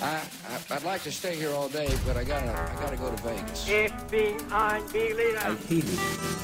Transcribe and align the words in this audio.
I, 0.00 0.20
I, 0.48 0.74
I'd 0.76 0.84
like 0.84 1.02
to 1.02 1.12
stay 1.12 1.34
here 1.36 1.50
all 1.50 1.68
day, 1.68 1.88
but 2.06 2.16
I 2.16 2.24
gotta, 2.24 2.50
I 2.50 2.74
gotta 2.82 2.96
go 2.96 3.10
to 3.10 3.22
Vegas. 3.22 3.68
FBI 3.68 4.92
leader. 4.94 5.38
I 5.42 5.54
feel 5.54 5.84
it. 5.84 5.98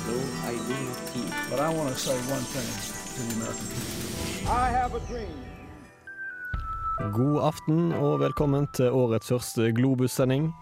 No, 0.08 0.16
I 0.50 0.52
will 0.68 0.94
feel. 1.12 1.30
But 1.50 1.60
I 1.60 1.68
want 1.68 1.88
to 1.94 1.98
say 2.00 2.16
one 2.36 2.42
thing 2.54 2.68
to 3.14 3.22
the 3.22 3.34
American 3.36 3.66
people. 3.68 4.52
I 4.52 4.68
have 4.70 4.94
a 4.94 5.00
dream. 5.00 5.38
God 7.12 7.42
aften 7.46 7.92
og 7.92 8.20
velkommen 8.20 8.66
til 8.74 8.90
årets 8.90 9.28
første 9.28 9.72
Globus-sending. 9.72 10.52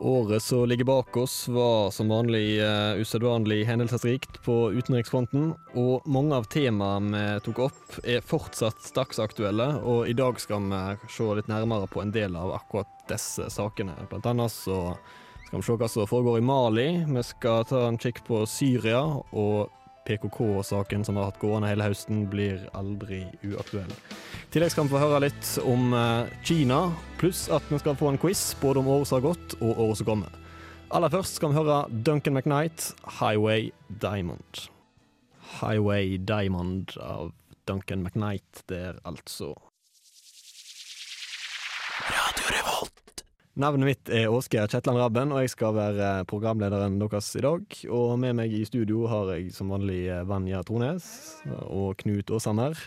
Året 0.00 0.42
som 0.42 0.68
ligger 0.68 0.84
bak 0.84 1.16
oss 1.16 1.48
var 1.48 1.90
som 1.90 2.08
vanlig 2.08 2.62
uh, 2.62 2.94
usedvanlig 3.00 3.64
hendelsesrikt 3.66 4.42
på 4.44 4.70
utenriksfronten, 4.72 5.48
og 5.74 6.06
mange 6.06 6.36
av 6.38 6.46
temaene 6.46 7.18
vi 7.18 7.40
tok 7.48 7.64
opp 7.66 7.96
er 8.06 8.22
fortsatt 8.22 8.92
dagsaktuelle, 8.94 9.66
og 9.82 10.06
i 10.06 10.14
dag 10.14 10.38
skal 10.38 10.68
vi 10.70 11.10
se 11.10 11.26
litt 11.40 11.50
nærmere 11.50 11.90
på 11.90 12.04
en 12.04 12.14
del 12.14 12.38
av 12.38 12.54
akkurat 12.60 12.92
disse 13.10 13.48
sakene. 13.50 13.96
Blant 14.10 14.28
annet 14.30 14.54
så 14.54 14.78
skal 15.48 15.58
vi 15.58 15.66
se 15.66 15.78
hva 15.82 15.90
som 15.90 16.06
foregår 16.06 16.38
i 16.38 16.46
Mali, 16.46 16.88
vi 17.08 17.26
skal 17.26 17.66
ta 17.66 17.82
en 17.88 17.98
kikk 17.98 18.22
på 18.28 18.44
Syria, 18.46 19.02
og 19.34 19.74
PKK-saken 20.08 21.04
som 21.04 21.18
har 21.20 21.28
hatt 21.28 21.40
gående 21.42 21.68
hele 21.70 21.86
høsten, 21.90 22.24
blir 22.32 22.64
aldri 22.76 23.26
uaktuell. 23.44 23.92
I 23.92 24.52
tillegg 24.54 24.72
skal 24.72 24.88
vi 24.88 24.94
få 24.94 25.02
høre 25.02 25.22
litt 25.26 25.50
om 25.68 25.92
eh, 25.92 26.30
Kina, 26.48 26.80
pluss 27.20 27.46
at 27.52 27.68
vi 27.68 27.80
skal 27.82 27.98
få 28.00 28.12
en 28.12 28.20
quiz 28.20 28.42
både 28.62 28.80
om 28.80 28.88
året 28.96 29.10
som 29.10 29.18
har 29.18 29.28
gått 29.30 29.58
og 29.60 29.84
året 29.84 30.00
som 30.00 30.08
kommer. 30.08 30.34
Aller 30.88 31.12
først 31.12 31.36
skal 31.36 31.52
vi 31.52 31.60
høre 31.60 31.82
Duncan 31.92 32.38
McKnight, 32.38 32.94
'Highway 33.04 33.70
Diamond'. 34.00 34.70
'Highway 35.60 36.16
Diamond' 36.16 36.96
av 36.96 37.32
Duncan 37.68 38.02
McKnight 38.02 38.64
der, 38.68 38.96
altså. 39.04 39.52
Navnet 43.58 43.88
mitt 43.88 44.10
er 44.14 44.30
Åsgeir 44.30 44.68
Kjetland 44.70 45.00
Rabben, 45.00 45.32
og 45.34 45.40
jeg 45.42 45.50
skal 45.50 45.72
være 45.74 46.08
programlederen 46.30 47.00
deres 47.00 47.32
i 47.34 47.40
dag. 47.42 47.64
Og 47.90 48.12
med 48.22 48.36
meg 48.38 48.52
i 48.54 48.60
studio 48.62 49.08
har 49.10 49.32
jeg 49.32 49.48
som 49.50 49.72
vanlig 49.74 50.04
Vanja 50.30 50.60
Trones 50.62 51.08
og 51.66 51.96
Knut 51.98 52.30
Åshammer. 52.36 52.78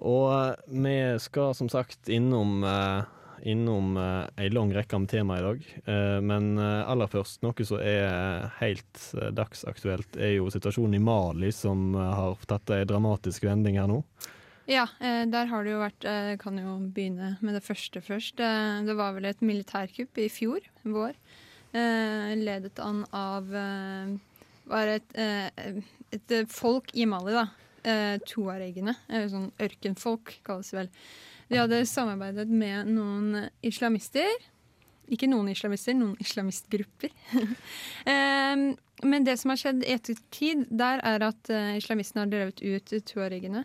Og 0.00 0.30
eh, 0.32 0.78
vi 0.80 0.94
skal 1.20 1.52
som 1.58 1.68
sagt 1.68 2.08
innom, 2.08 2.64
eh, 2.64 3.04
innom 3.52 4.00
eh, 4.00 4.46
ei 4.46 4.48
lang 4.48 4.72
rekke 4.72 5.02
med 5.02 5.12
tema 5.12 5.36
i 5.36 5.44
dag. 5.44 5.68
Eh, 5.84 6.16
men 6.24 6.54
eh, 6.56 6.88
aller 6.88 7.12
først, 7.12 7.42
noe 7.44 7.68
som 7.68 7.84
er 7.84 8.48
helt 8.62 9.04
eh, 9.12 9.28
dagsaktuelt, 9.36 10.16
er 10.16 10.38
jo 10.38 10.48
situasjonen 10.56 10.96
i 10.96 11.04
Mali, 11.04 11.52
som 11.52 11.90
eh, 11.92 12.16
har 12.22 12.48
tatt 12.48 12.72
ei 12.78 12.88
dramatisk 12.88 13.44
vending 13.44 13.76
her 13.82 13.92
nå. 13.92 14.00
Ja, 14.66 14.88
eh, 14.98 15.24
der 15.30 15.46
har 15.46 15.62
det 15.64 15.70
jo 15.74 15.82
vært 15.82 16.06
Jeg 16.08 16.38
Kan 16.42 16.58
jo 16.58 16.76
begynne 16.90 17.36
med 17.40 17.54
det 17.54 17.62
første 17.62 18.00
først. 18.02 18.40
Eh, 18.42 18.80
det 18.86 18.96
var 18.98 19.12
vel 19.14 19.28
et 19.30 19.42
militærkupp 19.44 20.18
i 20.18 20.28
fjor 20.32 20.64
vår. 20.82 21.14
eh, 21.72 22.32
Ledet 22.40 22.80
an 22.82 23.04
av 23.14 23.52
eh, 23.54 24.16
Var 24.66 24.86
et, 24.96 25.14
eh, 25.14 25.78
et 26.12 26.34
eh, 26.34 26.48
folk 26.50 26.90
i 26.94 27.06
Mali, 27.06 27.32
da. 27.36 27.46
Eh, 27.86 28.18
Tuaregene. 28.26 28.96
Sånn 29.30 29.52
ørkenfolk, 29.62 30.40
kalles 30.42 30.72
det 30.72 30.80
vel. 30.80 30.90
De 31.46 31.60
hadde 31.60 31.84
samarbeidet 31.86 32.48
med 32.50 32.88
noen 32.90 33.44
islamister. 33.62 34.26
Ikke 35.06 35.28
noen 35.30 35.52
islamister, 35.52 35.94
noen 35.94 36.16
islamistgrupper. 36.18 37.14
Eh, 38.06 38.74
men 39.04 39.24
det 39.26 39.34
som 39.38 39.50
har 39.52 39.58
skjedd 39.60 39.82
i 39.84 39.92
ettertid, 39.92 40.66
der 40.70 41.02
er 41.04 41.22
at 41.26 41.50
eh, 41.52 41.76
islamistene 41.76 42.22
har 42.24 42.30
drevet 42.32 42.62
ut 42.64 42.92
tuaregene. 43.06 43.64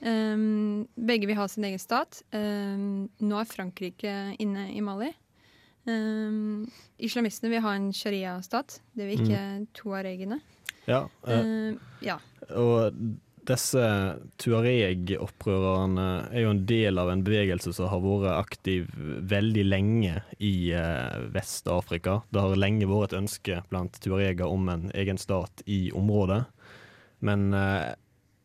Um, 0.00 0.86
begge 0.94 1.28
vil 1.28 1.38
ha 1.38 1.46
sin 1.48 1.64
egen 1.68 1.80
stat. 1.80 2.20
Um, 2.34 3.06
nå 3.22 3.38
er 3.40 3.48
Frankrike 3.48 4.16
inne 4.42 4.68
i 4.74 4.82
Mali. 4.84 5.12
Um, 5.86 6.66
islamistene 6.98 7.52
vil 7.54 7.64
ha 7.64 7.76
en 7.78 7.92
sharia-stat. 7.94 8.80
Det 8.96 9.06
vil 9.06 9.22
ikke 9.22 9.44
tuaregene. 9.78 10.40
Ja, 10.86 11.06
uh, 11.26 11.78
ja. 12.04 12.18
Og 12.54 12.96
disse 13.46 13.82
tuareg-opprørerne 14.42 16.06
er 16.32 16.42
jo 16.42 16.52
en 16.54 16.64
del 16.66 16.98
av 16.98 17.12
en 17.12 17.22
bevegelse 17.26 17.72
som 17.76 17.90
har 17.92 18.02
vært 18.02 18.32
aktiv 18.34 18.88
veldig 19.30 19.64
lenge 19.68 20.18
i 20.42 20.54
uh, 20.74 21.22
Vest-Afrika. 21.34 22.20
Det 22.34 22.42
har 22.42 22.58
lenge 22.58 22.90
vært 22.90 23.14
et 23.14 23.20
ønske 23.22 23.60
blant 23.70 24.00
tuareger 24.02 24.50
om 24.50 24.66
en 24.72 24.90
egen 24.98 25.20
stat 25.22 25.62
i 25.70 25.86
området. 25.94 26.42
Men 27.26 27.48
uh, 27.54 27.94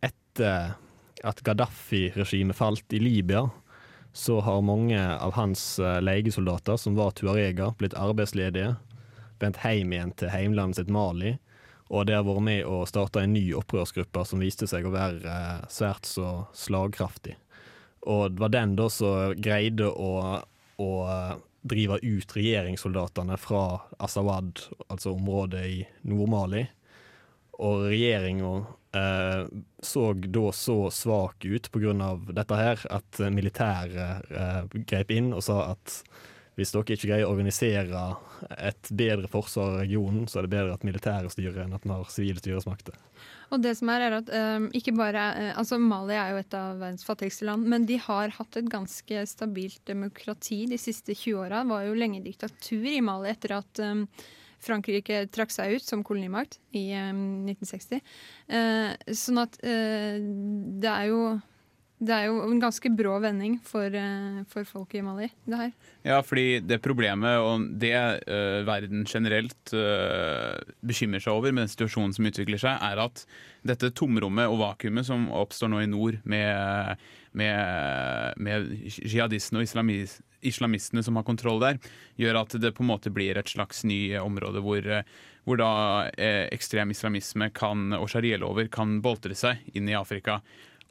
etter 0.05 0.77
at 1.27 1.41
Gaddafi-regimet 1.45 2.57
falt 2.57 2.93
i 2.93 2.99
Libya, 2.99 3.49
så 4.13 4.39
har 4.43 4.61
mange 4.61 4.99
av 4.99 5.33
hans 5.33 5.79
eh, 5.79 6.01
legesoldater, 6.01 6.77
som 6.77 6.95
var 6.95 7.11
tuareger, 7.15 7.73
blitt 7.79 7.95
arbeidsledige, 7.95 8.75
vendt 9.39 9.61
hjem 9.63 9.93
igjen 9.93 10.11
til 10.19 10.33
heimlandet 10.33 10.81
sitt 10.81 10.91
Mali. 10.91 11.37
Og 11.91 12.07
det 12.07 12.15
har 12.15 12.25
vært 12.27 12.43
med 12.45 12.65
å 12.67 12.83
starte 12.87 13.23
en 13.23 13.33
ny 13.35 13.45
opprørsgruppe 13.57 14.23
som 14.27 14.43
viste 14.43 14.67
seg 14.67 14.87
å 14.87 14.93
være 14.93 15.21
eh, 15.27 15.63
svært 15.71 16.07
så 16.07 16.33
slagkraftig. 16.55 17.37
Og 18.09 18.33
det 18.33 18.41
var 18.41 18.53
den 18.53 18.75
da 18.79 18.89
som 18.89 19.35
greide 19.39 19.87
å, 19.91 20.11
å 20.81 20.91
eh, 21.07 21.33
drive 21.61 21.99
ut 22.01 22.35
regjeringssoldatene 22.35 23.37
fra 23.37 23.63
Asawad, 24.01 24.63
altså 24.87 25.13
området 25.13 25.65
i 25.69 25.81
Nord-Mali. 26.09 26.65
Og 27.61 27.87
regjeringa 27.91 28.53
eh, 28.97 29.45
så 29.83 30.03
da 30.13 30.51
så 30.55 30.77
svak 30.93 31.45
ut 31.45 31.71
pga. 31.71 31.93
dette 32.31 32.59
her 32.59 32.83
at 32.89 33.23
militæret 33.31 34.31
eh, 34.31 34.83
grep 34.85 35.11
inn 35.15 35.31
og 35.33 35.43
sa 35.45 35.63
at 35.71 36.01
hvis 36.59 36.73
dere 36.75 36.83
ikke 36.83 37.07
greier 37.07 37.25
å 37.25 37.31
organisere 37.31 38.01
et 38.59 38.89
bedre 38.91 39.29
forsvar 39.31 39.71
av 39.71 39.77
regionen, 39.85 40.25
så 40.27 40.39
er 40.39 40.45
det 40.45 40.53
bedre 40.53 40.75
at 40.75 40.83
militæret 40.85 41.31
styrer 41.31 41.63
enn 41.63 41.77
at 41.77 41.85
vi 41.85 41.93
har 41.93 42.11
sivile 42.11 42.41
styresmakter. 42.43 42.97
Og 43.51 43.63
det 43.63 43.73
som 43.79 43.89
er, 43.93 44.05
er 44.07 44.17
at 44.19 44.29
um, 44.31 44.67
ikke 44.75 44.93
bare 44.95 45.23
eh, 45.39 45.49
Altså, 45.59 45.79
Mali 45.81 46.15
er 46.15 46.33
jo 46.33 46.41
et 46.41 46.57
av 46.57 46.77
verdens 46.79 47.07
fattigste 47.07 47.47
land, 47.47 47.65
men 47.71 47.87
de 47.87 47.97
har 48.03 48.35
hatt 48.35 48.59
et 48.59 48.69
ganske 48.71 49.25
stabilt 49.31 49.81
demokrati 49.87 50.63
de 50.71 50.79
siste 50.79 51.15
20 51.15 51.39
åra. 51.39 51.63
Det 51.63 51.73
var 51.73 51.87
jo 51.87 51.97
lenge 51.97 52.23
diktatur 52.25 52.87
i 52.91 53.01
Mali 53.03 53.31
etter 53.31 53.57
at 53.61 53.83
um, 53.83 54.05
Frankrike 54.61 55.25
trakk 55.33 55.53
seg 55.53 55.77
ut 55.77 55.85
som 55.85 56.03
kolonimakt 56.05 56.59
i 56.77 56.91
um, 56.97 57.47
1960. 57.49 58.01
Eh, 58.51 59.15
sånn 59.17 59.41
at 59.41 59.57
eh, 59.65 60.19
det 60.81 60.91
er 60.91 61.09
jo 61.11 61.23
det 62.01 62.13
er 62.15 62.29
jo 62.31 62.39
en 62.47 62.61
ganske 62.61 62.89
brå 62.97 63.19
vending 63.21 63.59
for, 63.65 63.85
eh, 63.93 64.41
for 64.49 64.65
folk 64.65 64.95
i 64.97 65.03
Mali, 65.05 65.27
det 65.45 65.59
her. 65.59 65.71
Ja, 66.01 66.17
fordi 66.25 66.59
det 66.65 66.79
problemet, 66.81 67.37
og 67.37 67.67
det 67.77 67.93
uh, 67.93 68.65
verden 68.65 69.05
generelt 69.05 69.73
uh, 69.77 70.57
bekymrer 70.81 71.21
seg 71.21 71.35
over 71.35 71.53
med 71.53 71.67
den 71.67 71.73
situasjonen 71.75 72.15
som 72.17 72.25
utvikler 72.25 72.57
seg, 72.61 72.81
er 72.81 73.03
at 73.05 73.21
dette 73.67 73.91
tomrommet 73.93 74.49
og 74.49 74.63
vakuumet 74.63 75.05
som 75.05 75.29
oppstår 75.29 75.69
nå 75.69 75.83
i 75.83 75.91
nord 75.91 76.17
med, 76.25 76.97
med, 77.37 78.41
med 78.41 78.73
jihadistene 78.89 79.61
og 79.61 79.69
islamis, 79.69 80.17
islamistene 80.41 81.03
som 81.05 81.19
har 81.19 81.27
kontroll 81.27 81.61
der, 81.63 81.79
gjør 82.19 82.41
at 82.41 82.57
det 82.61 82.73
på 82.77 82.85
en 82.85 82.91
måte 82.93 83.13
blir 83.13 83.37
et 83.37 83.51
slags 83.51 83.83
ny 83.87 84.17
område 84.21 84.63
hvor, 84.65 84.81
øh, 84.81 85.05
hvor 85.45 85.61
da 85.61 85.71
eh, 86.17 86.47
ekstrem 86.51 86.93
islamisme 86.93 87.51
kan, 87.53 87.91
og 87.97 88.09
sharialover 88.11 88.69
kan 88.71 88.99
boltre 89.05 89.37
seg 89.37 89.61
inn 89.73 89.89
i 89.89 89.97
Afrika. 89.97 90.41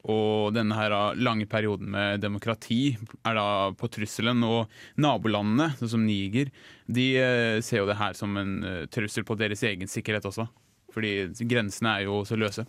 Og 0.09 0.49
denne 0.55 0.73
her 0.73 0.93
lange 1.21 1.45
perioden 1.45 1.91
med 1.93 2.23
demokrati 2.23 2.95
er 3.27 3.37
da 3.37 3.45
på 3.77 3.89
trusselen. 3.91 4.41
Og 4.45 4.71
nabolandene, 5.01 5.71
sånn 5.77 5.93
som 5.95 6.05
Niger, 6.07 6.49
de 6.89 7.07
eh, 7.21 7.59
ser 7.61 7.83
jo 7.83 7.89
det 7.89 7.99
her 7.99 8.17
som 8.17 8.37
en 8.41 8.55
eh, 8.65 8.85
trussel 8.91 9.27
på 9.27 9.37
deres 9.37 9.61
egen 9.67 9.91
sikkerhet 9.91 10.25
også. 10.25 10.47
Fordi 10.91 11.13
grensene 11.47 11.99
er 11.99 12.07
jo 12.09 12.23
så 12.27 12.39
løse. 12.39 12.65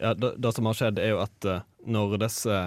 Ja, 0.00 0.12
det, 0.14 0.36
det 0.40 0.52
som 0.56 0.68
har 0.68 0.76
skjedd, 0.76 1.00
er 1.00 1.14
jo 1.14 1.22
at 1.24 1.48
eh, 1.48 1.64
når 1.88 2.20
disse 2.26 2.60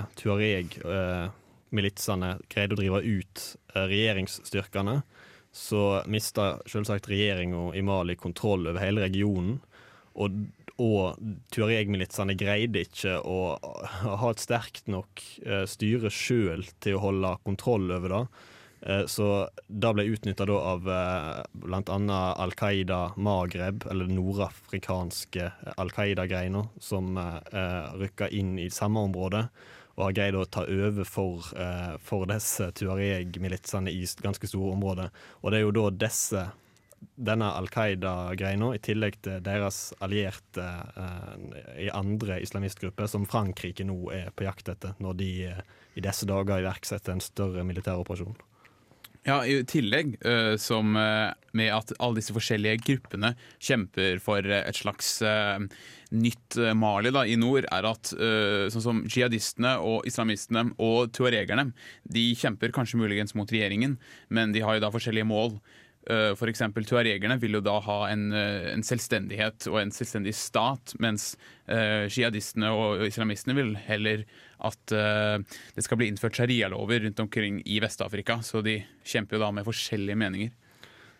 tuareg-militsene 1.73 2.37
greide 2.49 2.75
å 2.75 2.77
drive 2.77 3.01
ut 3.01 3.43
eh, 3.75 3.87
regjeringsstyrkene, 3.89 5.01
så 5.51 6.03
mista 6.07 6.59
selvsagt 6.65 7.09
regjeringa 7.09 7.73
i 7.75 7.81
Mali 7.81 8.15
kontroll 8.15 8.67
over 8.67 8.81
hele 8.81 9.01
regionen. 9.01 9.59
Og, 10.15 10.29
og 10.77 11.17
tuareg-militsene 11.53 12.35
greide 12.37 12.85
ikke 12.85 13.19
å 13.21 13.57
ha 14.03 14.29
et 14.31 14.41
sterkt 14.41 14.87
nok 14.87 15.21
eh, 15.45 15.65
styre 15.65 16.09
sjøl 16.09 16.65
til 16.79 16.97
å 16.97 17.03
holde 17.03 17.37
kontroll 17.43 17.91
over 17.91 18.09
det. 18.09 18.23
Eh, 18.85 19.05
Så 19.05 19.47
det 19.67 19.93
ble 19.93 20.09
utnytta 20.13 20.45
av 20.45 20.83
bl.a. 20.85 22.19
Al 22.37 22.53
Qaida 22.57 23.13
Magreb, 23.17 23.85
eller 23.89 24.09
den 24.09 24.17
nordafrikanske 24.17 25.51
Al 25.77 25.93
Qaida-greina, 25.93 26.67
som 26.79 27.17
rykka 27.97 28.29
inn 28.29 28.59
i 28.59 28.69
samme 28.69 29.05
område. 29.09 29.47
Og 29.93 30.07
har 30.07 30.17
greid 30.17 30.37
å 30.37 30.47
ta 30.49 30.63
over 30.65 31.05
for, 31.05 31.45
eh, 31.53 31.95
for 32.01 32.25
disse 32.25 32.71
tuareg-militsene 32.79 33.93
i 33.93 34.05
ganske 34.25 34.49
store 34.49 34.73
områder. 34.73 35.11
Og 35.43 35.51
det 35.51 35.59
er 35.59 35.65
jo 35.67 35.75
da 35.77 35.89
disse 36.07 36.47
denne 37.15 37.49
Al 37.57 37.67
Qaida-greina, 37.71 38.71
i 38.73 38.81
tillegg 38.83 39.19
til 39.25 39.41
deres 39.43 39.91
allierte 40.03 40.63
eh, 40.97 41.85
i 41.85 41.89
andre 41.93 42.39
islamistgrupper, 42.43 43.09
som 43.11 43.27
Frankrike 43.29 43.85
nå 43.87 43.97
er 44.15 44.31
på 44.35 44.47
jakt 44.47 44.71
etter, 44.73 44.95
når 45.03 45.19
de 45.19 45.29
eh, 45.51 45.61
i 45.99 46.03
disse 46.03 46.27
dager 46.29 46.63
iverksetter 46.63 47.13
en 47.13 47.23
større 47.23 47.65
militæroperasjon. 47.67 48.37
Ja, 49.23 49.37
I 49.47 49.61
tillegg 49.63 50.17
eh, 50.27 50.55
som 50.59 50.97
eh, 50.99 51.31
med 51.55 51.69
at 51.71 51.93
alle 52.03 52.19
disse 52.19 52.33
forskjellige 52.35 52.81
gruppene 52.83 53.29
kjemper 53.55 54.19
for 54.23 54.43
eh, 54.43 54.65
et 54.67 54.75
slags 54.75 55.15
nytt 56.13 56.57
Mali 56.77 57.09
da, 57.15 57.23
i 57.25 57.37
nord, 57.39 57.65
er 57.73 57.87
at 57.89 58.11
sånn 58.13 58.83
som 58.83 58.99
jihadistene 59.07 59.71
og 59.81 60.05
islamistene 60.05 60.67
og 60.77 61.09
tuaregerne 61.15 61.71
de 62.03 62.27
kjemper 62.37 62.69
kanskje 62.75 62.99
muligens 63.01 63.33
mot 63.33 63.49
regjeringen, 63.49 63.95
men 64.29 64.53
de 64.53 64.61
har 64.61 64.77
jo 64.77 64.83
da 64.83 64.91
forskjellige 64.93 65.25
mål. 65.25 65.55
For 66.35 66.51
eksempel 66.51 66.83
Tuaregerne 66.87 67.37
vil 67.39 67.57
jo 67.57 67.61
da 67.63 67.77
ha 67.85 67.97
en, 68.11 68.25
eh, 68.35 68.71
en 68.73 68.83
selvstendighet 68.83 69.69
og 69.71 69.79
en 69.79 69.93
selvstendig 69.95 70.33
stat, 70.35 70.95
mens 71.03 71.33
uh, 71.69 72.09
jihadistene 72.11 72.71
og 72.75 73.05
islamistene 73.07 73.55
vil 73.55 73.71
heller 73.85 74.25
at 74.63 74.95
uh, 74.95 75.39
det 75.75 75.85
skal 75.85 75.99
bli 75.99 76.09
innført 76.11 76.35
sharialover 76.39 77.05
rundt 77.05 77.23
omkring 77.23 77.61
i 77.63 77.79
Vest-Afrika. 77.83 78.41
Så 78.43 78.63
de 78.65 78.81
kjemper 79.07 79.37
jo 79.37 79.45
da 79.45 79.51
med 79.55 79.67
forskjellige 79.67 80.19
meninger. 80.19 80.51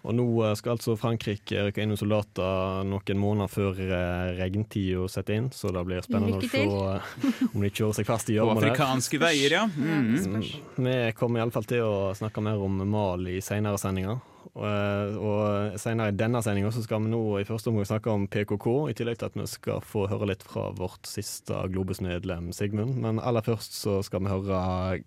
Og 0.03 0.15
nå 0.17 0.25
eh, 0.43 0.55
skal 0.59 0.75
altså 0.75 0.97
Frankrike 0.99 1.67
rykke 1.69 1.83
inn 1.83 1.93
med 1.93 1.99
soldater 1.99 2.83
noen 2.87 3.19
måneder 3.19 3.51
før 3.51 3.79
eh, 3.85 4.33
regntida 4.39 5.05
setter 5.11 5.39
inn, 5.39 5.47
så 5.55 5.71
det 5.71 5.85
blir 5.87 6.03
spennende 6.03 6.41
å 6.41 6.49
se 6.51 6.65
eh, 6.65 7.47
om 7.53 7.63
de 7.63 7.71
kjører 7.71 7.97
seg 8.01 8.09
fast 8.09 8.31
i 8.33 8.35
gjørma 8.35 8.57
der. 8.59 8.73
afrikanske 8.73 9.21
veier, 9.23 9.57
ja. 9.61 9.63
Mm. 9.71 10.11
Spørs. 10.25 10.51
Vi 10.75 10.97
kommer 11.19 11.39
iallfall 11.39 11.69
til 11.71 11.87
å 11.87 11.95
snakke 12.19 12.43
mer 12.43 12.59
om 12.63 12.83
Mali 12.83 13.37
i 13.39 13.45
senere 13.45 13.79
sendinger. 13.79 14.19
Og, 14.53 14.65
eh, 14.67 15.15
og 15.17 15.79
senere 15.81 16.11
i 16.11 16.17
denne 16.19 16.43
sendinga 16.43 16.73
skal 16.75 17.05
vi 17.05 17.13
nå 17.13 17.21
i 17.39 17.47
første 17.47 17.71
omgang 17.71 17.87
snakke 17.87 18.11
om 18.11 18.27
PKK, 18.27 18.67
i 18.91 18.97
tillegg 18.99 19.21
til 19.21 19.31
at 19.31 19.39
vi 19.39 19.47
skal 19.49 19.81
få 19.87 20.05
høre 20.11 20.33
litt 20.33 20.43
fra 20.45 20.67
vårt 20.75 21.07
siste 21.09 21.63
Globus-medlem 21.71 22.51
Sigmund. 22.53 22.99
Men 23.05 23.23
aller 23.23 23.45
først 23.45 23.79
så 23.79 24.01
skal 24.03 24.25
vi 24.25 24.35
høre 24.35 24.61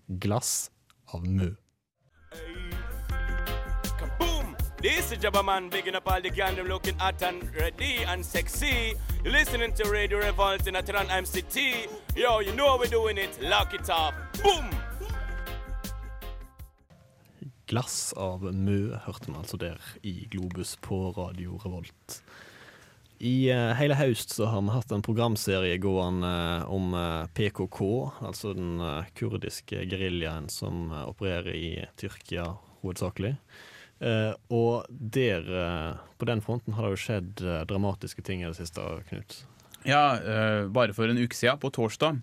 'Glass' 0.09 0.71
av 1.13 1.29
Mø. 1.29 1.53
This 4.87 5.11
is 5.11 5.19
Jabba 5.19 5.45
Man, 5.45 5.69
bigging 5.69 5.97
up 5.97 6.07
all 6.07 6.21
the 6.23 6.31
gang, 6.31 6.55
them 6.55 6.69
looking 6.69 6.97
hot 6.97 7.21
and 7.21 7.43
ready 7.57 8.05
and 8.07 8.25
sexy. 8.25 8.95
You're 9.25 9.33
listening 9.33 9.73
to 9.73 9.91
Radio 9.91 10.19
Revolt 10.19 10.69
in 10.69 10.75
Atran 10.75 11.09
MCT. 11.09 11.89
Yo, 12.15 12.39
you 12.39 12.53
know 12.53 12.79
we're 12.79 12.87
doing 12.87 13.19
it. 13.19 13.37
Lock 13.43 13.75
it 13.75 13.91
up. 13.91 14.15
Boom! 14.45 14.71
'Glass' 17.67 18.15
av 18.17 18.47
Mø 18.55 18.95
hørte 18.95 19.31
man 19.33 19.43
altså 19.43 19.59
der 19.59 19.83
i 20.07 20.29
Globus 20.31 20.77
på 20.77 21.11
Radio 21.19 21.59
Revolt. 21.65 22.23
I 23.19 23.51
uh, 23.51 23.75
hele 23.75 23.99
høst 23.99 24.39
så 24.39 24.47
har 24.47 24.63
vi 24.63 24.71
hatt 24.71 24.95
en 24.95 25.03
programserie 25.03 25.83
gående 25.83 26.31
uh, 26.63 26.71
om 26.71 26.95
uh, 26.95 27.27
PKK, 27.35 27.81
altså 28.23 28.55
den 28.55 28.79
eh, 28.79 29.15
kurdiske 29.19 29.83
geriljaen 29.91 30.47
som 30.47 30.93
eh, 30.93 31.09
opererer 31.11 31.57
i 31.59 31.71
Tyrkia 31.99 32.53
hovedsakelig. 32.85 33.35
Eh, 34.01 34.33
og 34.53 34.87
der, 34.91 35.47
eh, 35.47 36.01
på 36.19 36.29
den 36.29 36.43
fronten 36.45 36.77
har 36.77 36.87
det 36.87 36.97
jo 36.97 37.03
skjedd 37.07 37.43
eh, 37.45 37.65
dramatiske 37.69 38.25
ting 38.25 38.43
i 38.43 38.49
det 38.49 38.57
siste, 38.59 38.83
Knut. 39.09 39.39
Ja, 39.87 40.19
eh, 40.19 40.67
bare 40.69 40.97
for 40.97 41.09
en 41.09 41.21
uke 41.21 41.37
siden, 41.37 41.61
på 41.63 41.73
torsdag, 41.73 42.21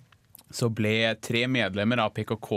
så 0.53 0.69
ble 0.69 1.15
tre 1.23 1.47
medlemmer 1.49 2.03
av 2.03 2.13
PKK 2.13 2.49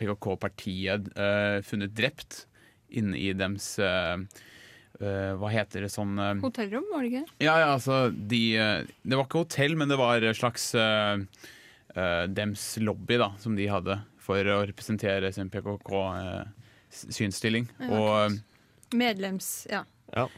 PKK-partiet 0.00 1.10
eh, 1.12 1.58
funnet 1.68 1.92
drept 1.92 2.46
inne 2.88 3.18
i 3.20 3.34
dems 3.36 3.74
Hva 3.76 5.50
heter 5.52 5.84
det 5.84 5.90
sånn 5.92 6.16
Hotellrom, 6.40 6.86
var 6.92 7.04
det 7.04 7.10
ikke? 7.10 7.34
Ja, 7.44 7.58
ja, 7.60 7.66
altså 7.74 8.06
de, 8.08 8.40
Det 9.02 9.18
var 9.18 9.26
ikke 9.26 9.42
hotell, 9.42 9.76
men 9.76 9.92
det 9.92 9.98
var 10.00 10.24
en 10.24 10.36
slags 10.36 10.70
uh, 10.78 11.20
eh, 11.94 12.24
dems 12.28 12.78
lobby 12.80 13.18
da, 13.20 13.32
som 13.38 13.56
de 13.56 13.68
hadde 13.68 13.98
for 14.22 14.46
å 14.46 14.62
representere 14.66 15.32
sin 15.34 15.50
PKK-synsstilling. 16.92 17.68
Ja, 17.78 17.88
Og. 17.98 18.38
Medlems... 18.92 19.66
Ja. 19.70 19.84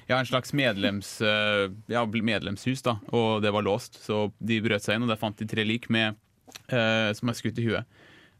ja, 0.07 0.19
en 0.19 0.27
slags 0.27 0.53
medlems, 0.53 1.21
eh, 1.21 1.71
ja, 1.91 2.07
medlemshus, 2.07 2.83
da, 2.83 2.99
og 3.11 3.43
det 3.43 3.51
var 3.51 3.63
låst. 3.67 3.99
Så 4.05 4.29
de 4.39 4.61
brøt 4.63 4.85
seg 4.85 4.97
inn, 4.97 5.07
og 5.07 5.11
der 5.11 5.19
fant 5.19 5.39
de 5.41 5.49
tre 5.51 5.65
lik 5.67 5.89
med, 5.91 6.15
eh, 6.69 7.11
som 7.19 7.29
er 7.29 7.39
skutt 7.39 7.59
i 7.59 7.67
huet. 7.67 7.85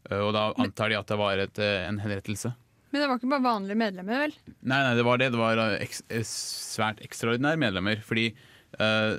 Eh, 0.09 0.21
og 0.21 0.31
da 0.37 0.53
antar 0.61 0.93
de 0.93 0.99
at 0.99 1.11
det 1.11 1.19
var 1.19 1.43
et, 1.43 1.59
eh, 1.59 1.83
en 1.89 1.99
henrettelse. 1.99 2.53
Men 2.91 3.01
det 3.01 3.09
var 3.11 3.19
ikke 3.19 3.33
bare 3.33 3.43
vanlige 3.43 3.81
medlemmer, 3.81 4.23
vel? 4.23 4.37
Nei, 4.61 4.79
nei, 4.79 4.95
det 4.95 5.03
var 5.03 5.19
det. 5.19 5.31
Det 5.33 5.41
var 5.41 5.59
ek 5.75 5.99
eh, 6.07 6.23
svært 6.23 7.03
ekstraordinære 7.03 7.59
medlemmer. 7.59 7.99
Fordi 7.99 8.29
eh, 8.79 9.17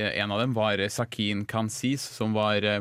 en 0.00 0.32
av 0.32 0.40
dem 0.40 0.56
var 0.56 0.80
Sakin 0.88 1.44
Kansis, 1.44 2.00
som 2.16 2.32
var 2.32 2.64
eh, 2.64 2.80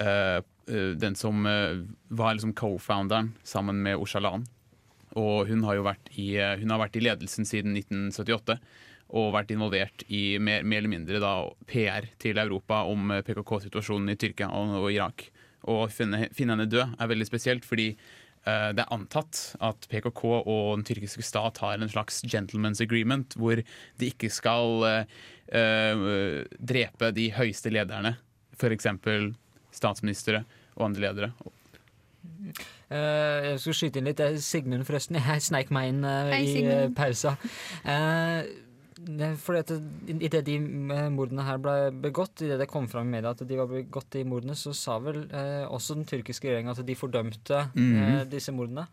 eh, 0.00 0.38
den 0.66 1.14
som 1.14 1.46
eh, 1.46 1.78
var 2.08 2.34
liksom 2.34 2.54
co-founderen 2.58 3.32
sammen 3.46 3.82
med 3.82 3.96
Oshalan. 4.02 4.46
Og 5.16 5.48
hun 5.48 5.64
har 5.64 5.78
jo 5.78 5.86
vært 5.86 6.10
i, 6.18 6.34
eh, 6.36 6.58
hun 6.60 6.74
har 6.74 6.82
vært 6.82 6.98
i 6.98 7.04
ledelsen 7.04 7.48
siden 7.48 7.76
1978. 7.76 8.58
Og 9.16 9.32
vært 9.36 9.52
involvert 9.54 10.02
i 10.10 10.36
mer, 10.42 10.66
mer 10.66 10.82
eller 10.82 10.92
mindre 10.92 11.22
da, 11.22 11.32
PR 11.70 12.08
til 12.22 12.40
Europa 12.42 12.82
om 12.90 13.14
eh, 13.14 13.22
PKK-situasjonen 13.24 14.12
i 14.12 14.18
Tyrkia 14.20 14.50
og, 14.52 14.76
og 14.82 14.90
Irak. 14.92 15.28
Å 15.66 15.84
finne, 15.90 16.28
finne 16.36 16.56
henne 16.56 16.68
død 16.70 16.98
er 16.98 17.10
veldig 17.10 17.26
spesielt, 17.26 17.64
fordi 17.66 17.88
uh, 18.46 18.70
det 18.70 18.84
er 18.84 18.92
antatt 18.94 19.40
at 19.66 19.88
PKK 19.90 20.20
og 20.36 20.76
den 20.76 20.84
tyrkiske 20.86 21.24
stat 21.26 21.58
har 21.58 21.80
en 21.80 21.90
slags 21.90 22.20
gentleman's 22.22 22.78
agreement, 22.84 23.34
hvor 23.34 23.58
de 23.58 24.10
ikke 24.12 24.30
skal 24.30 24.86
uh, 24.86 25.16
uh, 25.50 26.44
drepe 26.70 27.10
de 27.16 27.32
høyeste 27.34 27.72
lederne, 27.74 28.14
f.eks. 28.54 28.86
statsministre 29.76 30.42
og 30.76 30.88
andre 30.90 31.06
ledere. 31.06 31.32
Uh, 32.90 33.52
jeg 33.52 33.58
skulle 33.62 33.78
skyte 33.78 34.00
inn 34.00 34.10
litt. 34.10 34.20
Det 34.20 34.42
Sigmund, 34.44 34.86
forresten. 34.88 35.18
Jeg 35.20 35.44
sneik 35.46 35.72
meg 35.74 35.92
inn 35.92 36.06
uh, 36.06 36.30
Hei, 36.32 36.44
i 36.46 36.64
uh, 36.68 36.86
pausa. 36.94 37.36
Uh, 37.86 38.46
fordi 39.38 39.58
at 39.60 39.72
Idet 40.24 40.46
de 40.46 40.56
mordene 41.12 41.44
her 41.46 41.58
ble 41.62 41.74
begått, 42.02 42.42
idet 42.42 42.58
det 42.62 42.68
kom 42.70 42.88
fram 42.90 43.10
i 43.10 43.16
media 43.16 43.34
at 43.34 43.42
de 43.46 43.58
var 43.58 43.68
begått, 43.70 44.08
de 44.14 44.24
mordene, 44.26 44.56
så 44.58 44.72
sa 44.74 44.96
vel 45.02 45.26
eh, 45.28 45.64
også 45.68 45.98
den 45.98 46.06
tyrkiske 46.08 46.48
regjeringa 46.48 46.74
at 46.74 46.86
de 46.86 46.96
fordømte 46.98 47.60
eh, 47.76 48.22
disse 48.30 48.54
mordene. 48.56 48.86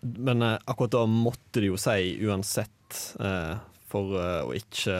Men 0.00 0.42
eh, 0.46 0.56
akkurat 0.64 0.96
da 0.96 1.04
måtte 1.10 1.60
de 1.60 1.70
jo 1.70 1.78
si 1.80 2.16
uansett, 2.24 2.96
eh, 3.20 3.54
for 3.90 4.14
uh, 4.14 4.42
å 4.46 4.54
ikke 4.56 4.96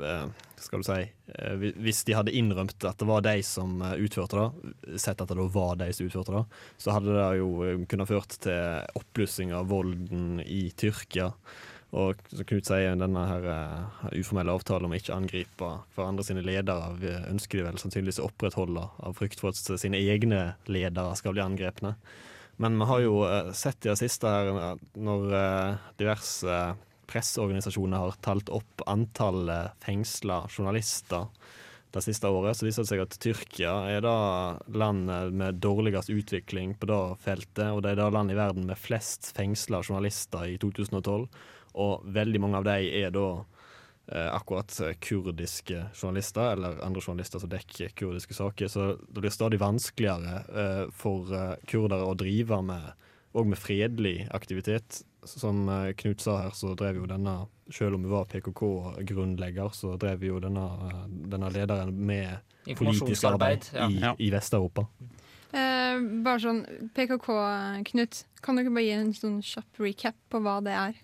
uh, 0.00 0.28
Skal 0.62 0.82
du 0.82 0.86
si 0.86 1.00
uh, 1.04 1.66
Hvis 1.82 2.02
de 2.08 2.16
hadde 2.16 2.34
innrømt 2.36 2.86
at 2.88 3.00
det 3.00 3.08
var 3.08 3.24
de 3.24 3.36
som 3.46 3.82
utførte 3.92 4.38
det, 4.38 4.96
sett 5.02 5.20
at 5.20 5.32
det 5.32 5.48
var 5.52 5.76
de 5.80 5.90
som 5.92 6.08
utførte 6.08 6.34
det, 6.36 6.44
så 6.80 6.96
hadde 6.96 7.16
det 7.16 7.28
jo 7.40 7.84
kunnet 7.90 8.10
ført 8.10 8.38
til 8.44 8.98
oppblussing 8.98 9.52
av 9.56 9.68
volden 9.70 10.40
i 10.44 10.64
Tyrkia. 10.78 11.32
Og 11.92 12.20
som 12.32 12.46
Knut 12.48 12.68
sier, 12.68 12.94
denne 12.96 13.22
her 13.28 13.46
uformelle 14.16 14.54
avtalen 14.56 14.88
om 14.88 14.94
å 14.94 14.98
ikke 15.00 15.16
angripe 15.16 15.68
hverandre 15.92 16.24
sine 16.24 16.44
ledere 16.44 17.18
ønsker 17.28 17.60
de 17.60 17.66
vel 17.66 17.80
sannsynligvis 17.80 18.22
å 18.22 18.30
opprettholde 18.30 18.86
av 19.04 19.18
frykt 19.18 19.42
for 19.42 19.52
at 19.52 19.80
sine 19.80 20.00
egne 20.00 20.54
ledere 20.72 21.18
skal 21.20 21.36
bli 21.36 21.44
angrepne. 21.44 21.92
Men 22.62 22.78
vi 22.80 22.88
har 22.88 23.04
jo 23.04 23.18
sett 23.56 23.84
i 23.84 23.92
det 23.92 23.98
siste 24.00 24.32
her, 24.32 24.80
når 24.96 25.36
diverse 26.00 26.62
presseorganisasjoner 27.12 28.06
har 28.06 28.16
talt 28.24 28.48
opp 28.52 28.84
antallet 28.90 29.76
fengsla 29.84 30.46
journalister 30.48 31.28
det 31.92 32.02
siste 32.02 32.28
året, 32.28 32.56
så 32.56 32.64
viser 32.64 32.84
det 32.84 32.88
seg 32.88 33.02
at 33.04 33.16
Tyrkia 33.20 33.72
er 33.92 34.04
det 34.04 34.76
landet 34.80 35.34
med 35.36 35.58
dårligst 35.60 36.08
utvikling 36.12 36.72
på 36.80 36.88
det 36.88 37.00
feltet, 37.20 37.66
og 37.68 37.82
det 37.84 37.92
er 37.92 38.00
det 38.00 38.06
landet 38.14 38.36
i 38.36 38.38
verden 38.38 38.68
med 38.68 38.80
flest 38.80 39.28
fengsla 39.36 39.82
journalister 39.84 40.46
i 40.48 40.56
2012. 40.62 41.26
Og 41.82 42.06
veldig 42.16 42.40
mange 42.40 42.62
av 42.62 42.66
dem 42.68 42.88
er 42.88 43.12
da 43.12 43.26
eh, 43.36 44.30
akkurat 44.32 44.72
eh, 44.80 44.96
kurdiske 45.04 45.84
journalister, 45.92 46.54
eller 46.54 46.80
andre 46.84 47.04
journalister 47.04 47.44
som 47.44 47.52
dekker 47.52 47.92
kurdiske 47.98 48.36
saker. 48.40 48.72
Så 48.72 48.88
det 48.96 49.20
blir 49.20 49.34
stadig 49.36 49.60
vanskeligere 49.60 50.42
eh, 50.48 50.84
for 50.96 51.28
eh, 51.36 51.54
kurdere 51.68 52.08
å 52.08 52.16
drive 52.16 52.62
med 52.64 52.92
med 53.32 53.56
fredelig 53.56 54.26
aktivitet. 54.36 54.98
Som 55.24 55.68
eh, 55.68 55.92
Knut 55.92 56.20
sa 56.20 56.36
her, 56.42 56.50
så 56.50 56.74
drev 56.74 56.98
jo 56.98 57.06
denne, 57.06 57.34
selv 57.70 57.94
om 57.94 58.02
vi 58.02 58.10
var 58.10 58.24
PKK-grunnlegger, 58.32 59.70
så 59.74 59.94
drev 60.00 60.24
jo 60.26 60.40
denne, 60.42 60.64
eh, 60.88 61.04
denne 61.30 61.50
lederen 61.54 61.94
med 61.94 62.74
politisk 62.78 63.28
arbeid 63.30 63.68
ja. 63.74 63.86
i, 63.86 64.00
Ja. 64.02 64.16
i 64.18 64.32
Vest-Europa. 64.34 64.88
Eh, 65.52 66.00
bare 66.24 66.40
sånn 66.42 66.64
PKK, 66.96 67.30
Knut. 67.92 68.24
Kan 68.42 68.58
du 68.58 68.64
ikke 68.64 68.74
bare 68.74 68.86
gi 68.88 68.96
en 68.96 69.14
sånn 69.14 69.40
kjapp 69.46 69.82
recap 69.84 70.18
på 70.32 70.40
hva 70.42 70.58
det 70.64 70.74
er? 70.74 71.00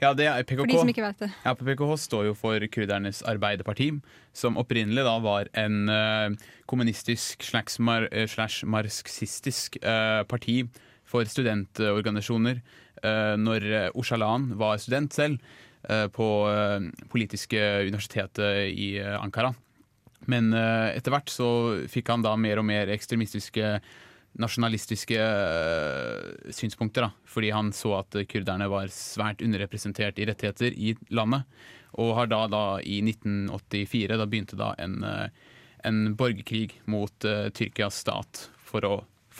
Ja, 0.00 0.12
det 0.16 0.26
er 0.26 0.42
PKK. 0.42 0.62
For 0.64 0.70
de 0.70 0.78
som 0.80 0.90
ikke 0.90 1.04
vet 1.04 1.20
det. 1.20 1.28
Ja, 1.44 1.52
PKK 1.58 1.82
står 2.00 2.24
jo 2.30 2.38
for 2.38 2.64
kurdernes 2.74 3.20
arbeiderparti, 3.28 3.90
som 4.34 4.56
opprinnelig 4.58 5.04
da 5.06 5.18
var 5.22 5.50
en 5.58 5.92
uh, 5.92 6.48
kommunistisk 6.70 7.44
slags 7.46 7.78
mar, 7.78 8.08
slash 8.30 8.64
marxistisk 8.66 9.76
uh, 9.84 10.24
parti 10.26 10.64
for 11.12 11.28
studentorganisasjoner 11.28 12.62
uh, 13.04 13.34
når 13.36 13.68
Oshalan 14.00 14.54
var 14.56 14.80
student 14.80 15.12
selv 15.12 15.38
eh, 15.88 16.08
på 16.08 16.28
eh, 16.50 16.88
politiske 17.10 17.60
universitetet 17.86 18.72
i 18.72 18.96
eh, 18.98 19.18
Ankara. 19.20 19.52
Men 20.30 20.52
eh, 20.54 20.94
etter 20.96 21.14
hvert 21.14 21.30
så 21.32 21.50
fikk 21.90 22.12
han 22.12 22.24
da 22.24 22.36
mer 22.38 22.62
og 22.62 22.66
mer 22.68 22.92
ekstremistiske 22.94 23.78
nasjonalistiske 24.40 25.18
eh, 25.18 26.50
synspunkter. 26.54 27.08
da, 27.08 27.10
Fordi 27.28 27.52
han 27.52 27.72
så 27.76 27.98
at 28.00 28.16
kurderne 28.30 28.70
var 28.70 28.92
svært 28.94 29.42
underrepresentert 29.44 30.18
i 30.18 30.28
rettigheter 30.30 30.72
i 30.72 30.94
landet. 31.10 31.48
Og 32.00 32.14
har 32.16 32.30
da, 32.30 32.46
da 32.48 32.64
i 32.80 33.02
1984 33.04 34.16
da 34.16 34.26
begynte 34.26 34.56
da 34.56 34.72
en, 34.80 35.02
eh, 35.04 35.28
en 35.84 36.14
borgerkrig 36.16 36.78
mot 36.86 37.26
uh, 37.26 37.50
Tyrkias 37.50 37.98
stat 38.04 38.46
for 38.64 38.86
å 38.86 38.92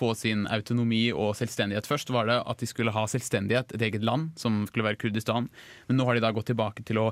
få 0.02 0.12
sin 0.18 0.44
autonomi 0.50 1.06
og 1.14 1.36
selvstendighet. 1.38 1.88
Først 1.88 2.10
var 2.14 2.28
det 2.28 2.40
at 2.42 2.62
de 2.62 2.68
skulle 2.68 2.94
ha 2.94 3.06
selvstendighet, 3.10 3.74
et 3.76 3.86
eget 3.88 4.04
land, 4.06 4.32
som 4.40 4.64
skulle 4.68 4.86
være 4.88 5.00
Kurdistan. 5.00 5.48
Men 5.88 6.00
nå 6.00 6.06
har 6.08 6.18
de 6.18 6.24
da 6.24 6.32
gått 6.34 6.50
tilbake 6.50 6.84
til 6.88 7.00
å 7.02 7.10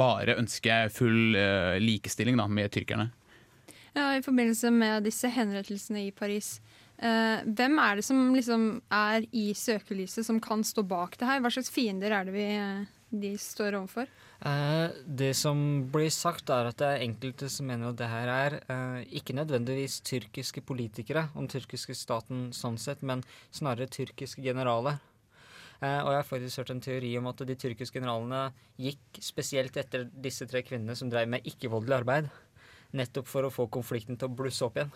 bare 0.00 0.38
ønske 0.40 0.82
full 0.94 1.36
uh, 1.36 1.76
likestilling 1.82 2.40
da, 2.40 2.48
med 2.48 2.72
tyrkerne. 2.74 3.10
Ja, 3.96 4.12
I 4.14 4.22
forbindelse 4.22 4.70
med 4.72 5.08
disse 5.08 5.30
henrettelsene 5.34 6.06
i 6.06 6.14
Paris. 6.14 6.60
uh, 7.02 7.42
hvem 7.44 7.78
er 7.82 7.98
det 7.98 8.06
som 8.06 8.30
liksom 8.36 8.70
er 8.94 9.26
i 9.32 9.50
søkelyset, 9.56 10.24
som 10.26 10.40
kan 10.40 10.64
stå 10.64 10.86
bak 10.86 11.18
det 11.18 11.28
her? 11.28 11.42
Hva 11.42 11.52
slags 11.52 11.72
fiender 11.74 12.14
er 12.14 12.28
det 12.28 12.36
vi, 12.36 12.48
eh, 12.54 12.86
de 13.10 13.32
står 13.38 13.74
overfor? 13.78 14.08
Eh, 14.46 14.96
det 15.04 15.34
som 15.36 15.58
blir 15.92 16.10
sagt, 16.14 16.50
er 16.50 16.70
at 16.70 16.78
det 16.80 16.88
er 16.88 17.04
enkelte 17.04 17.50
som 17.50 17.66
mener 17.68 17.90
at 17.90 17.98
det 17.98 18.08
her 18.08 18.30
er 18.32 18.56
eh, 18.62 19.00
ikke 19.20 19.36
nødvendigvis 19.36 20.00
tyrkiske 20.06 20.62
politikere 20.66 21.26
om 21.34 21.48
tyrkiske 21.50 21.96
staten 21.98 22.48
sånn 22.56 22.78
sett, 22.80 23.02
men 23.02 23.24
snarere 23.50 23.90
tyrkiske 23.90 24.44
generaler. 24.46 25.00
Eh, 25.80 26.00
og 26.04 26.12
jeg 26.12 26.20
har 26.20 26.28
faktisk 26.28 26.62
hørt 26.62 26.72
en 26.76 26.84
teori 26.84 27.12
om 27.18 27.28
at 27.32 27.44
de 27.48 27.58
tyrkiske 27.58 27.98
generalene 27.98 28.50
gikk 28.80 29.20
spesielt 29.24 29.76
etter 29.80 30.06
disse 30.12 30.46
tre 30.48 30.62
kvinnene 30.64 30.96
som 30.96 31.10
drev 31.12 31.28
med 31.34 31.46
ikke-voldelig 31.48 32.00
arbeid, 32.02 32.32
nettopp 32.96 33.28
for 33.30 33.46
å 33.46 33.54
få 33.54 33.66
konflikten 33.72 34.18
til 34.20 34.30
å 34.30 34.36
blusse 34.38 34.64
opp 34.66 34.78
igjen. 34.78 34.92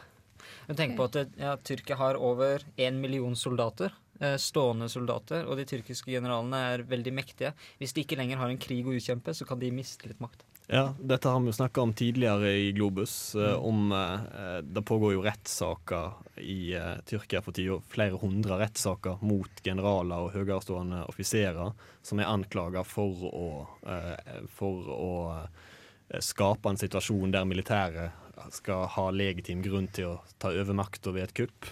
Men 0.69 0.79
tenk 0.79 0.97
på 0.99 1.09
at 1.11 1.21
ja, 1.41 1.57
Tyrkia 1.57 1.99
har 2.01 2.19
over 2.21 2.65
én 2.77 3.01
million 3.01 3.37
soldater, 3.37 3.93
eh, 4.21 4.37
stående 4.41 4.89
soldater, 4.89 5.47
og 5.47 5.61
de 5.61 5.69
tyrkiske 5.69 6.11
generalene 6.11 6.65
er 6.73 6.89
veldig 6.89 7.15
mektige. 7.15 7.55
Hvis 7.79 7.95
de 7.95 8.05
ikke 8.05 8.19
lenger 8.21 8.43
har 8.43 8.53
en 8.53 8.61
krig 8.61 8.87
å 8.87 8.97
utkjempe, 8.97 9.35
så 9.35 9.47
kan 9.49 9.63
de 9.63 9.73
miste 9.75 10.09
litt 10.11 10.21
makt. 10.25 10.45
Ja, 10.67 10.95
dette 10.97 11.29
har 11.29 11.41
vi 11.41 11.51
jo 11.51 11.53
snakka 11.53 11.83
om 11.83 11.93
tidligere 11.93 12.53
i 12.57 12.73
Globus. 12.73 13.35
eh, 13.35 13.53
om 13.53 13.93
eh, 13.93 14.63
Det 14.63 14.83
pågår 14.83 15.13
jo 15.13 15.23
rettssaker 15.23 16.41
i 16.41 16.73
eh, 16.73 16.95
Tyrkia 17.05 17.43
for 17.43 17.53
tida. 17.53 17.77
Flere 17.89 18.17
hundre 18.17 18.57
rettssaker 18.63 19.21
mot 19.21 19.61
generaler 19.63 20.25
og 20.25 20.33
høyerestående 20.33 21.05
offiserer 21.05 21.75
som 22.03 22.21
er 22.21 22.33
anklaga 22.33 22.85
for 22.85 23.29
å, 23.29 23.67
eh, 23.85 24.41
for 24.49 24.89
å 24.89 25.13
eh, 25.37 26.21
skape 26.21 26.73
en 26.73 26.81
situasjon 26.81 27.37
der 27.37 27.45
militæret 27.45 28.24
skal 28.55 28.87
ha 28.97 29.09
legitim 29.15 29.63
grunn 29.65 29.89
til 29.95 30.15
å 30.15 30.19
ta 30.43 30.53
over 30.55 30.77
makta 30.77 31.15
ved 31.15 31.29
et 31.29 31.35
kupp. 31.39 31.71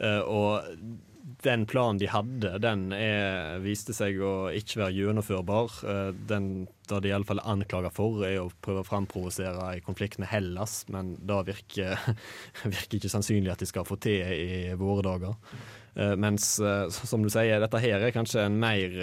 Eh, 0.00 0.20
og 0.24 0.66
den 1.44 1.66
planen 1.68 1.98
de 2.00 2.08
hadde, 2.10 2.54
den 2.64 2.88
er, 2.96 3.58
viste 3.62 3.94
seg 3.96 4.18
å 4.24 4.50
ikke 4.56 4.80
være 4.82 4.96
gjennomførbar. 4.96 5.80
Eh, 5.84 6.12
Den 6.28 6.68
det 6.90 7.02
de 7.04 7.10
i 7.12 7.14
alle 7.14 7.28
fall 7.28 7.38
er 7.38 7.46
anklaga 7.52 7.90
for, 7.94 8.24
er 8.26 8.40
å 8.42 8.48
prøve 8.64 8.82
å 8.82 8.88
framprovosere 8.88 9.68
en 9.76 9.84
konflikt 9.86 10.18
med 10.18 10.26
Hellas, 10.32 10.80
men 10.90 11.12
det 11.22 11.36
virker, 11.46 12.00
virker 12.64 12.98
ikke 12.98 13.12
sannsynlig 13.12 13.52
at 13.52 13.62
de 13.62 13.68
skal 13.70 13.86
få 13.86 14.00
til 14.02 14.24
i 14.26 14.74
våre 14.80 15.04
dager. 15.06 15.36
Eh, 15.94 16.16
Mens, 16.18 16.56
som 16.90 17.22
du 17.22 17.30
sier, 17.30 17.60
dette 17.62 17.84
her 17.84 18.02
er 18.08 18.16
kanskje 18.16 18.48
en 18.48 18.58
mer 18.58 18.98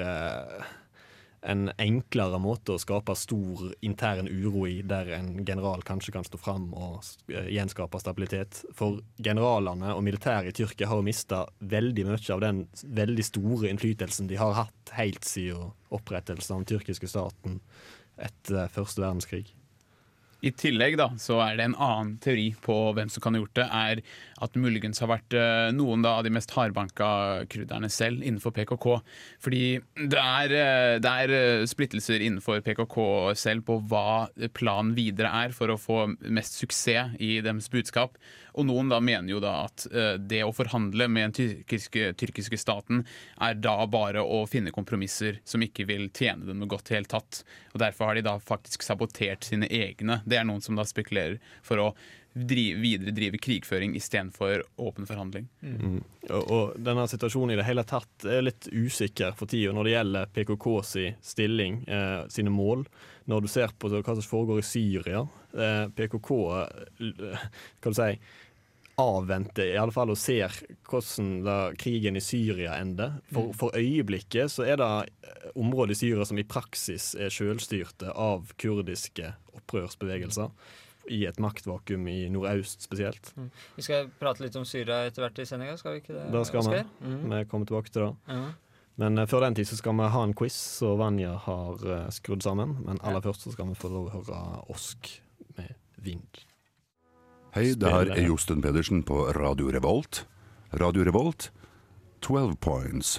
en 1.47 1.69
enklere 1.79 2.39
måte 2.43 2.75
å 2.75 2.81
skape 2.81 3.15
stor 3.15 3.69
intern 3.85 4.27
uro 4.27 4.65
i, 4.67 4.81
der 4.83 5.13
en 5.15 5.45
general 5.47 5.83
kanskje 5.87 6.13
kan 6.17 6.27
stå 6.27 6.39
fram 6.41 6.69
og 6.75 6.99
eh, 7.31 7.47
gjenskape 7.55 8.01
stabilitet. 8.03 8.63
For 8.75 8.99
generalene 9.23 9.93
og 9.95 10.03
militæret 10.05 10.51
i 10.51 10.57
Tyrkia 10.59 10.89
har 10.91 11.05
mista 11.07 11.45
veldig 11.59 12.07
mye 12.09 12.33
av 12.35 12.43
den 12.43 12.65
veldig 12.83 13.27
store 13.29 13.71
innflytelsen 13.71 14.27
de 14.27 14.39
har 14.41 14.57
hatt 14.59 14.95
helt 14.97 15.27
siden 15.27 15.71
opprettelsen 15.93 16.57
av 16.57 16.63
den 16.63 16.71
tyrkiske 16.73 17.07
staten 17.07 17.61
etter 18.17 18.67
første 18.73 19.03
verdenskrig. 19.03 19.53
I 20.45 20.51
tillegg 20.53 20.99
da, 20.99 21.07
så 21.17 21.39
er 21.41 21.57
det 21.57 21.65
en 21.65 21.77
annen 21.81 22.17
teori 22.21 22.51
på 22.61 22.75
hvem 22.93 23.09
som 23.09 23.23
kan 23.23 23.33
ha 23.33 23.41
gjort 23.41 23.57
det, 23.57 23.65
er 23.73 24.01
at 24.45 24.53
det 24.53 24.61
muligens 24.61 25.01
har 25.01 25.09
vært 25.09 25.33
eh, 25.33 25.69
noen 25.73 26.05
da, 26.05 26.17
av 26.19 26.27
de 26.27 26.33
mest 26.35 26.53
hardbanka 26.53 27.09
kurderne 27.49 27.89
selv 27.89 28.21
innenfor 28.21 28.53
PKK. 28.53 28.87
Fordi 29.41 29.63
det 29.97 30.21
er, 30.21 30.53
eh, 30.53 30.97
det 31.01 31.13
er 31.23 31.35
eh, 31.37 31.65
splittelser 31.69 32.21
innenfor 32.21 32.61
PKK 32.65 32.99
selv 33.39 33.65
på 33.65 33.79
hva 33.89 34.27
planen 34.53 34.93
videre 34.97 35.33
er 35.45 35.57
for 35.57 35.73
å 35.73 35.79
få 35.81 36.03
mest 36.21 36.61
suksess 36.61 37.17
i 37.23 37.39
deres 37.41 37.71
budskap. 37.73 38.13
Og 38.57 38.65
noen 38.65 38.89
da 38.89 38.99
mener 39.03 39.35
jo 39.35 39.41
da 39.43 39.53
at 39.67 39.85
eh, 39.91 40.15
det 40.17 40.41
å 40.45 40.53
forhandle 40.55 41.07
med 41.11 41.27
den 41.27 41.35
tyrkiske, 41.37 42.11
tyrkiske 42.17 42.59
staten 42.59 43.03
er 43.43 43.57
da 43.61 43.79
bare 43.89 44.23
å 44.25 44.43
finne 44.49 44.73
kompromisser 44.75 45.41
som 45.47 45.63
ikke 45.63 45.87
vil 45.89 46.07
tjene 46.09 46.47
dem 46.47 46.61
noe 46.61 46.71
godt 46.71 46.91
i 46.91 46.97
hele 46.97 47.09
tatt. 47.11 47.43
Og 47.73 47.81
derfor 47.83 48.09
har 48.09 48.17
de 48.17 48.25
da 48.25 48.37
faktisk 48.41 48.85
sabotert 48.85 49.45
sine 49.47 49.69
egne. 49.69 50.21
Det 50.25 50.39
er 50.39 50.47
noen 50.49 50.63
som 50.65 50.77
da 50.77 50.87
spekulerer 50.87 51.37
for 51.65 51.83
å 51.83 51.91
drive, 52.37 52.79
videre 52.81 53.11
drive 53.11 53.37
krigføring 53.41 53.95
istedenfor 53.95 54.63
åpen 54.75 55.07
forhandling. 55.09 55.47
Mm. 55.61 55.99
Og, 56.29 56.43
og 56.43 56.79
denne 56.83 57.07
situasjonen 57.09 57.55
i 57.55 57.59
det 57.59 57.65
hele 57.67 57.85
tatt 57.87 58.27
er 58.27 58.45
litt 58.45 58.69
usikker 58.71 59.35
for 59.37 59.49
tida 59.49 59.73
når 59.75 59.87
det 59.87 59.93
gjelder 59.95 60.33
PKK 60.35 60.67
si 60.85 61.05
stilling, 61.23 61.81
eh, 61.87 62.23
sine 62.33 62.53
mål. 62.53 62.85
Når 63.27 63.43
du 63.43 63.51
ser 63.51 63.73
på 63.79 63.91
hva 63.91 64.03
som 64.15 64.23
foregår 64.23 64.61
i 64.61 64.67
Syria. 64.67 65.25
Eh, 65.53 65.85
PKK 65.97 66.31
kan 67.81 67.95
du 67.95 67.97
si, 67.97 68.11
avventer 68.97 69.65
i 69.65 69.77
alle 69.77 69.93
fall 69.93 70.09
og 70.09 70.17
ser 70.17 70.53
hvordan 70.89 71.41
da 71.45 71.57
krigen 71.77 72.17
i 72.17 72.23
Syria 72.23 72.79
ender. 72.81 73.19
For, 73.29 73.53
for 73.57 73.77
øyeblikket 73.77 74.49
så 74.51 74.65
er 74.65 74.79
det 74.81 74.89
eh, 75.21 75.51
områder 75.53 75.93
i 75.93 75.99
Syria 75.99 76.25
som 76.25 76.39
i 76.41 76.47
praksis 76.47 77.11
er 77.13 77.33
selvstyrte 77.33 78.13
av 78.13 78.49
kurdiske 78.57 79.35
opprørsbevegelser. 79.59 80.49
I 81.13 81.21
et 81.29 81.37
maktvakuum 81.39 82.09
i 82.11 82.25
nordøst 82.33 82.81
spesielt. 82.83 83.29
Mm. 83.37 83.51
Vi 83.77 83.85
skal 83.85 84.09
prate 84.19 84.43
litt 84.43 84.57
om 84.59 84.65
Syria 84.67 85.05
etter 85.07 85.23
hvert 85.23 85.39
i 85.39 85.45
sendinga, 85.47 85.77
skal 85.79 85.95
vi 85.95 86.01
ikke 86.01 86.17
det? 86.17 86.25
Det 86.33 86.41
skal 86.49 86.67
vi. 86.73 86.81
Mm. 87.05 87.21
Vi 87.31 87.43
kommer 87.51 87.69
tilbake 87.69 87.93
til 87.93 88.09
det. 88.09 88.33
Mm. 88.33 88.49
Men 88.97 89.21
eh, 89.21 89.29
før 89.29 89.45
den 89.45 89.61
tid 89.61 89.69
så 89.69 89.77
skal 89.77 89.93
vi 90.01 90.09
ha 90.17 90.25
en 90.25 90.35
quiz 90.37 90.57
som 90.81 90.97
Vanja 90.97 91.37
har 91.45 91.85
eh, 91.85 92.09
skrudd 92.17 92.41
sammen. 92.43 92.79
Men 92.89 92.99
aller 93.05 93.21
først 93.21 93.45
så 93.45 93.53
skal 93.53 93.69
vi 93.69 93.77
få 93.77 93.93
lov 93.93 94.09
å 94.09 94.17
høre 94.17 94.43
Osk 94.73 95.13
med 95.53 95.77
vind. 96.01 96.46
Hei, 97.57 97.71
det 97.73 97.89
her 97.89 98.11
er 98.13 98.19
Josten 98.21 98.59
Pedersen 98.61 98.99
på 99.01 99.15
Radio 99.33 99.71
Revolt. 99.73 100.19
Radio 100.77 101.01
Revolt, 101.07 101.47
12 102.21 102.51
points. 102.61 103.15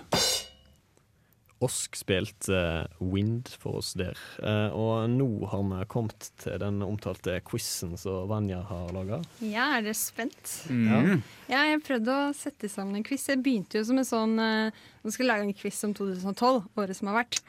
Osk 1.59 1.99
spilte 1.99 2.55
eh, 2.55 3.01
Wind 3.03 3.51
for 3.59 3.81
oss 3.81 3.97
der. 3.99 4.15
Eh, 4.39 4.77
og 4.79 5.11
nå 5.11 5.27
har 5.51 5.65
vi 5.73 5.89
kommet 5.91 6.29
til 6.39 6.55
den 6.63 6.79
omtalte 6.87 7.41
quizen 7.49 7.97
som 7.99 8.31
Vanja 8.31 8.61
har 8.69 8.93
laga. 8.95 9.19
Ja, 9.43 9.73
er 9.81 9.89
dere 9.89 9.99
spent? 9.99 10.55
Mm. 10.71 11.19
Ja, 11.51 11.65
jeg 11.73 11.83
prøvde 11.89 12.15
å 12.15 12.31
sette 12.39 12.71
sammen 12.71 13.01
en 13.01 13.09
quiz. 13.11 13.27
Jeg 13.33 13.43
begynte 13.43 13.83
jo 13.83 13.89
som 13.91 13.99
en 13.99 14.07
sånn 14.07 14.39
eh, 14.39 14.79
Nå 15.03 15.17
skal 15.17 15.27
jeg 15.27 15.33
lage 15.33 15.49
en 15.49 15.59
quiz 15.65 15.83
om 15.89 15.99
2012, 15.99 16.63
året 16.79 17.01
som 17.01 17.11
har 17.11 17.25
vært. 17.25 17.43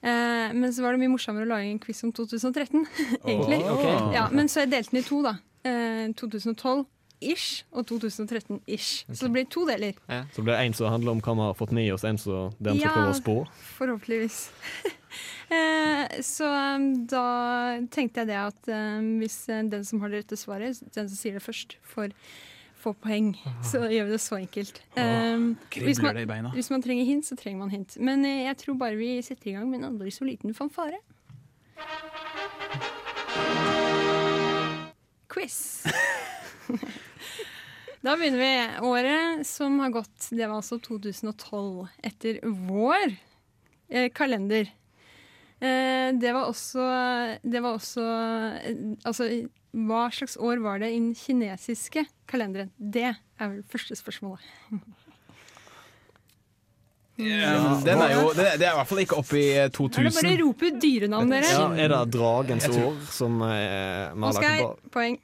Eh, 0.00 0.56
men 0.56 0.72
så 0.72 0.88
var 0.88 0.96
det 0.96 1.04
mye 1.04 1.12
morsommere 1.18 1.44
å 1.44 1.52
lage 1.52 1.68
en 1.68 1.84
quiz 1.84 2.00
om 2.08 2.16
2013, 2.16 2.88
egentlig. 3.28 3.60
ok. 3.76 3.86
Ja, 4.16 4.30
men 4.32 4.48
så 4.48 4.64
jeg 4.64 4.72
delte 4.72 4.96
den 4.96 5.04
i 5.04 5.06
to, 5.12 5.20
da. 5.28 5.36
Eh, 5.64 6.06
2012-ish 6.16 7.64
og 7.76 7.84
2013-ish. 7.90 9.04
Så 9.12 9.26
det 9.26 9.32
blir 9.34 9.48
to 9.52 9.66
deler. 9.68 9.92
Så 10.32 10.40
det 10.40 10.44
blir 10.46 10.56
en 10.56 10.72
som 10.76 10.88
handler 10.92 11.12
om 11.12 11.20
hva 11.20 11.34
vi 11.36 11.46
har 11.50 11.56
fått 11.58 11.72
med 11.76 11.90
oss, 11.92 12.04
en 12.08 12.18
som 12.18 12.54
vi 12.58 12.70
skal 12.70 12.80
Ja. 12.80 12.92
prøve 12.94 13.10
å 13.12 13.18
spå. 13.18 13.34
Forhåpentligvis. 13.76 14.38
eh, 15.56 16.20
så 16.24 16.48
um, 16.76 16.86
da 17.10 17.24
tenkte 17.92 18.22
jeg 18.24 18.30
det 18.32 18.38
at 18.40 18.70
um, 18.72 19.18
hvis 19.20 19.42
eh, 19.52 19.62
den 19.68 19.84
som 19.84 20.00
har 20.00 20.08
det 20.08 20.22
rette 20.24 20.38
svaret, 20.40 20.80
den 20.94 21.08
som 21.10 21.16
sier 21.18 21.36
det 21.36 21.44
først, 21.44 21.76
får 21.82 22.14
få 22.80 22.94
poeng. 22.96 23.34
Så 23.60 23.82
gjør 23.92 24.06
vi 24.08 24.12
det 24.14 24.20
så 24.24 24.38
enkelt. 24.38 24.78
Um, 24.96 25.58
Kribler 25.68 25.90
hvis, 25.90 25.98
man, 26.00 26.14
det 26.16 26.22
i 26.24 26.28
beina. 26.30 26.52
hvis 26.56 26.70
man 26.72 26.80
trenger 26.80 27.04
hint, 27.04 27.26
så 27.28 27.36
trenger 27.36 27.60
man 27.60 27.68
hint. 27.74 27.98
Men 28.00 28.24
eh, 28.24 28.46
jeg 28.48 28.56
tror 28.64 28.78
bare 28.80 28.96
vi 28.96 29.18
setter 29.20 29.50
i 29.52 29.52
gang 29.58 29.68
med 29.68 29.82
en 29.82 29.90
aldri 29.92 30.08
så 30.08 30.24
liten 30.24 30.56
fanfare. 30.56 30.96
Quiz. 35.30 35.86
Da 38.00 38.14
begynner 38.16 38.40
vi. 38.40 38.52
Året 38.88 39.46
som 39.46 39.78
har 39.82 39.90
gått, 39.92 40.30
det 40.32 40.46
var 40.46 40.62
altså 40.62 40.78
2012. 40.80 41.88
Etter 42.08 42.38
vår 42.48 43.12
eh, 43.92 44.08
kalender. 44.16 44.70
Eh, 45.60 46.08
det 46.16 46.32
var 46.32 46.48
også 46.48 46.84
Det 47.44 47.60
var 47.60 47.76
også 47.76 48.04
eh, 48.64 48.78
Altså, 49.04 49.26
hva 49.76 50.06
slags 50.16 50.38
år 50.40 50.62
var 50.64 50.80
det 50.80 50.88
i 50.94 50.96
den 50.96 51.12
kinesiske 51.14 52.06
kalenderen? 52.30 52.72
Det 52.78 53.10
er 53.12 53.52
vel 53.52 53.60
første 53.68 53.98
spørsmålet. 54.00 54.48
Ja, 57.20 57.52
den 57.84 58.02
er 58.04 58.14
jo, 58.14 58.30
det, 58.36 58.46
det 58.60 58.66
er 58.66 58.72
i 58.72 58.78
hvert 58.78 58.90
fall 58.90 59.02
ikke 59.04 59.18
oppe 59.20 59.38
i 59.40 59.44
Er 59.60 59.68
det 59.68 59.76
bare 59.76 59.90
2000. 60.10 60.30
å 60.30 60.38
rope 60.44 60.70
ut 60.70 60.80
dyrenavn, 60.82 61.34
dere? 61.34 61.52
Ja, 61.52 61.66
er 61.84 61.92
det 61.94 62.00
dragens 62.16 62.68
år 62.70 62.98
som 63.12 63.38
eh, 63.46 63.52
vi 64.14 64.24
har 64.24 64.28
Oskar, 64.30 64.64
poeng. 64.94 65.18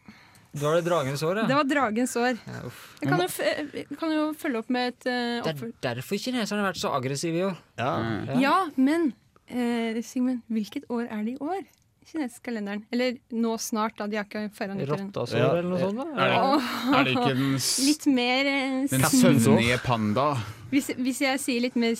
Da 0.56 0.70
var 0.70 0.78
det 0.78 0.86
dragens 0.86 1.22
år, 1.22 1.42
ja. 1.42 1.46
Det 1.50 1.56
var 1.58 1.68
dragens 1.68 2.16
år. 2.16 2.38
ja. 2.48 2.60
Jeg 3.02 3.10
kan 3.10 3.20
jo, 3.20 3.28
f 3.28 3.38
jeg 3.44 3.98
kan 4.00 4.12
jo 4.14 4.26
følge 4.40 4.62
opp 4.62 4.70
med 4.72 4.94
et 4.94 5.08
uh, 5.08 5.44
Det 5.44 5.52
er 5.52 5.98
derfor 6.00 6.20
kineserne 6.20 6.62
har 6.62 6.70
vært 6.70 6.80
så 6.80 6.92
aggressive 6.96 7.36
i 7.36 7.44
år. 7.50 7.58
Ja. 7.76 7.90
Ja. 8.30 8.38
Ja, 8.40 8.54
men 8.76 9.10
uh, 9.52 10.00
Sigmund, 10.02 10.40
hvilket 10.48 10.88
år 10.88 11.10
er 11.10 11.26
det 11.26 11.36
i 11.36 11.40
år? 11.44 11.60
Kinesisk 12.06 12.44
kalenderen. 12.46 12.84
Eller 12.94 13.16
nå 13.34 13.56
snart, 13.58 13.96
da. 13.98 14.06
De 14.06 14.18
har 14.20 14.28
ikke 14.28 14.44
foran 14.54 14.78
nyttåren. 14.78 15.08
Ja. 15.34 15.48
eller 15.56 15.66
noe 15.66 15.80
sånt. 15.80 15.98
da? 15.98 16.06
Er 16.14 16.34
det, 16.34 16.98
er 17.00 17.08
det 17.08 17.16
ikke 17.16 17.32
den, 17.34 17.56
litt 17.88 18.06
mer 18.18 18.50
eh, 18.52 18.76
den 18.92 19.08
søvnige 19.10 19.80
panda? 19.82 20.28
hvis, 20.70 20.92
hvis 20.98 21.20
jeg 21.22 21.42
sier 21.42 21.66
litt 21.66 21.78
mer 21.78 21.96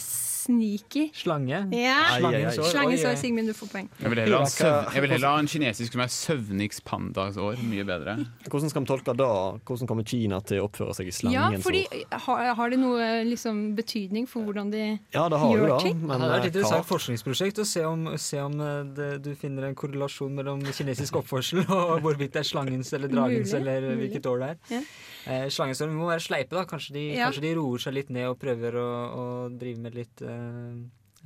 sneaky 0.47 1.09
Slange. 1.17 1.59
Ja! 1.75 1.99
Slangesår. 2.19 2.71
Slangesår. 2.71 3.17
Sigmund, 3.21 3.49
du 3.50 3.55
får 3.57 3.71
poeng. 3.73 3.88
Jeg 4.00 4.12
vil 4.12 4.21
heller 4.23 4.38
ha, 4.38 4.47
en 4.47 4.53
søv, 4.53 4.93
vil 5.03 5.11
heller 5.17 5.29
ha 5.35 5.41
en 5.43 5.50
kinesisk 5.50 5.93
som 5.97 6.03
er 6.05 6.11
søvniks 6.12 6.81
pandas 6.87 7.37
år. 7.41 7.59
Mye 7.67 7.85
bedre. 7.88 8.17
Hvordan 8.47 8.71
skal 8.73 8.85
vi 8.85 8.91
tolke 8.91 9.15
det? 9.19 9.29
Hvordan 9.67 9.91
kommer 9.91 10.07
Kina 10.07 10.41
til 10.47 10.62
å 10.62 10.69
oppføre 10.69 10.95
seg 10.97 11.11
i 11.11 11.12
Ja, 11.12 11.19
slangens 11.21 11.65
fordi 11.67 11.83
år? 11.91 12.05
har, 12.26 12.43
har 12.61 12.73
det 12.75 12.79
noe 12.83 13.09
liksom, 13.29 13.62
betydning 13.79 14.29
for 14.31 14.47
hvordan 14.47 14.71
de 14.75 14.85
Ja, 15.15 15.26
det 15.33 15.41
har 15.43 15.55
gjør 15.57 15.67
det, 15.75 15.81
ting? 15.88 16.00
men 16.07 16.21
det 16.23 16.31
er 16.31 16.38
eh, 16.41 16.49
interessant 16.53 16.83
hva? 16.85 16.88
forskningsprosjekt 16.93 17.62
å 17.62 17.67
se 17.69 17.85
om, 17.88 18.07
se 18.21 18.41
om 18.43 18.57
eh, 18.61 18.83
det, 18.97 19.11
du 19.25 19.33
finner 19.38 19.69
en 19.71 19.76
korrelasjon 19.79 20.35
mellom 20.37 20.62
kinesisk 20.71 21.19
oppførsel 21.23 21.65
og 21.67 21.99
hvorvidt 22.05 22.37
det 22.37 22.45
er 22.45 22.49
slangens 22.53 22.93
eller 22.97 23.11
dragens 23.12 23.53
Mulig, 23.53 23.61
eller 23.62 23.88
mulig. 23.91 23.99
hvilket 24.05 24.31
år 24.31 24.43
det 24.45 24.49
er. 24.53 24.59
Ja. 24.76 24.83
Eh, 25.26 25.47
slangens 25.50 25.81
år 25.83 25.91
må 25.91 26.07
være 26.11 26.23
sleipe, 26.23 26.55
da. 26.55 26.65
Kanskje 26.71 26.95
de, 26.99 27.05
Ja. 27.17 27.26
kanskje 27.31 27.43
de 27.47 27.55
roer 27.59 27.83
seg 27.83 27.95
litt 27.97 28.11
ned 28.15 28.29
og 28.31 28.37
prøver 28.43 28.76
å, 28.79 28.87
å 29.17 29.25
drive 29.50 29.81
med 29.83 29.97
litt 29.99 30.23
eh, 30.23 30.36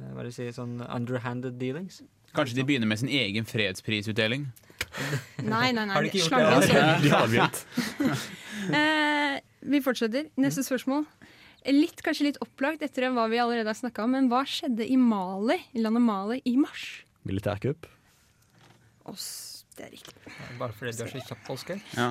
hva 0.01 0.23
er 0.23 0.29
det 0.29 0.35
si, 0.37 0.49
sånn 0.55 0.81
underhanded 0.87 1.59
dealings. 1.61 2.01
Kanskje 2.37 2.61
de 2.61 2.67
begynner 2.69 2.89
med 2.91 3.01
sin 3.03 3.11
egen 3.11 3.47
fredsprisutdeling. 3.49 4.47
Nei, 5.45 5.71
nei, 5.75 5.85
nei. 5.85 5.95
Har 5.95 6.03
de 6.03 6.11
ikke 6.11 6.23
gjort 6.25 6.65
det? 6.65 6.79
De 7.05 7.13
har 7.15 7.29
begynt. 7.31 7.65
Eh, 8.61 9.39
vi 9.73 9.79
fortsetter. 9.81 10.27
Neste 10.37 10.61
spørsmål. 10.61 11.07
Litt, 11.73 12.03
kanskje 12.05 12.27
litt 12.27 12.39
opplagt 12.45 12.83
etter 12.85 13.07
hva 13.09 13.25
vi 13.33 13.39
allerede 13.41 13.73
har 13.73 13.79
snakka 13.79 14.05
om, 14.05 14.13
men 14.13 14.29
hva 14.29 14.43
skjedde 14.45 14.85
i 14.85 14.99
Mali, 15.01 15.57
i 15.73 15.81
landet 15.81 16.05
Mali 16.05 16.37
i 16.45 16.53
mars? 16.61 16.85
Militærkupp. 17.25 17.89
Det 19.81 19.87
er 19.87 19.95
riktig. 19.97 20.35
Bare 20.61 20.77
fordi 20.77 20.93
du 20.93 21.03
er 21.07 21.13
så 21.15 21.25
kjapp, 21.25 21.51
Oskar. 21.57 21.81
Ja. 21.97 22.11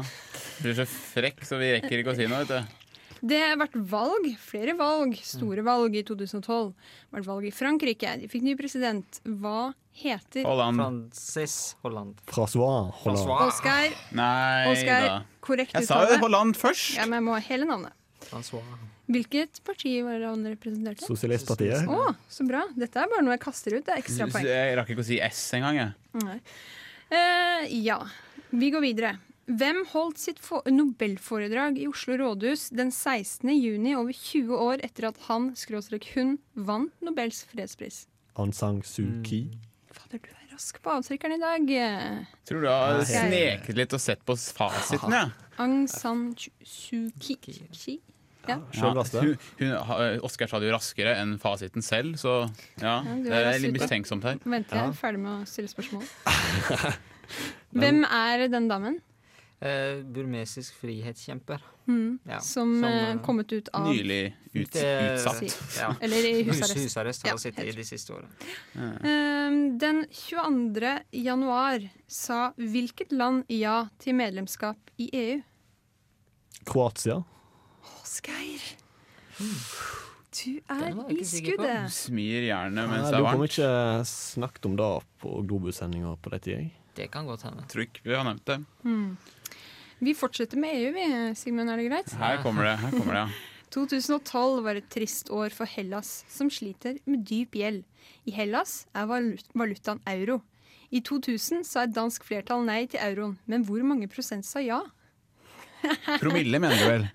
Du 0.57 0.71
er 0.73 0.77
så 0.81 0.89
frekk, 0.89 1.45
så 1.45 1.61
vi 1.61 1.69
rekker 1.77 2.01
ikke 2.01 2.15
å 2.15 2.17
si 2.17 2.25
noe. 2.25 2.41
vet 2.41 2.55
du 2.57 2.88
Det 3.21 3.39
har 3.41 3.57
vært 3.59 3.75
valg, 3.91 4.29
flere 4.39 4.75
valg, 4.79 5.15
store 5.25 5.63
valg 5.65 5.95
i 5.99 6.03
2012. 6.07 6.71
Det 6.71 7.09
har 7.09 7.19
vært 7.19 7.29
valg 7.29 7.47
i 7.49 7.53
Frankrike, 7.53 8.15
de 8.21 8.29
fikk 8.31 8.45
ny 8.45 8.55
president. 8.59 9.21
Hva 9.27 9.71
heter 9.99 10.45
Holland. 10.47 10.79
Francis 10.79 11.75
Holland. 11.83 12.21
Francois 12.29 12.93
Hollande. 13.03 13.49
Oscar. 13.49 13.97
Nei 14.15 14.69
Oscar, 14.71 15.07
da. 15.07 15.17
korrekt 15.43 15.75
Jeg 15.75 15.89
sa 15.89 16.03
jo 16.03 16.13
uttale. 16.13 16.21
Holland 16.23 16.59
først. 16.59 16.95
Ja, 16.95 17.07
men 17.09 17.19
jeg 17.19 17.27
må 17.27 17.35
ha 17.35 17.43
hele 17.49 17.67
navnet. 17.69 17.95
François. 18.29 18.63
Hvilket 19.09 19.63
parti 19.65 19.95
var 20.05 20.19
det 20.21 20.27
han 20.29 20.43
representerte? 20.45 21.07
Sosialistpartiet. 21.07 21.87
Å, 21.89 22.11
så 22.29 22.45
bra. 22.45 22.61
Dette 22.77 23.01
er 23.01 23.09
bare 23.09 23.25
noe 23.25 23.33
jeg 23.33 23.41
kaster 23.41 23.73
ut. 23.73 23.85
Det 23.87 23.95
er 23.95 24.03
ekstra 24.03 24.27
poeng. 24.29 24.45
Jeg 24.45 24.75
rakk 24.77 24.91
ikke 24.93 25.01
å 25.01 25.07
si 25.07 25.17
S 25.25 25.41
engang. 25.57 25.79
jeg. 25.81 26.21
Nei. 26.21 26.37
Uh, 27.09 27.63
ja, 27.73 27.97
vi 28.53 28.69
går 28.69 28.85
videre. 28.85 29.15
Hvem 29.49 29.79
holdt 29.89 30.19
sitt 30.21 30.39
nobelforedrag 30.69 31.79
i 31.81 31.87
Oslo 31.89 32.19
rådhus 32.21 32.67
den 32.69 32.91
16. 32.93 33.49
juni 33.55 33.95
over 33.97 34.13
20 34.13 34.53
år 34.53 34.83
etter 34.85 35.07
at 35.09 35.17
han, 35.25 35.47
skråstrek 35.57 36.05
hun, 36.13 36.35
vant 36.53 36.93
Nobels 37.01 37.41
fredspris? 37.49 38.03
Aung 38.37 38.53
San 38.53 38.83
Suu 38.85 39.23
Kyi. 39.25 39.47
Fader, 39.89 40.21
du 40.21 40.29
er 40.29 40.53
rask 40.53 40.77
på 40.85 40.93
avtrekkeren 40.93 41.39
i 41.39 41.41
dag. 41.41 41.73
Tror 42.45 42.61
du 42.61 42.69
har 42.69 43.01
sneket 43.09 43.73
litt 43.81 43.97
og 43.97 44.03
sett 44.05 44.21
på 44.21 44.37
fasiten, 44.37 45.17
jeg. 45.17 45.33
Aung 45.57 45.81
San 45.89 46.29
Suu 46.37 47.09
Kyi. 47.17 47.97
Ja. 48.45 48.61
Ja. 48.77 48.93
Hun, 48.93 49.33
hun, 49.57 49.75
Oskar 50.29 50.49
sa 50.49 50.61
det 50.61 50.69
jo 50.69 50.77
raskere 50.77 51.17
enn 51.23 51.35
fasiten 51.41 51.81
selv, 51.85 52.21
så 52.21 52.43
ja. 52.77 52.99
Ja, 53.01 53.17
Det 53.25 53.33
er 53.33 53.51
er 53.55 53.61
litt 53.65 53.77
mistenksomt 53.81 54.29
her. 54.29 54.37
Vent, 54.45 54.69
jeg 54.69 54.93
er 54.93 54.97
ferdig 54.97 55.25
med 55.25 55.41
å 55.41 55.49
stille 55.49 55.73
spørsmål. 55.73 56.05
Hvem 57.81 58.05
er 58.05 58.49
den 58.49 58.69
damen? 58.69 59.01
Eh, 59.61 59.99
burmesisk 60.07 60.73
frihetskjemper. 60.79 61.59
Mm. 61.87 62.19
Ja, 62.23 62.39
Som 62.39 62.75
som, 62.81 62.83
eh, 62.83 63.17
kommet 63.25 63.51
ut 63.51 63.67
av 63.73 63.89
Nylig 63.89 64.33
ut, 64.53 64.71
Det- 64.71 65.15
utsatt. 65.19 65.77
Ja. 65.79 65.95
Eller 66.01 66.17
i 66.29 66.43
Hus, 66.43 66.55
husarrest. 66.55 66.77
husarrest 66.83 67.23
har 67.23 67.29
Ja, 67.33 67.37
sittet 67.37 67.65
i 67.65 67.71
de 67.71 67.83
siste 67.83 68.13
årene. 68.13 68.29
Uh, 68.75 69.77
Den 69.77 70.05
22. 70.11 70.99
januar 71.11 71.89
sa 72.07 72.53
hvilket 72.57 73.11
land 73.11 73.43
ja 73.49 73.89
til 73.99 74.15
medlemskap 74.15 74.77
i 74.97 75.09
EU? 75.13 75.41
Kroatia. 76.65 77.23
Åsgeir. 78.01 78.61
Du 79.39 80.59
er 80.69 80.93
i 81.11 81.23
skuddet. 81.25 81.89
Smir 81.91 82.45
jernet 82.47 82.87
mens 82.89 83.09
det 83.09 83.17
er 83.17 83.23
varmt. 83.23 83.31
Du 83.33 83.37
kom 83.39 83.47
ikke 83.47 84.05
snakket 84.07 84.65
om 84.69 84.75
det 84.79 84.89
på 85.23 85.41
Globus-sendinga 85.47 86.15
på 86.21 86.29
dette, 86.31 86.51
jeg. 86.53 86.71
Det 86.95 87.09
kan 87.11 87.25
godt 87.25 87.43
hende. 87.47 87.63
Trykk, 87.71 88.01
vi 88.03 88.13
har 88.13 88.23
nevnt 88.27 88.45
det. 88.45 88.57
Hmm. 88.83 89.17
Vi 89.99 90.13
fortsetter 90.15 90.59
med 90.59 90.75
EU, 90.79 90.91
vi, 90.95 91.05
Sigmund. 91.35 91.69
Er 91.69 91.79
det 91.81 91.89
greit? 91.89 92.13
Her 92.19 92.41
kommer 92.43 92.69
det. 92.69 92.75
her 92.79 92.91
kommer 92.95 93.17
det, 93.17 93.23
ja. 93.25 93.29
2012 93.75 94.63
var 94.65 94.79
et 94.79 94.87
trist 94.89 95.29
år 95.29 95.53
for 95.53 95.69
Hellas, 95.69 96.23
som 96.31 96.49
sliter 96.49 96.97
med 97.05 97.25
dyp 97.29 97.53
gjeld. 97.59 97.83
I 98.25 98.33
Hellas 98.33 98.87
er 98.97 99.05
valutaen 99.53 100.01
euro. 100.09 100.39
I 100.89 101.03
2000 101.05 101.61
sa 101.69 101.83
et 101.85 101.93
dansk 101.93 102.23
flertall 102.25 102.63
nei 102.65 102.87
til 102.89 103.03
euroen, 103.03 103.35
men 103.45 103.65
hvor 103.67 103.83
mange 103.85 104.07
prosent 104.09 104.47
sa 104.47 104.63
ja? 104.63 104.79
Promille, 106.21 106.57
mener 106.59 106.79
du 106.81 106.87
vel? 106.89 107.05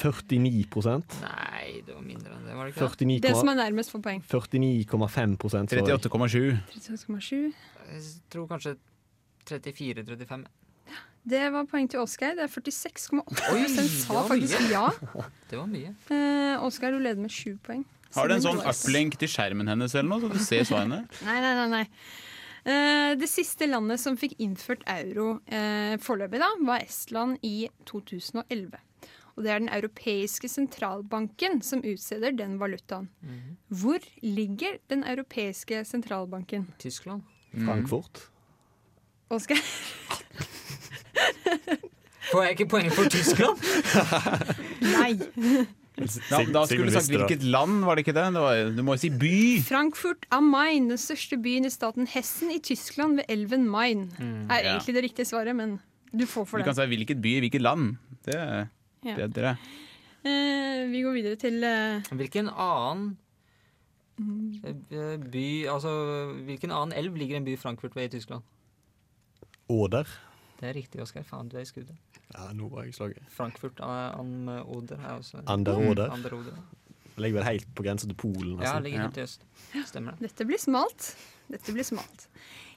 49% 0.00 1.18
Nei, 1.20 1.82
det 1.84 1.92
var 1.92 2.00
mindre 2.02 2.32
enn 2.34 2.46
det, 2.48 2.54
var 2.56 2.66
det 2.66 2.72
ikke? 2.72 2.88
det? 2.88 3.06
49,5 3.20 3.20
Det 3.26 3.34
som 3.36 3.52
er 3.52 3.58
nærmest 3.60 3.92
for 3.92 4.02
poeng. 4.06 4.22
49,5 4.24 5.36
sa 5.52 5.60
jeg. 5.60 5.84
38,7. 6.00 7.52
Jeg 7.90 8.08
tror 8.32 8.48
kanskje 8.50 8.74
34-35. 9.50 10.48
Det 11.28 11.42
var 11.52 11.66
poeng 11.68 11.88
til 11.90 12.00
Oskar. 12.00 12.34
Det 12.38 12.46
er 12.46 12.52
46,8 12.52 13.52
Oi, 13.52 13.62
det 13.68 13.86
sa 13.92 14.22
faktisk 14.28 14.60
mye. 14.62 14.70
ja. 14.72 14.86
Det 15.50 15.58
var 15.58 15.66
mye. 15.68 15.92
Eh, 16.14 16.64
Oskar, 16.64 16.94
du 16.94 16.98
leder 17.02 17.20
med 17.20 17.30
7 17.34 17.58
poeng. 17.66 17.84
Har 18.14 18.26
du 18.30 18.34
en 18.34 18.42
sånn 18.42 18.62
uplink 18.66 19.16
til 19.20 19.30
skjermen 19.30 19.68
hennes 19.70 19.92
eller 19.94 20.08
noe, 20.10 20.20
så 20.24 20.30
du 20.32 20.42
ser 20.42 20.64
svarene? 20.66 21.04
Nei, 21.26 21.38
nei, 21.44 21.52
nei. 21.58 21.66
nei. 21.70 21.84
Eh, 22.60 23.12
det 23.16 23.28
siste 23.30 23.68
landet 23.70 24.00
som 24.02 24.16
fikk 24.20 24.34
innført 24.42 24.82
euro 24.90 25.38
eh, 25.46 25.94
foreløpig, 26.02 26.40
da, 26.42 26.48
var 26.66 26.82
Estland 26.84 27.38
i 27.46 27.68
2011. 27.88 28.74
Og 29.36 29.44
det 29.46 29.52
er 29.54 29.62
Den 29.62 29.70
europeiske 29.72 30.50
sentralbanken 30.50 31.62
som 31.64 31.80
utsteder 31.86 32.34
den 32.36 32.58
valutaen. 32.60 33.06
Hvor 33.70 34.02
ligger 34.26 34.80
Den 34.90 35.04
europeiske 35.06 35.84
sentralbanken? 35.88 36.66
Tyskland. 36.82 37.22
Frankfurt. 37.54 38.26
Oskar? 39.30 39.62
Får 42.30 42.42
jeg 42.44 42.56
ikke 42.58 42.68
poeng 42.70 42.90
for 42.92 43.08
Tyskland? 43.10 43.60
Nei. 44.84 45.12
Da, 46.00 46.38
da 46.48 46.62
skulle 46.68 46.88
du 46.88 46.94
sagt 46.94 47.10
hvilket 47.12 47.42
land, 47.44 47.82
var 47.84 47.98
det 47.98 48.06
ikke 48.06 48.14
det? 48.16 48.24
det 48.32 48.40
var, 48.44 48.60
du 48.76 48.82
må 48.86 48.94
jo 48.96 49.02
si 49.02 49.10
by! 49.12 49.60
Frankfurt 49.66 50.24
am 50.32 50.46
Main, 50.52 50.86
den 50.88 51.00
største 51.00 51.36
byen 51.42 51.66
i 51.68 51.72
staten 51.72 52.08
Hessen 52.08 52.52
i 52.54 52.60
Tyskland 52.64 53.20
ved 53.20 53.28
elven 53.32 53.66
Main. 53.68 54.06
er 54.20 54.62
ja. 54.62 54.74
egentlig 54.74 54.94
det 54.96 55.02
riktige 55.10 55.28
svaret, 55.28 55.56
men 55.56 55.78
du 56.12 56.24
får 56.26 56.46
for 56.48 56.58
det. 56.60 56.64
Du 56.64 56.70
kan 56.70 56.78
si 56.78 56.86
hvilket 56.92 57.20
by, 57.22 57.34
i 57.36 57.42
hvilket 57.44 57.64
land. 57.64 57.96
Det 58.24 58.36
er 58.38 58.68
Ja. 59.04 59.16
bedre. 59.16 59.56
Eh, 60.24 60.86
vi 60.92 61.00
går 61.00 61.14
videre 61.16 61.36
til 61.40 61.62
eh, 61.64 62.02
Hvilken 62.12 62.50
annen 62.52 63.14
eh, 64.60 65.14
by 65.16 65.44
Altså, 65.72 65.92
hvilken 66.44 66.70
annen 66.76 66.92
elv 66.92 67.16
ligger 67.16 67.38
en 67.38 67.46
by 67.46 67.54
Frankfurt 67.56 67.96
ved 67.96 68.10
i 68.10 68.18
Tyskland? 68.18 68.42
Oder. 69.68 70.04
Det 70.60 70.68
er 70.68 70.76
riktig, 70.76 71.00
Oskar. 71.00 71.24
Faen, 71.24 71.48
du 71.48 71.56
er 71.56 71.64
i 71.64 71.68
skuddet. 71.68 71.96
Ja, 72.34 72.50
nå 72.56 72.68
var 72.68 72.84
jeg 72.84 72.94
slaget. 72.98 73.24
Frankfurt 73.32 73.80
am 73.80 74.48
Oder 74.68 75.00
er 75.00 75.14
også 75.16 75.40
Anderoder. 75.48 76.10
Anderoder. 76.12 76.58
Ligger 77.20 77.40
vel 77.40 77.46
helt 77.48 77.68
på 77.76 77.84
grensa 77.84 78.08
til 78.08 78.16
Polen. 78.16 78.60
Ja, 78.60 78.78
ligger 78.80 79.06
helt 79.06 79.18
i 79.20 79.24
øst. 79.24 79.46
Stemmer 79.88 80.16
det. 80.16 80.28
Dette 80.30 80.46
blir 80.48 80.60
smalt. 80.60 81.14
Dette 81.50 81.72
blir 81.74 81.84
smalt. 81.84 82.28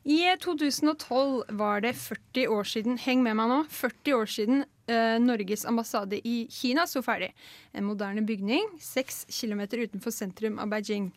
I 0.04 0.18
2012 0.44 1.44
var 1.60 1.84
det 1.84 1.94
40 1.96 2.48
år 2.52 2.68
siden 2.68 2.98
heng 3.00 3.22
med 3.24 3.38
meg 3.40 3.52
nå, 3.52 3.60
40 3.72 4.16
år 4.18 4.32
siden 4.32 4.66
eh, 4.92 5.16
Norges 5.24 5.64
ambassade 5.70 6.20
i 6.28 6.42
Kina 6.52 6.84
sto 6.90 7.04
ferdig. 7.06 7.30
En 7.72 7.88
moderne 7.88 8.26
bygning, 8.28 8.66
6 8.84 9.26
kilometer 9.32 9.86
utenfor 9.86 10.12
sentrum 10.12 10.60
av 10.60 10.72
Beijing. 10.74 11.12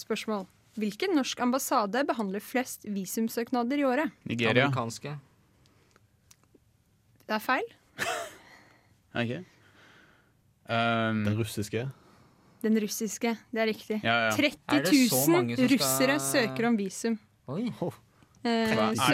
Spørsmål. 0.00 0.46
Hvilken 0.80 1.12
norsk 1.18 1.40
ambassade 1.44 2.04
behandler 2.08 2.40
flest 2.40 2.86
visumsøknader 2.88 3.82
i 3.82 3.84
året? 3.84 4.16
Nigeria. 4.24 4.68
Amerikanske. 4.70 5.18
Det 7.30 7.36
er 7.38 7.42
feil. 7.44 7.66
Ok. 9.14 9.30
Um, 10.70 11.20
Den 11.26 11.36
russiske. 11.38 11.84
Den 12.62 12.76
russiske, 12.82 13.36
det 13.54 13.62
er 13.62 13.68
riktig. 13.70 13.98
Ja, 14.04 14.16
ja. 14.26 14.32
30 14.34 14.56
Er 14.74 14.82
det 14.84 14.94
så 15.10 15.20
000 15.26 15.34
mange 15.36 15.56
som 15.56 15.64
skal- 15.68 15.76
russere 15.78 16.16
søker 16.20 16.66
om 16.68 16.76
visum. 16.78 17.18
Oi. 17.50 17.68
Eh, 17.70 18.50
er, 18.50 18.66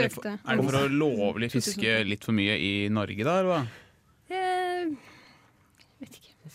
det 0.06 0.12
for, 0.14 0.26
er 0.28 0.56
det 0.56 0.64
for 0.64 0.78
å 0.78 0.88
lovlig 0.88 1.50
fiske 1.50 1.94
litt 2.06 2.24
for 2.24 2.32
mye 2.36 2.56
i 2.62 2.72
Norge, 2.88 3.24
da? 3.26 3.36
Eller 3.40 3.50
hva? 3.50 3.60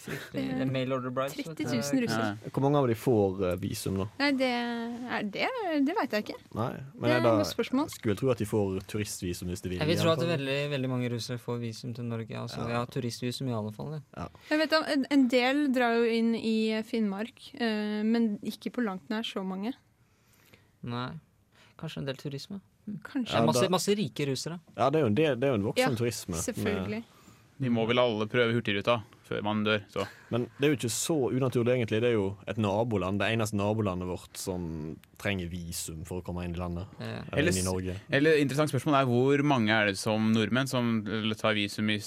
Fryktelig. 0.02 0.44
Det 0.58 0.64
er 0.66 0.70
mail 0.74 0.94
order 0.96 1.12
bribes. 1.14 1.36
30 1.46 1.66
000 1.70 2.02
russere. 2.04 2.52
Hvor 2.56 2.64
mange 2.66 2.80
av 2.82 2.88
de 2.90 2.96
får 2.98 3.44
eh, 3.52 3.56
visum, 3.62 4.00
da? 4.02 4.08
Nei, 4.20 4.30
det, 4.40 4.50
er, 4.52 5.28
det, 5.36 5.50
det 5.86 5.96
veit 6.00 6.16
jeg 6.18 6.26
ikke. 6.26 6.38
Nei, 6.58 6.70
Det 6.74 7.04
er 7.06 7.14
jeg 7.14 7.20
et 7.22 7.26
da, 7.28 7.34
godt 7.38 7.52
spørsmål. 7.52 7.90
skulle 7.94 8.16
tro 8.18 8.32
at 8.34 8.42
de 8.42 8.48
får 8.50 8.80
turistvisum 8.90 9.52
hvis 9.54 9.62
de 9.62 9.70
vil. 9.74 9.78
Jeg 9.84 9.92
vil 9.92 10.02
tro 10.02 10.10
at 10.16 10.24
veldig, 10.32 10.58
veldig 10.74 10.90
mange 10.90 11.12
russere 11.14 11.38
får 11.44 11.62
visum 11.62 11.94
til 11.94 12.10
Norge. 12.10 12.34
Altså, 12.42 12.66
ja. 12.70 12.82
turistvisum 12.90 13.48
i 13.52 13.56
alle 13.60 13.72
fall. 13.78 14.00
Ja. 14.18 14.28
Jeg 14.50 14.64
vet 14.64 14.74
om, 14.80 14.90
en, 14.96 15.06
en 15.18 15.28
del 15.36 15.64
drar 15.76 16.00
jo 16.00 16.10
inn 16.18 16.34
i 16.36 16.58
Finnmark, 16.90 17.46
eh, 17.62 18.02
men 18.08 18.34
ikke 18.42 18.74
på 18.80 18.82
langt 18.88 19.06
nær 19.14 19.22
så 19.28 19.46
mange. 19.46 19.76
Nei. 20.82 21.12
Kanskje 21.78 22.02
en 22.02 22.10
del 22.10 22.18
turisme. 22.18 22.60
Kanskje. 23.06 23.30
Det 23.32 23.38
er 23.40 23.46
masse, 23.46 23.62
da- 23.68 23.70
masse 23.78 23.94
rike 23.96 24.26
russere. 24.28 24.58
Ja, 24.76 24.90
det 24.90 25.00
er 25.00 25.04
jo 25.06 25.10
en, 25.12 25.16
del, 25.18 25.36
det 25.40 25.48
er 25.48 25.52
jo 25.54 25.60
en 25.62 25.66
voksen 25.70 25.92
Ja, 25.94 25.96
turisme. 25.98 26.34
med- 26.36 26.42
Selvfølgelig. 26.50 27.04
De 27.62 27.70
må 27.70 27.86
vel 27.86 28.00
alle 28.02 28.26
prøve 28.26 28.54
Hurtigruta 28.58 29.04
før 29.32 29.46
man 29.48 29.64
dør. 29.68 29.86
Så. 29.94 30.06
Men 30.34 30.48
det 30.58 30.68
er 30.68 30.74
jo 30.74 30.80
ikke 30.80 30.94
så 30.94 31.18
unaturlig, 31.32 31.78
egentlig. 31.78 32.02
Det 32.04 32.12
er 32.12 32.18
jo 32.18 32.28
et 32.52 32.60
naboland, 32.62 33.22
det 33.22 33.32
eneste 33.32 33.60
nabolandet 33.60 34.10
vårt 34.12 34.40
som 34.40 34.68
trenger 35.22 35.52
visum 35.52 36.04
for 36.08 36.20
å 36.20 36.26
komme 36.26 36.46
inn 36.48 36.58
i 36.58 36.62
landet. 36.62 36.92
Ja. 37.00 37.24
Eller 37.38 37.56
inn 37.56 37.64
i 37.64 37.68
Norge. 37.68 37.98
Eller 38.12 38.42
interessant 38.42 38.74
spørsmål 38.74 39.00
er 39.00 39.10
hvor 39.10 39.46
mange 39.48 39.76
er 39.76 39.92
det 39.92 40.00
som 40.02 40.32
nordmenn 40.36 40.70
som 40.72 41.00
tar 41.40 41.58
visum 41.58 41.90
i 41.94 42.00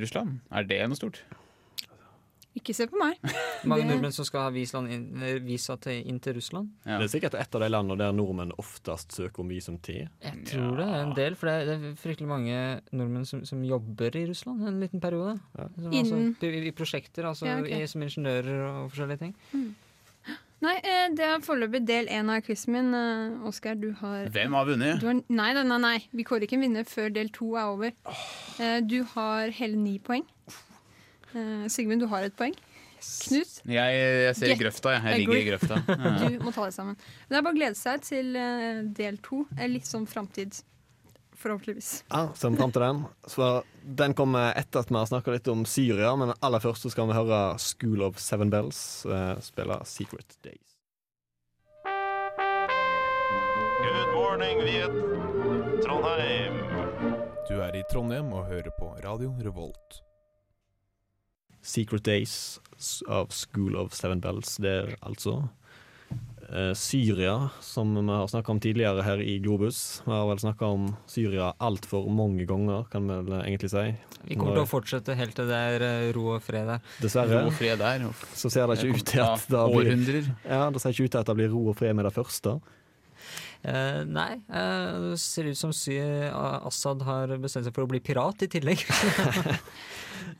Russland? 0.00 0.40
Er 0.54 0.68
det 0.68 0.82
noe 0.88 0.98
stort? 0.98 1.22
Ikke 2.58 2.74
se 2.74 2.86
på 2.90 2.98
meg. 2.98 3.18
Mange 3.70 3.84
nordmenn 3.86 4.14
som 4.14 4.26
skal 4.26 4.48
ha 4.48 4.50
visland 4.54 4.90
eh, 4.90 5.36
visa 5.44 5.76
til, 5.82 6.00
inn 6.10 6.18
til 6.22 6.34
Russland. 6.40 6.72
Ja. 6.82 6.96
Det 6.98 7.06
er 7.06 7.12
sikkert 7.12 7.36
et 7.38 7.54
av 7.54 7.62
de 7.62 7.68
landene 7.70 7.98
der 8.00 8.16
nordmenn 8.16 8.50
oftest 8.58 9.14
søker 9.14 9.44
om 9.44 9.52
visum 9.52 9.76
til. 9.86 10.08
Jeg 10.24 10.42
tror 10.50 10.80
det 10.80 10.86
er 10.88 11.04
en 11.04 11.14
del, 11.18 11.36
for 11.38 11.50
det 11.50 11.54
er, 11.54 11.68
det 11.70 11.92
er 11.92 12.00
fryktelig 12.00 12.30
mange 12.30 12.56
nordmenn 12.90 13.28
som, 13.28 13.44
som 13.46 13.62
jobber 13.66 14.18
i 14.18 14.24
Russland 14.32 14.66
en 14.66 14.80
liten 14.82 15.02
periode. 15.02 15.36
Som, 15.54 15.94
altså, 15.94 16.18
i, 16.50 16.64
I 16.72 16.74
prosjekter, 16.74 17.30
altså 17.30 17.46
Ja, 17.46 17.60
ok. 17.62 17.70
i, 17.70 17.86
som 17.90 18.02
ingeniører 18.08 18.66
og 18.66 18.90
forskjellige 18.90 19.22
ting. 19.28 19.36
Nei, 20.60 20.74
eh, 20.84 21.06
det 21.16 21.24
er 21.24 21.44
foreløpig 21.44 21.80
del 21.88 22.10
én 22.12 22.28
av 22.34 22.42
quizen 22.44 22.74
min. 22.74 22.90
Eh, 22.92 23.46
Oskar, 23.48 23.78
du 23.80 23.92
har 24.02 24.26
Hvem 24.34 24.58
har 24.58 24.66
vunnet? 24.68 24.98
Du 25.00 25.06
har, 25.08 25.22
nei, 25.32 25.52
nei, 25.56 25.62
nei, 25.70 25.78
nei, 25.80 25.94
vi 26.12 26.26
kårer 26.28 26.44
ikke 26.44 26.58
en 26.58 26.66
vinner 26.66 26.88
før 26.88 27.08
del 27.14 27.30
to 27.32 27.54
er 27.56 27.70
over. 27.70 27.94
Eh, 28.60 28.80
du 28.84 28.98
har 29.14 29.54
hele 29.56 29.78
ni 29.80 29.96
poeng. 30.04 30.26
Eh, 31.34 31.68
Sigmund, 31.70 32.00
du 32.02 32.06
har 32.10 32.26
et 32.26 32.34
poeng. 32.36 32.54
Knut, 33.00 33.52
Jeg, 33.64 33.92
jeg 33.96 34.34
ser 34.36 34.46
i 34.46 34.48
Get 34.52 34.58
grøfta. 34.60 34.90
Jeg, 34.92 35.02
jeg 35.08 35.20
ligger 35.22 35.38
i 35.38 35.44
grøfta. 35.50 35.76
Ja. 35.88 36.28
du 36.28 36.42
må 36.44 36.50
ta 36.52 36.66
det 36.68 36.74
sammen. 36.76 36.96
Men 37.00 37.32
det 37.32 37.38
er 37.38 37.44
bare 37.46 37.54
å 37.54 37.60
glede 37.60 37.78
seg 37.80 38.02
til 38.04 38.34
uh, 38.36 38.82
del 38.98 39.16
to. 39.24 39.44
Eh, 39.56 39.70
Litt 39.72 39.88
sånn 39.88 40.04
framtid. 40.10 40.58
Forhåpentligvis. 41.40 42.02
Ja, 42.12 42.26
Ser 42.36 42.52
vi 42.52 42.58
fram 42.60 42.72
til 42.74 42.82
den. 42.84 42.98
Så 43.32 43.46
Den 43.80 44.12
kommer 44.12 44.50
etter 44.60 44.82
at 44.82 44.90
vi 44.92 44.98
har 44.98 45.08
snakka 45.08 45.32
litt 45.32 45.48
om 45.48 45.62
Syria, 45.64 46.10
men 46.20 46.34
aller 46.44 46.60
først 46.60 46.84
så 46.84 46.92
skal 46.92 47.08
vi 47.08 47.16
høre 47.16 47.38
School 47.64 48.04
of 48.04 48.20
Seven 48.20 48.52
Bells 48.52 48.82
uh, 49.08 49.38
spille 49.40 49.80
Secret 49.88 50.36
Days. 50.44 50.76
Good 53.80 54.12
morning, 54.12 54.60
Viet. 54.68 54.92
Trondheim. 55.80 56.60
Du 57.48 57.56
er 57.64 57.80
i 57.80 57.82
Trondheim 57.88 58.28
og 58.36 58.44
hører 58.52 58.68
på 58.76 58.92
Radio 59.00 59.32
Revolt. 59.40 60.02
Secret 61.62 62.04
Days 62.04 62.60
av 63.08 63.30
School 63.30 63.76
of 63.76 63.94
Seven 63.94 64.20
Bells. 64.20 64.56
Det 64.62 64.70
er 64.70 64.94
altså 65.04 65.36
eh, 66.48 66.72
Syria, 66.74 67.50
som 67.60 67.92
vi 67.94 68.06
har 68.12 68.26
snakka 68.28 68.52
om 68.52 68.60
tidligere 68.60 69.04
her 69.04 69.20
i 69.20 69.38
Globus. 69.38 70.02
Vi 70.06 70.12
har 70.12 70.26
vel 70.30 70.40
snakka 70.40 70.72
om 70.72 70.88
Syria 71.10 71.52
altfor 71.58 72.08
mange 72.08 72.46
ganger, 72.48 72.86
kan 72.92 73.06
vi 73.08 73.20
vel 73.28 73.38
egentlig 73.42 73.72
si. 73.72 73.86
Vi 74.24 74.36
kommer 74.40 74.58
til 74.58 74.64
å 74.64 74.70
fortsette 74.70 75.16
helt 75.18 75.36
til 75.36 75.48
det 75.50 75.62
er 75.76 75.86
eh, 75.86 76.08
ro 76.16 76.26
og 76.36 76.42
fred 76.44 76.68
der. 76.72 76.90
Dessverre. 77.04 77.44
Ro 77.44 77.52
og 77.52 77.56
fred 77.60 77.80
der. 77.80 78.08
Så 78.34 78.52
ser 78.52 78.68
det 78.70 78.80
ikke 78.80 78.98
ut 78.98 79.08
til 79.14 79.24
at 79.26 79.48
det 79.52 79.64
blir. 79.76 80.34
Ja, 80.48 80.66
det 80.72 80.82
ser 80.82 80.96
ikke 80.96 81.08
ut 81.08 81.16
til 81.16 81.24
at 81.24 81.32
det 81.32 81.40
blir 81.42 81.52
ro 81.54 81.66
og 81.72 81.80
fred 81.80 81.96
med 81.96 82.08
det 82.08 82.14
første. 82.16 82.58
Eh, 83.60 84.02
nei, 84.08 84.30
eh, 84.48 85.10
det 85.10 85.18
ser 85.20 85.50
ut 85.50 85.58
som 85.58 85.72
Sy 85.76 85.98
Assad 86.32 87.04
har 87.04 87.34
bestemt 87.42 87.68
seg 87.68 87.76
for 87.76 87.84
å 87.84 87.90
bli 87.90 88.00
pirat 88.00 88.46
i 88.46 88.48
tillegg. 88.48 88.86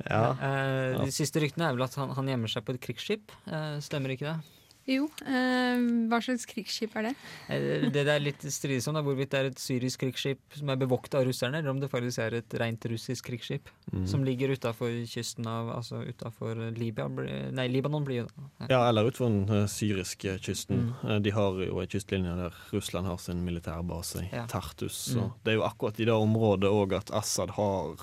Ja. 0.08 0.22
Eh, 0.34 1.00
De 1.04 1.10
siste 1.14 1.42
ryktene 1.42 1.68
er 1.70 1.76
vel 1.76 1.86
at 1.86 1.94
han, 2.00 2.12
han 2.16 2.30
gjemmer 2.30 2.50
seg 2.52 2.64
på 2.66 2.74
et 2.76 2.80
krigsskip. 2.84 3.32
Eh, 3.46 3.76
stemmer 3.84 4.14
ikke 4.16 4.30
det? 4.32 4.59
Jo, 4.88 5.04
eh, 5.26 5.76
hva 6.08 6.18
slags 6.24 6.46
krigsskip 6.48 6.94
er 6.96 7.02
det? 7.10 7.14
Eh, 7.48 7.90
Det 7.90 7.92
det 7.92 8.08
er 8.08 8.18
litt 8.20 8.40
strides 8.40 8.88
om, 8.88 8.96
er 8.96 9.02
hvorvidt 9.02 9.30
det 9.30 9.38
er 9.38 9.44
et 9.50 9.58
syrisk 9.60 10.00
krigsskip 10.00 10.38
som 10.56 10.68
er 10.70 10.76
bevokta 10.76 11.18
av 11.20 11.26
russerne, 11.26 11.58
eller 11.58 11.70
om 11.70 11.80
det 11.80 11.90
faktisk 11.90 12.18
er 12.18 12.34
et 12.38 12.48
rent 12.58 12.80
russisk 12.90 13.24
krigsskip 13.26 13.68
Mm. 13.92 14.06
som 14.06 14.22
ligger 14.24 14.48
utafor 14.56 14.88
kysten 15.06 15.46
av 15.46 15.68
Altså 15.76 16.04
utafor 16.06 16.54
Libya. 16.78 17.08
Nei, 17.52 17.66
Libanon 17.68 18.04
blir 18.04 18.22
jo 18.22 18.26
det. 18.60 18.70
Ja, 18.70 18.88
eller 18.88 19.04
utenfor 19.10 19.28
den 19.28 19.48
eh, 19.62 19.66
syriske 19.66 20.38
kysten. 20.40 20.94
Mm. 21.02 21.22
De 21.22 21.30
har 21.30 21.52
jo 21.66 21.80
en 21.80 21.86
kystlinje 21.88 22.36
der 22.36 22.52
Russland 22.72 23.06
har 23.06 23.16
sin 23.18 23.44
militærbase, 23.44 24.22
i 24.24 24.30
Ja. 24.32 24.46
Tartus. 24.46 24.92
Så 25.14 25.18
Mm. 25.20 25.32
det 25.44 25.52
er 25.52 25.56
jo 25.56 25.62
akkurat 25.62 25.98
i 26.00 26.04
det 26.04 26.12
området 26.14 26.70
òg 26.70 26.92
at 26.96 27.10
Assad 27.10 27.50
har 27.50 27.96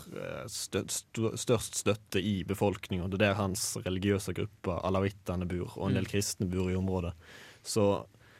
stø 0.48 0.84
st 0.88 1.14
størst 1.36 1.76
støtte 1.76 2.22
i 2.22 2.44
befolkninga. 2.44 3.08
Det 3.10 3.14
er 3.22 3.28
der 3.30 3.34
hans 3.36 3.78
religiøse 3.78 4.34
grupper, 4.34 4.82
alawittene, 4.84 5.48
bor, 5.48 5.72
og 5.78 5.88
en 5.90 5.94
del 5.96 6.04
Mm. 6.04 6.10
kristne 6.12 6.50
bor 6.50 6.68
området. 6.80 7.14
Så 7.68 7.90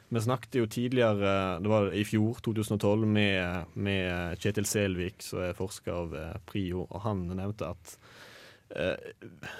vi 0.08 0.20
snakket 0.20 0.54
jo 0.54 0.66
tidligere, 0.66 1.58
det 1.60 1.68
var 1.68 1.92
i 1.92 2.04
fjor, 2.04 2.38
2012, 2.44 3.06
med, 3.06 3.74
med 3.74 4.40
Kjetil 4.40 4.66
Selvik, 4.66 5.20
som 5.22 5.42
er 5.44 5.56
forsker 5.56 5.92
av 5.92 6.16
eh, 6.16 6.38
PRIO, 6.48 6.86
og 6.86 7.02
han 7.04 7.26
nevnte 7.28 7.68
at 7.68 7.92
eh, 8.72 9.10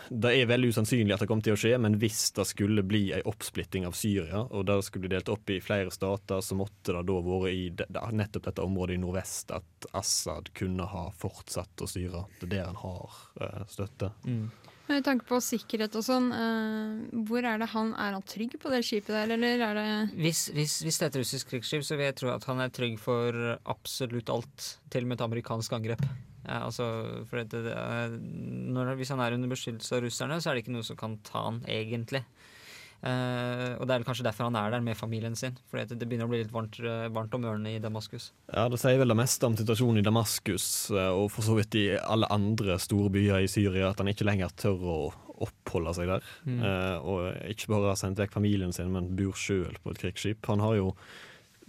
det 0.08 0.32
er 0.32 0.48
veldig 0.48 0.70
usannsynlig 0.72 1.12
at 1.12 1.20
det 1.20 1.28
kommer 1.28 1.44
til 1.44 1.52
å 1.52 1.60
skje, 1.60 1.74
men 1.84 1.98
hvis 2.00 2.22
det 2.38 2.46
skulle 2.48 2.86
bli 2.88 3.10
en 3.18 3.28
oppsplitting 3.28 3.84
av 3.88 3.98
Syria, 3.98 4.40
og 4.46 4.64
det 4.70 4.78
skulle 4.86 5.04
bli 5.04 5.12
delt 5.18 5.28
opp 5.34 5.52
i 5.52 5.60
flere 5.60 5.92
stater, 5.92 6.40
så 6.40 6.56
måtte 6.56 6.96
det 6.96 7.04
da 7.10 7.20
vært 7.28 7.52
i 7.52 8.16
nettopp 8.16 8.48
dette 8.48 8.64
området 8.64 8.96
i 8.96 9.02
nordvest 9.04 9.52
at 9.58 9.90
Assad 10.00 10.48
kunne 10.56 10.88
ha 10.88 11.10
fortsatt 11.12 11.84
å 11.84 11.90
styre. 11.92 12.24
Det 12.40 12.48
er 12.48 12.54
der 12.56 12.72
han 12.72 12.82
har 12.86 13.20
støtte. 13.68 14.14
støtte. 14.24 14.67
Med 14.88 15.04
tanke 15.04 15.26
på 15.28 15.36
sikkerhet 15.44 15.96
og 16.00 16.04
sånn, 16.06 16.30
uh, 16.32 17.22
hvor 17.28 17.44
er 17.44 17.60
det 17.60 17.68
han 17.74 17.90
Er 17.92 18.14
han 18.16 18.24
trygg 18.24 18.56
på 18.60 18.72
det 18.72 18.80
skipet 18.86 19.12
der, 19.12 19.34
eller 19.36 19.64
er 19.66 19.76
det 19.76 19.88
Hvis, 20.16 20.46
hvis, 20.56 20.78
hvis 20.86 21.00
det 21.00 21.06
er 21.06 21.12
et 21.12 21.20
russisk 21.20 21.52
krigsskip, 21.52 21.84
så 21.84 21.98
vil 21.98 22.08
jeg 22.08 22.16
tro 22.22 22.32
at 22.32 22.46
han 22.48 22.62
er 22.64 22.72
trygg 22.72 22.96
for 23.02 23.36
absolutt 23.68 24.32
alt. 24.32 24.70
Til 24.88 25.04
og 25.04 25.10
med 25.10 25.20
et 25.20 25.26
amerikansk 25.28 25.76
angrep. 25.76 26.04
Ja, 26.48 26.62
altså, 26.64 26.86
det, 27.28 27.50
det 27.52 27.74
er, 27.74 28.14
når, 28.72 28.94
hvis 28.96 29.10
han 29.12 29.20
er 29.20 29.36
under 29.36 29.50
beskyttelse 29.52 29.98
av 29.98 30.06
russerne, 30.06 30.38
så 30.40 30.48
er 30.48 30.56
det 30.56 30.64
ikke 30.64 30.76
noe 30.78 30.86
som 30.86 30.96
kan 30.96 31.18
ta 31.26 31.44
han, 31.44 31.60
egentlig. 31.68 32.22
Eh, 32.98 33.76
og 33.78 33.84
det 33.86 33.94
er 33.94 34.04
kanskje 34.06 34.24
derfor 34.26 34.48
han 34.48 34.56
er 34.58 34.72
der 34.74 34.82
med 34.82 34.98
familien 34.98 35.36
sin. 35.38 35.54
For 35.70 35.78
det, 35.78 35.98
det 36.00 36.08
begynner 36.08 36.26
å 36.26 36.32
bli 36.32 36.40
litt 36.42 36.54
varmt, 36.54 36.80
eh, 36.82 37.06
varmt 37.14 37.36
om 37.38 37.46
ørene 37.46 37.76
i 37.76 37.82
Damaskus. 37.82 38.32
Ja, 38.50 38.66
Det 38.68 38.80
sier 38.82 38.98
vel 38.98 39.12
det 39.14 39.18
meste 39.20 39.46
om 39.46 39.56
situasjonen 39.58 40.02
i 40.02 40.06
Damaskus 40.06 40.66
eh, 40.90 41.12
og 41.14 41.30
for 41.34 41.46
så 41.46 41.54
vidt 41.60 41.78
i 41.78 41.86
alle 42.00 42.30
andre 42.34 42.78
store 42.82 43.12
byer 43.14 43.44
i 43.46 43.50
Syria, 43.50 43.92
at 43.92 44.02
han 44.02 44.10
ikke 44.10 44.26
lenger 44.26 44.50
tør 44.58 44.82
å 44.82 44.98
oppholde 45.38 45.94
seg 45.94 46.10
der. 46.10 46.24
Mm. 46.50 46.58
Uh, 46.64 46.96
og 47.06 47.50
ikke 47.52 47.68
bare 47.70 47.92
har 47.92 47.98
sendt 48.00 48.18
vekk 48.18 48.32
familien 48.34 48.72
sin, 48.74 48.90
men 48.90 49.12
bor 49.14 49.36
sjøl 49.38 49.76
på 49.84 49.92
et 49.94 50.00
krigsskip. 50.02 50.42
Han 50.50 50.64
har 50.64 50.74
jo 50.80 50.92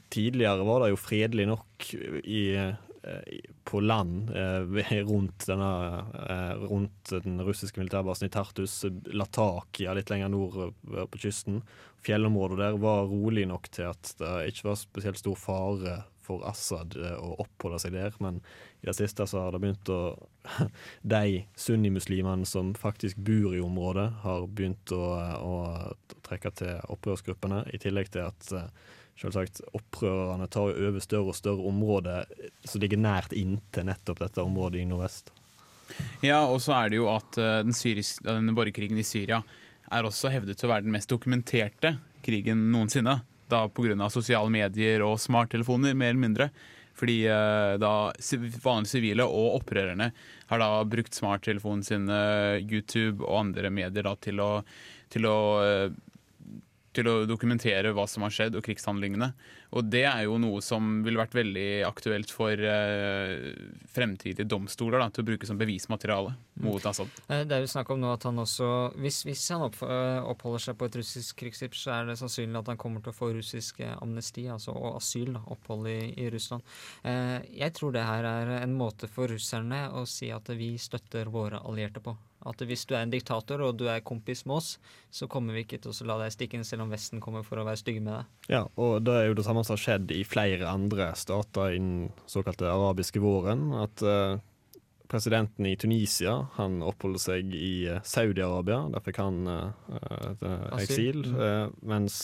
Tidligere 0.09 0.65
var 0.65 0.79
det 0.81 0.87
jo 0.89 0.95
fredelig 0.97 1.43
nok 1.45 1.85
i- 2.25 2.73
på 3.63 3.81
land 3.83 4.29
eh, 4.35 4.93
rundt, 5.11 5.45
denne, 5.47 5.71
eh, 6.29 6.53
rundt 6.69 7.13
den 7.23 7.41
russiske 7.45 7.81
militærbasen 7.81 8.29
i 8.29 8.33
Tartus, 8.33 8.81
Latakia 9.13 9.93
litt 9.97 10.11
lenger 10.11 10.31
nord 10.33 10.59
eh, 10.69 11.05
på 11.05 11.21
kysten. 11.21 11.61
Fjellområdet 12.05 12.61
der 12.61 12.79
var 12.81 13.09
rolig 13.11 13.47
nok 13.49 13.69
til 13.75 13.89
at 13.91 14.13
det 14.21 14.33
ikke 14.51 14.71
var 14.71 14.79
spesielt 14.79 15.21
stor 15.21 15.37
fare 15.39 15.99
for 16.29 16.45
Assad 16.49 16.97
eh, 16.99 17.17
å 17.17 17.35
oppholde 17.43 17.81
seg 17.81 17.95
der, 17.97 18.15
men 18.23 18.39
i 18.81 18.89
det 18.89 18.95
siste 18.99 19.25
så 19.27 19.45
har 19.45 19.55
det 19.55 19.63
begynt 19.63 19.93
å 19.93 20.01
De 21.13 21.43
sunnimuslimene 21.59 22.47
som 22.47 22.71
faktisk 22.77 23.19
bor 23.27 23.53
i 23.53 23.61
området, 23.61 24.07
har 24.23 24.47
begynt 24.47 24.93
å, 24.95 25.03
å 25.43 25.55
trekke 26.25 26.53
til 26.61 26.79
opprørsgruppene, 26.95 27.65
i 27.73 27.81
tillegg 27.81 28.13
til 28.13 28.29
at 28.29 28.53
eh, 28.55 28.95
Selvsagt, 29.19 29.61
Opprørerne 29.75 30.47
tar 30.51 30.71
jo 30.71 30.89
over 30.89 31.03
større 31.03 31.33
og 31.33 31.37
større 31.37 31.65
områder 31.67 32.29
som 32.63 32.79
ligger 32.79 33.01
nært 33.01 33.35
inntil 33.35 33.89
nettopp 33.89 34.21
dette 34.23 34.43
området 34.45 34.79
i 34.79 34.87
nordvest. 34.87 35.33
Ja, 36.23 36.45
og 36.45 36.61
så 36.63 36.75
er 36.77 36.91
det 36.91 36.99
jo 37.01 37.09
at 37.11 37.39
eh, 37.41 37.59
den 37.65 37.75
syriske, 37.75 38.23
denne 38.23 38.55
borgerkrigen 38.55 38.99
i 39.01 39.07
Syria 39.07 39.41
er 39.89 40.05
også 40.05 40.31
hevdet 40.31 40.59
til 40.59 40.69
å 40.69 40.73
være 40.73 40.85
den 40.85 40.93
mest 40.93 41.09
dokumenterte 41.11 41.97
krigen 42.23 42.69
noensinne. 42.71 43.19
Da 43.49 43.63
pga. 43.73 44.09
sosiale 44.13 44.51
medier 44.53 45.01
og 45.01 45.17
smarttelefoner, 45.19 45.97
mer 45.97 46.13
eller 46.13 46.25
mindre. 46.25 46.49
Fordi 46.99 47.23
eh, 47.27 47.73
da 47.79 47.93
vanlige 48.63 48.91
sivile 48.91 49.25
og 49.25 49.61
opprørerne 49.61 50.11
har 50.49 50.61
da 50.61 50.69
brukt 50.87 51.15
smarttelefonen 51.15 51.83
sin, 51.85 52.09
eh, 52.11 52.59
YouTube 52.59 53.23
og 53.23 53.45
andre 53.45 53.71
medier 53.71 54.05
da, 54.05 54.15
til 54.19 54.41
å, 54.43 54.51
til 55.13 55.27
å 55.29 55.39
eh, 55.63 55.85
til 56.95 57.07
å 57.09 57.15
dokumentere 57.29 57.91
hva 57.93 58.05
som 58.09 58.23
har 58.25 58.33
skjedd 58.33 58.55
og 58.57 58.63
krigshandlingene. 58.65 59.31
Og 59.77 59.85
det 59.93 60.01
er 60.09 60.23
jo 60.25 60.39
noe 60.41 60.61
som 60.65 61.03
ville 61.05 61.19
vært 61.21 61.35
veldig 61.37 61.65
aktuelt 61.85 62.31
for 62.33 62.57
eh, 62.57 63.51
fremtidige 63.93 64.47
domstoler 64.49 65.03
da, 65.03 65.09
til 65.13 65.21
å 65.21 65.27
bruke 65.27 65.49
som 65.49 65.59
bevismateriale 65.59 66.33
mot 66.65 66.85
Assad. 66.89 67.11
Eh, 67.29 67.43
Det 67.45 67.55
er 67.57 67.65
jo 67.65 67.69
snakk 67.69 67.91
om 67.93 68.01
nå 68.01 68.09
at 68.13 68.25
han 68.25 68.41
også 68.41 68.69
Hvis, 68.97 69.21
hvis 69.27 69.43
han 69.53 69.67
opp, 69.67 69.77
eh, 69.85 70.21
oppholder 70.31 70.65
seg 70.65 70.79
på 70.79 70.89
et 70.89 70.97
russisk 71.01 71.43
krigsskip, 71.43 71.77
så 71.77 71.93
er 71.99 72.09
det 72.09 72.17
sannsynlig 72.21 72.63
at 72.63 72.73
han 72.73 72.81
kommer 72.81 73.05
til 73.05 73.13
å 73.13 73.19
få 73.19 73.31
russisk 73.37 73.83
amnesti, 73.89 74.47
altså 74.49 74.73
og 74.73 74.97
asyl, 74.97 75.35
da, 75.37 75.43
opphold 75.53 75.91
i, 75.91 75.99
i 76.17 76.29
Russland. 76.33 76.65
Eh, 77.03 77.37
jeg 77.61 77.77
tror 77.77 77.93
det 77.93 78.07
her 78.07 78.25
er 78.25 78.55
en 78.63 78.73
måte 78.77 79.09
for 79.11 79.29
russerne 79.29 79.85
å 79.93 80.05
si 80.09 80.31
at 80.33 80.49
vi 80.57 80.73
støtter 80.81 81.29
våre 81.29 81.61
allierte 81.61 82.01
på. 82.03 82.17
At 82.47 82.61
hvis 82.63 82.85
du 82.87 82.93
er 82.95 83.03
en 83.03 83.11
diktator 83.11 83.59
og 83.65 83.79
du 83.79 83.85
er 83.91 84.03
kompis 84.05 84.45
med 84.47 84.61
oss, 84.61 84.69
så 85.11 85.27
kommer 85.31 85.57
vi 85.57 85.65
ikke 85.65 85.81
til 85.83 85.91
å 85.91 86.07
la 86.07 86.19
deg 86.21 86.35
stikke 86.35 86.55
inn 86.55 86.67
selv 86.67 86.85
om 86.85 86.93
Vesten 86.93 87.19
kommer 87.23 87.43
for 87.43 87.59
å 87.59 87.65
være 87.67 87.81
stygge 87.81 88.03
med 88.05 88.13
deg. 88.15 88.29
Ja, 88.53 88.61
og 88.79 89.01
det 89.03 89.15
er 89.17 89.25
jo 89.27 89.39
det 89.39 89.47
samme 89.47 89.65
som 89.67 89.75
har 89.75 89.83
skjedd 89.83 90.13
i 90.15 90.21
flere 90.27 90.69
andre 90.71 91.11
stater 91.19 91.73
i 91.73 91.81
den 91.81 92.13
såkalte 92.31 92.69
arabiske 92.71 93.19
våren. 93.23 93.67
At 93.75 94.03
eh, 94.07 94.39
presidenten 95.11 95.67
i 95.67 95.75
Tunisia 95.81 96.37
han 96.55 96.79
oppholder 96.85 97.25
seg 97.25 97.51
i 97.59 97.73
eh, 97.91 97.99
Saudi-Arabia. 98.07 98.85
Der 98.95 99.03
fikk 99.03 99.19
han 99.19 99.43
Asyl. 99.51 100.79
eksil. 100.79 101.23
Eh, 101.35 101.65
mens 101.91 102.21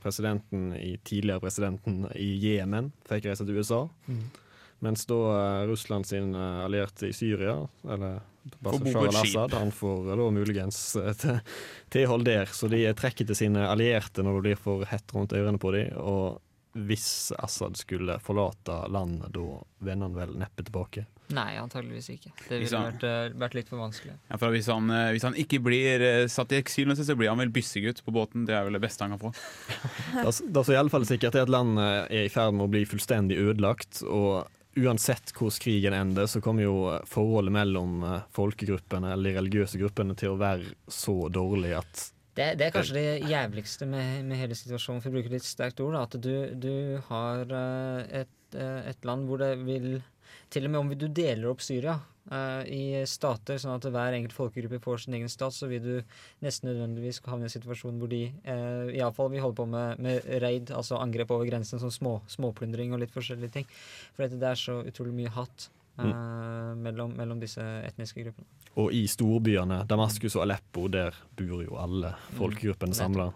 presidenten 0.00 0.70
i, 0.78 0.94
tidligere 1.04 1.44
presidenten 1.44 2.06
i 2.16 2.32
Jemen 2.46 2.94
fikk 3.12 3.28
reise 3.28 3.44
til 3.44 3.60
USA. 3.60 3.84
Mm. 4.08 4.24
Mens 4.80 5.04
da 5.04 5.20
Russland 5.68 6.08
sin 6.08 6.32
allierte 6.32 7.10
i 7.10 7.12
Syria, 7.12 7.58
eller 7.84 8.22
Bashar 8.60 9.06
al-Assad, 9.06 9.52
han 9.54 9.72
får 9.72 10.10
eh, 10.12 10.16
da 10.20 10.28
muligens 10.32 10.78
eh, 10.96 11.40
tilhold 11.92 12.24
der. 12.24 12.46
Så 12.46 12.68
de 12.72 12.84
trekker 12.96 13.28
til 13.28 13.36
sine 13.36 13.66
allierte 13.68 14.24
når 14.24 14.38
det 14.38 14.44
blir 14.48 14.60
for 14.60 14.86
hett 14.88 15.12
rundt 15.16 15.34
ørene 15.36 15.60
på 15.60 15.72
dem. 15.76 15.92
Og 16.00 16.40
hvis 16.86 17.32
Assad 17.42 17.74
skulle 17.76 18.14
forlate 18.22 18.76
landet, 18.94 19.32
da 19.34 19.58
vender 19.82 20.06
han 20.06 20.14
vel 20.14 20.36
neppe 20.38 20.62
tilbake. 20.64 21.04
Nei, 21.34 21.56
antageligvis 21.60 22.08
ikke. 22.14 22.30
Det 22.48 22.60
ville 22.62 22.78
han- 22.78 22.92
vært, 22.92 23.04
eh, 23.06 23.34
vært 23.38 23.54
litt 23.58 23.68
for 23.70 23.78
vanskelig. 23.82 24.14
Ja, 24.30 24.36
for 24.38 24.50
hvis, 24.54 24.66
han, 24.70 24.88
hvis 25.14 25.26
han 25.26 25.34
ikke 25.38 25.60
blir 25.62 26.04
satt 26.30 26.52
i 26.54 26.58
eksil, 26.62 26.90
så 26.96 27.16
blir 27.18 27.28
han 27.30 27.38
vel 27.38 27.50
byssegutt 27.54 28.02
på 28.06 28.14
båten. 28.14 28.46
Det 28.46 28.54
er 28.54 28.64
vel 28.64 28.78
det 28.78 28.82
beste 28.82 29.02
han 29.06 29.16
kan 29.18 29.30
få. 29.30 29.34
Det 30.14 30.52
det 30.54 30.64
som 30.64 30.74
i 30.74 30.78
alle 30.78 30.90
fall 30.90 31.02
er 31.06 31.10
sikkert, 31.12 31.34
er 31.38 31.42
at 31.46 31.52
landet 31.52 32.08
er 32.10 32.24
i 32.24 32.32
ferd 32.32 32.54
med 32.54 32.66
å 32.68 32.72
bli 32.72 32.84
fullstendig 32.88 33.38
ødelagt. 33.38 34.02
Og 34.06 34.46
uansett 34.76 35.32
hvordan 35.34 35.62
krigen 35.62 35.96
ender, 35.96 36.26
så 36.26 36.40
kommer 36.40 36.62
jo 36.62 36.76
forholdet 37.08 37.54
mellom 37.54 38.02
eh, 38.06 38.22
folkegruppene 38.36 39.12
eller 39.12 39.30
de 39.30 39.36
religiøse 39.40 39.80
gruppene 39.80 40.16
til 40.18 40.34
å 40.34 40.40
være 40.40 40.74
så 40.86 41.16
dårlig 41.32 41.74
at 41.80 42.06
Det, 42.30 42.52
det 42.60 42.68
er 42.68 42.74
kanskje 42.74 42.94
det 42.94 43.30
jævligste 43.30 43.88
med, 43.90 44.24
med 44.28 44.38
hele 44.38 44.54
situasjonen, 44.54 45.02
for 45.02 45.10
å 45.10 45.16
bruke 45.18 45.32
litt 45.32 45.44
sterkt 45.44 45.82
ord. 45.82 45.96
Da, 45.96 46.04
at 46.06 46.14
du, 46.22 46.34
du 46.54 47.00
har 47.08 47.50
eh, 47.50 48.22
et, 48.22 48.54
eh, 48.54 48.80
et 48.92 49.08
land 49.08 49.26
hvor 49.28 49.42
det 49.42 49.56
vil 49.66 50.00
Til 50.50 50.66
og 50.66 50.70
med 50.70 50.80
om 50.80 50.94
du 50.94 51.08
deler 51.08 51.50
opp 51.50 51.62
Syria 51.62 51.98
eh, 52.30 52.62
i 52.70 52.82
stater, 53.10 53.58
sånn 53.60 53.76
at 53.76 53.88
hver 53.90 54.16
enkelt 54.16 54.36
folkegruppe 54.36 54.80
får 54.84 55.04
sin 55.04 55.18
egen 55.18 55.32
stat, 55.32 55.56
så 55.56 55.68
vil 55.70 55.82
du 55.84 56.14
nesten 56.44 56.70
nødvendigvis 56.70 57.22
havne 57.26 57.46
i 57.46 57.50
en 57.50 57.54
situasjon 57.56 57.98
hvor 58.00 58.10
de 58.10 58.22
uh, 58.46 58.88
iallfall 58.94 59.32
vi 59.32 59.42
holder 59.42 59.58
på 59.60 59.68
med, 59.70 60.00
med 60.06 60.30
raid, 60.42 60.72
altså 60.76 61.00
angrep 61.00 61.34
over 61.34 61.48
grensen, 61.48 61.82
sånn 61.82 61.94
små, 61.94 62.14
småplyndring 62.30 62.94
og 62.94 63.02
litt 63.02 63.14
forskjellige 63.14 63.58
ting. 63.58 63.68
For 64.14 64.24
dette, 64.24 64.40
det 64.40 64.50
er 64.52 64.60
så 64.60 64.80
utrolig 64.86 65.16
mye 65.18 65.34
hatt 65.34 65.68
mm. 66.00 66.80
mellom, 66.80 67.14
mellom 67.18 67.42
disse 67.42 67.64
etniske 67.86 68.24
gruppene. 68.24 68.48
Og 68.80 68.94
i 68.94 69.04
storbyene, 69.10 69.82
Damaskus 69.90 70.36
og 70.38 70.46
Aleppo, 70.46 70.86
der 70.92 71.16
bor 71.36 71.62
jo 71.64 71.78
alle 71.80 72.14
folkegruppene 72.38 72.96
samla. 72.96 73.30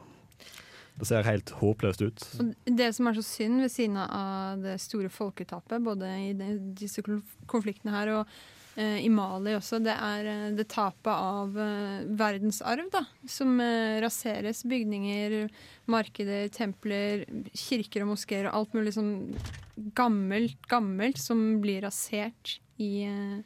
Det 0.95 1.09
ser 1.09 1.27
helt 1.27 1.51
håpløst 1.59 2.05
ut. 2.05 2.25
Og 2.39 2.75
det 2.79 2.93
som 2.95 3.09
er 3.11 3.17
så 3.19 3.25
synd 3.27 3.65
ved 3.65 3.73
siden 3.73 3.99
av 3.99 4.63
det 4.63 4.77
store 4.83 5.11
folketapet, 5.11 5.83
både 5.83 6.11
i 6.23 6.51
disse 6.79 7.03
konfliktene 7.51 7.95
her 7.97 8.13
og 8.15 8.21
eh, 8.23 8.37
i 8.77 9.09
Mali 9.13 9.53
også, 9.55 9.79
det 9.85 9.95
er 9.95 10.27
eh, 10.31 10.47
det 10.59 10.67
tapet 10.73 11.13
av 11.13 11.59
eh, 11.61 12.07
verdensarv, 12.19 12.89
da. 12.91 13.05
Som 13.31 13.61
eh, 13.63 14.01
raseres. 14.03 14.65
Bygninger, 14.67 15.37
markeder, 15.91 16.49
templer, 16.55 17.23
kirker 17.55 18.05
og 18.05 18.15
moskeer 18.15 18.49
og 18.49 18.59
alt 18.59 18.75
mulig 18.75 18.97
sånn 18.97 19.15
gammelt, 19.95 20.59
gammelt 20.71 21.21
som 21.23 21.45
blir 21.63 21.85
rasert 21.87 22.57
i, 22.83 23.07
uh, 23.07 23.39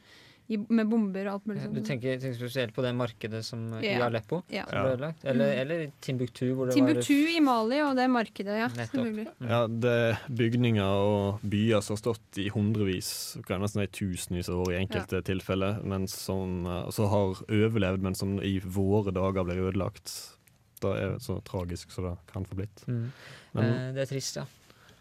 med 0.56 0.88
bomber 0.88 1.26
og 1.28 1.32
alt 1.34 1.46
mulig 1.50 1.60
Du 1.60 1.80
sånt. 1.80 1.86
tenker, 1.86 2.16
tenker 2.22 2.38
spesielt 2.38 2.72
på 2.72 2.80
det 2.82 2.94
markedet 2.96 3.44
som, 3.44 3.66
i 3.84 3.90
Aleppo 4.00 4.42
Ja. 4.48 4.64
som 4.64 4.78
ble 4.80 4.92
ødelagt? 4.96 5.24
Eller, 5.24 5.50
Mm. 5.52 5.60
eller 5.60 5.74
i 5.84 5.92
Timbuktu, 6.00 6.54
hvor 6.56 6.66
det 6.66 6.74
Timbuktu 6.74 7.12
i 7.36 7.40
Mali 7.40 7.80
og 7.84 7.96
det 7.96 8.08
markedet, 8.08 8.56
ja. 8.56 8.68
Nettopp. 8.68 9.04
Selvfølgelig. 9.04 9.26
Ja, 9.48 9.66
det 9.68 9.92
er 9.92 10.18
bygninger 10.32 10.82
og 10.84 11.40
byer 11.42 11.82
som 11.82 11.96
har 11.96 12.00
stått 12.14 12.38
i 12.38 12.48
hundrevis, 12.48 13.36
kan 13.46 13.60
nesten 13.60 13.84
si 13.84 14.04
tusenvis 14.06 14.48
av 14.48 14.64
år 14.66 14.72
i 14.72 14.86
enkelte 14.86 15.22
tilfeller, 15.22 15.82
men 15.84 16.06
som 16.08 16.64
eh, 16.66 16.88
så 16.90 17.08
har 17.08 17.34
overlevd, 17.48 18.00
men 18.00 18.14
som 18.14 18.38
i 18.40 18.58
våre 18.60 19.12
dager 19.12 19.44
ble 19.44 19.54
ødelagt. 19.68 20.34
Det 20.80 20.96
er 20.96 21.16
så 21.18 21.42
tragisk 21.44 21.90
som 21.90 22.04
det 22.04 22.16
kan 22.32 22.44
få 22.46 22.54
blitt. 22.54 22.84
mm. 22.86 23.10
Men, 23.54 23.64
eh, 23.64 23.92
Det 23.92 24.02
er 24.08 24.14
trist, 24.14 24.36
ja. 24.36 24.44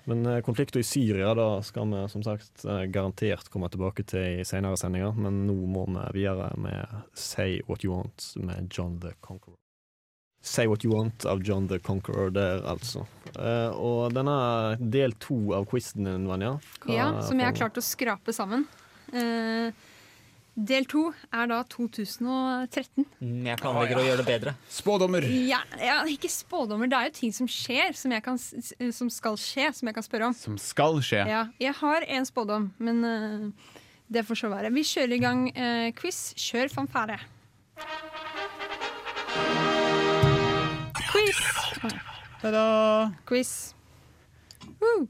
Men 0.08 0.24
konflikten 0.24 0.44
konflikter 0.48 0.80
i 0.80 0.88
Syria 0.88 1.34
da 1.36 1.62
skal 1.62 1.90
vi 1.92 2.10
som 2.10 2.24
sagt 2.24 2.66
eh, 2.66 2.86
garantert 2.88 3.50
komme 3.52 3.68
tilbake 3.70 4.06
til 4.08 4.40
i 4.40 4.46
senere 4.48 4.78
sendinger, 4.80 5.12
men 5.14 5.46
nå 5.46 5.56
må 5.68 5.84
vi 5.92 6.22
videre 6.22 6.54
med 6.58 6.94
Say 7.14 7.62
What 7.68 7.84
You 7.84 7.94
Want 7.94 8.30
med 8.40 8.72
John 8.72 9.00
the 9.04 9.12
Conqueror. 9.20 9.58
Say 10.42 10.68
What 10.68 10.86
You 10.86 10.94
Want 10.96 11.26
av 11.26 11.44
John 11.44 11.68
the 11.68 11.80
Conqueror 11.80 12.32
der, 12.32 12.64
altså. 12.64 13.04
Eh, 13.36 13.76
og 13.76 14.16
denne 14.16 14.78
del 14.80 15.12
to 15.20 15.54
av 15.58 15.68
quizen 15.68 16.08
din, 16.08 16.28
Vanja 16.30 16.56
Ja, 16.88 17.12
som 17.28 17.40
jeg 17.40 17.50
har 17.50 17.60
klart 17.60 17.78
å 17.78 17.84
skrape 17.84 18.32
sammen. 18.36 18.64
Eh, 19.12 19.76
del 20.58 20.88
to 20.90 21.04
er 21.30 21.50
da 21.52 21.60
2013. 21.70 23.06
Mm, 23.22 23.46
Jeg 23.46 23.60
planlegger 23.62 24.00
å 24.02 24.06
gjøre 24.08 24.24
det 24.24 24.28
bedre. 24.28 24.54
Spådommer! 24.74 25.28
Ja, 25.46 25.60
ja, 25.78 26.00
ikke 26.10 26.32
spådommer. 26.34 26.90
Det 26.90 26.98
er 26.98 27.10
jo 27.12 27.16
ting 27.20 27.34
som 27.36 27.50
skjer, 27.52 27.94
som, 27.98 28.14
jeg 28.16 28.24
kan, 28.26 28.40
som 28.42 29.12
skal 29.14 29.38
skje, 29.38 29.70
som 29.78 29.90
jeg 29.90 29.98
kan 29.98 30.06
spørre 30.06 30.30
om. 30.32 30.38
Som 30.38 30.58
skal 30.62 30.98
skje. 31.06 31.22
Ja, 31.30 31.44
jeg 31.62 31.76
har 31.78 32.06
en 32.18 32.26
spådom, 32.26 32.72
men 32.82 33.06
uh, 33.06 33.76
det 34.10 34.26
får 34.26 34.42
så 34.42 34.50
være. 34.50 34.72
Vi 34.74 34.86
kjører 34.88 35.14
i 35.14 35.22
gang 35.22 35.44
uh, 35.54 35.90
quiz. 35.98 36.22
Kjør 36.42 36.74
fanfare. 36.74 37.20
Quiz! 41.12 41.44
Ta-da! 42.42 42.66
Quiz. 43.30 43.54
Uh. 44.82 45.06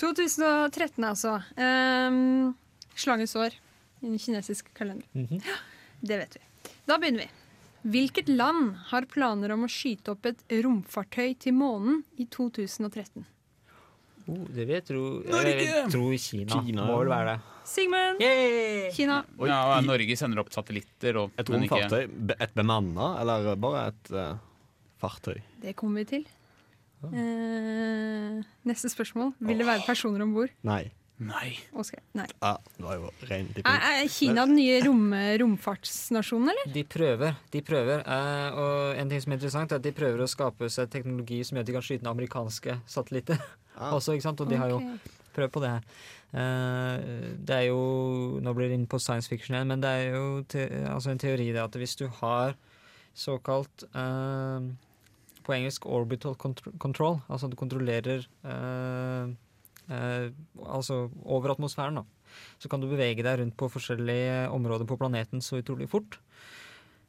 2013, 0.00 1.04
altså. 1.04 1.36
Um, 1.60 2.56
Slangens 2.96 3.36
år 3.36 3.60
i 4.02 4.08
den 4.10 4.18
kinesiske 4.18 4.74
kalenderen. 4.76 5.08
Mhm. 5.14 5.40
Det 6.02 6.18
vet 6.18 6.36
vi. 6.36 6.70
Da 6.86 6.98
begynner 6.98 7.24
vi. 7.26 7.30
Hvilket 7.82 8.28
land 8.30 8.76
har 8.92 9.06
planer 9.10 9.52
om 9.54 9.64
å 9.66 9.70
skyte 9.70 10.14
opp 10.14 10.26
et 10.30 10.42
romfartøy 10.62 11.34
til 11.38 11.54
månen 11.54 12.02
i 12.18 12.26
2013? 12.30 13.24
Oh, 14.30 14.44
det 14.54 14.66
vil 14.68 14.76
jeg 14.76 14.84
tro 14.86 15.00
Norge! 15.26 15.54
Jeg 15.66 16.20
Kina. 16.22 16.60
Kina, 16.62 16.84
Må 16.86 17.00
vel 17.00 17.10
være 17.10 17.32
det. 17.32 17.38
Sigmund! 17.66 18.22
Yay! 18.22 18.92
Kina. 18.94 19.24
Oi, 19.38 19.48
Ja, 19.50 19.80
Norge 19.82 20.16
sender 20.18 20.42
opp 20.42 20.52
satellitter. 20.54 21.18
Og, 21.24 21.34
Et 21.38 21.50
romfartøy? 21.50 22.06
Et 22.38 22.54
bemanna, 22.54 23.16
eller 23.22 23.50
bare 23.58 23.88
et 23.90 24.12
uh, 24.14 24.38
fartøy? 25.02 25.40
Det 25.62 25.74
kommer 25.78 26.02
vi 26.04 26.10
til. 26.16 26.24
Eh, 27.10 28.42
neste 28.68 28.90
spørsmål. 28.92 29.34
Vil 29.42 29.58
det 29.58 29.66
være 29.66 29.82
personer 29.86 30.22
om 30.22 30.34
bord? 30.36 30.54
Nei. 30.66 30.84
Nei. 31.22 31.52
Oscar. 31.78 32.00
Nei. 32.18 32.26
Ja, 32.40 32.56
det 32.76 32.82
var 32.82 32.96
jo 32.98 33.10
ren 33.28 33.50
Er, 33.60 33.84
er 34.02 34.08
Kina 34.10 34.46
den 34.48 34.56
nye 34.58 34.80
rom, 34.82 35.12
romfartsnasjonen, 35.42 36.50
eller? 36.50 36.72
De 36.74 36.82
prøver. 36.88 37.36
de 37.52 37.62
prøver 37.62 38.02
eh, 38.02 38.58
Og 38.58 38.98
en 38.98 39.12
ting 39.12 39.22
som 39.22 39.34
er 39.34 39.38
interessant, 39.38 39.72
er 39.72 39.78
at 39.78 39.86
de 39.86 39.94
prøver 39.94 40.24
å 40.24 40.30
skape 40.30 40.70
seg 40.72 40.90
teknologi 40.90 41.42
som 41.46 41.58
gjør 41.58 41.66
at 41.66 41.70
de 41.70 41.76
kan 41.76 41.86
skyte 41.86 42.06
ned 42.06 42.12
amerikanske 42.14 42.78
satellitter. 42.90 43.38
Ah. 43.76 43.92
Også, 43.96 44.16
ikke 44.16 44.26
sant? 44.26 44.42
Og 44.42 44.50
de 44.50 44.58
har 44.58 44.72
jo 44.72 44.80
prøvd 45.36 45.54
på 45.54 45.62
det 45.62 45.74
her. 45.76 45.86
Eh, 46.32 47.06
det 47.44 47.56
er 47.58 47.66
jo 47.68 48.40
Nå 48.40 48.54
blir 48.56 48.70
det 48.70 48.78
inn 48.80 48.88
på 48.88 49.00
science 49.02 49.28
fiction 49.28 49.56
igjen, 49.56 49.68
men 49.68 49.84
det 49.84 49.90
er 49.92 50.16
jo 50.16 50.24
te, 50.48 50.64
altså 50.88 51.12
en 51.12 51.20
teori 51.20 51.50
det 51.52 51.60
at 51.62 51.76
hvis 51.76 51.98
du 52.00 52.06
har 52.22 52.56
såkalt 53.12 53.84
eh, 53.92 54.70
på 55.44 55.54
engelsk 55.54 55.86
orbital 55.90 56.36
control, 56.38 57.20
altså 57.28 57.48
at 57.48 57.52
du 57.52 57.58
kontrollerer 57.60 58.24
eh, 58.48 59.34
altså 59.88 61.06
over 61.24 61.54
atmosfæren, 61.56 62.00
da. 62.00 62.04
Så 62.62 62.70
kan 62.70 62.80
du 62.80 62.88
bevege 62.88 63.24
deg 63.24 63.40
rundt 63.40 63.56
på 63.60 63.68
forskjellige 63.72 64.46
områder 64.54 64.88
på 64.88 64.96
planeten 65.00 65.42
så 65.44 65.60
utrolig 65.60 65.88
fort. 65.90 66.18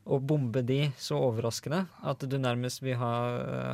Og 0.04 0.20
bombe 0.28 0.60
de 0.68 0.90
så 1.00 1.16
overraskende 1.16 1.86
at 2.04 2.24
du 2.28 2.36
nærmest 2.36 2.82
vil 2.84 2.98
ha, 3.00 3.12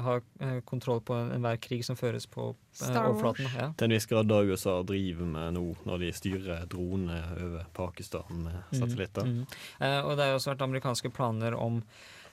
ha 0.05 0.17
eh, 0.45 0.59
kontroll 0.62 1.01
på 1.01 1.15
enhver 1.23 1.57
krig 1.62 1.81
som 1.88 1.97
føres 1.97 2.27
på 2.29 2.51
eh, 2.53 2.99
overflaten. 2.99 3.49
Ja. 3.57 3.71
Til 3.73 3.89
en 3.89 3.95
viss 3.95 4.05
grad 4.09 4.29
det 4.29 4.43
USA 4.51 4.75
driver 4.85 5.31
med 5.31 5.57
nå, 5.57 5.63
når 5.89 6.05
de 6.05 6.12
styrer 6.13 6.69
droner 6.69 7.33
over 7.33 7.65
Pakistan 7.73 8.45
med 8.45 8.77
satellitter. 8.77 9.25
Mm, 9.25 9.41
mm. 9.41 9.57
Eh, 9.88 9.99
og 10.03 10.13
det 10.19 10.29
har 10.29 10.38
også 10.38 10.53
vært 10.53 10.67
amerikanske 10.67 11.13
planer 11.17 11.57
om 11.57 11.81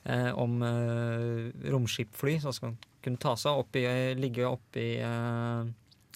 eh, 0.05 0.31
om 0.37 0.61
eh, 0.63 1.71
romskipfly 1.73 2.37
som 2.45 2.53
skal 2.53 2.77
kunne 3.01 3.23
ta 3.23 3.33
seg 3.41 3.65
opp 3.65 3.81
i, 3.81 3.87
ligge 4.21 4.45
oppi 4.45 4.91
eh, 5.01 5.73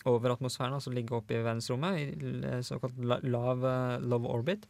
over 0.09 0.35
atmosfæren, 0.35 0.77
altså 0.77 0.93
ligge 0.95 1.17
oppe 1.17 1.37
i 1.37 1.43
verdensrommet, 1.43 2.01
i 2.01 2.63
såkalt 2.67 2.97
lav, 3.27 3.67
eh, 3.67 3.99
low 4.01 4.29
orbit. 4.31 4.67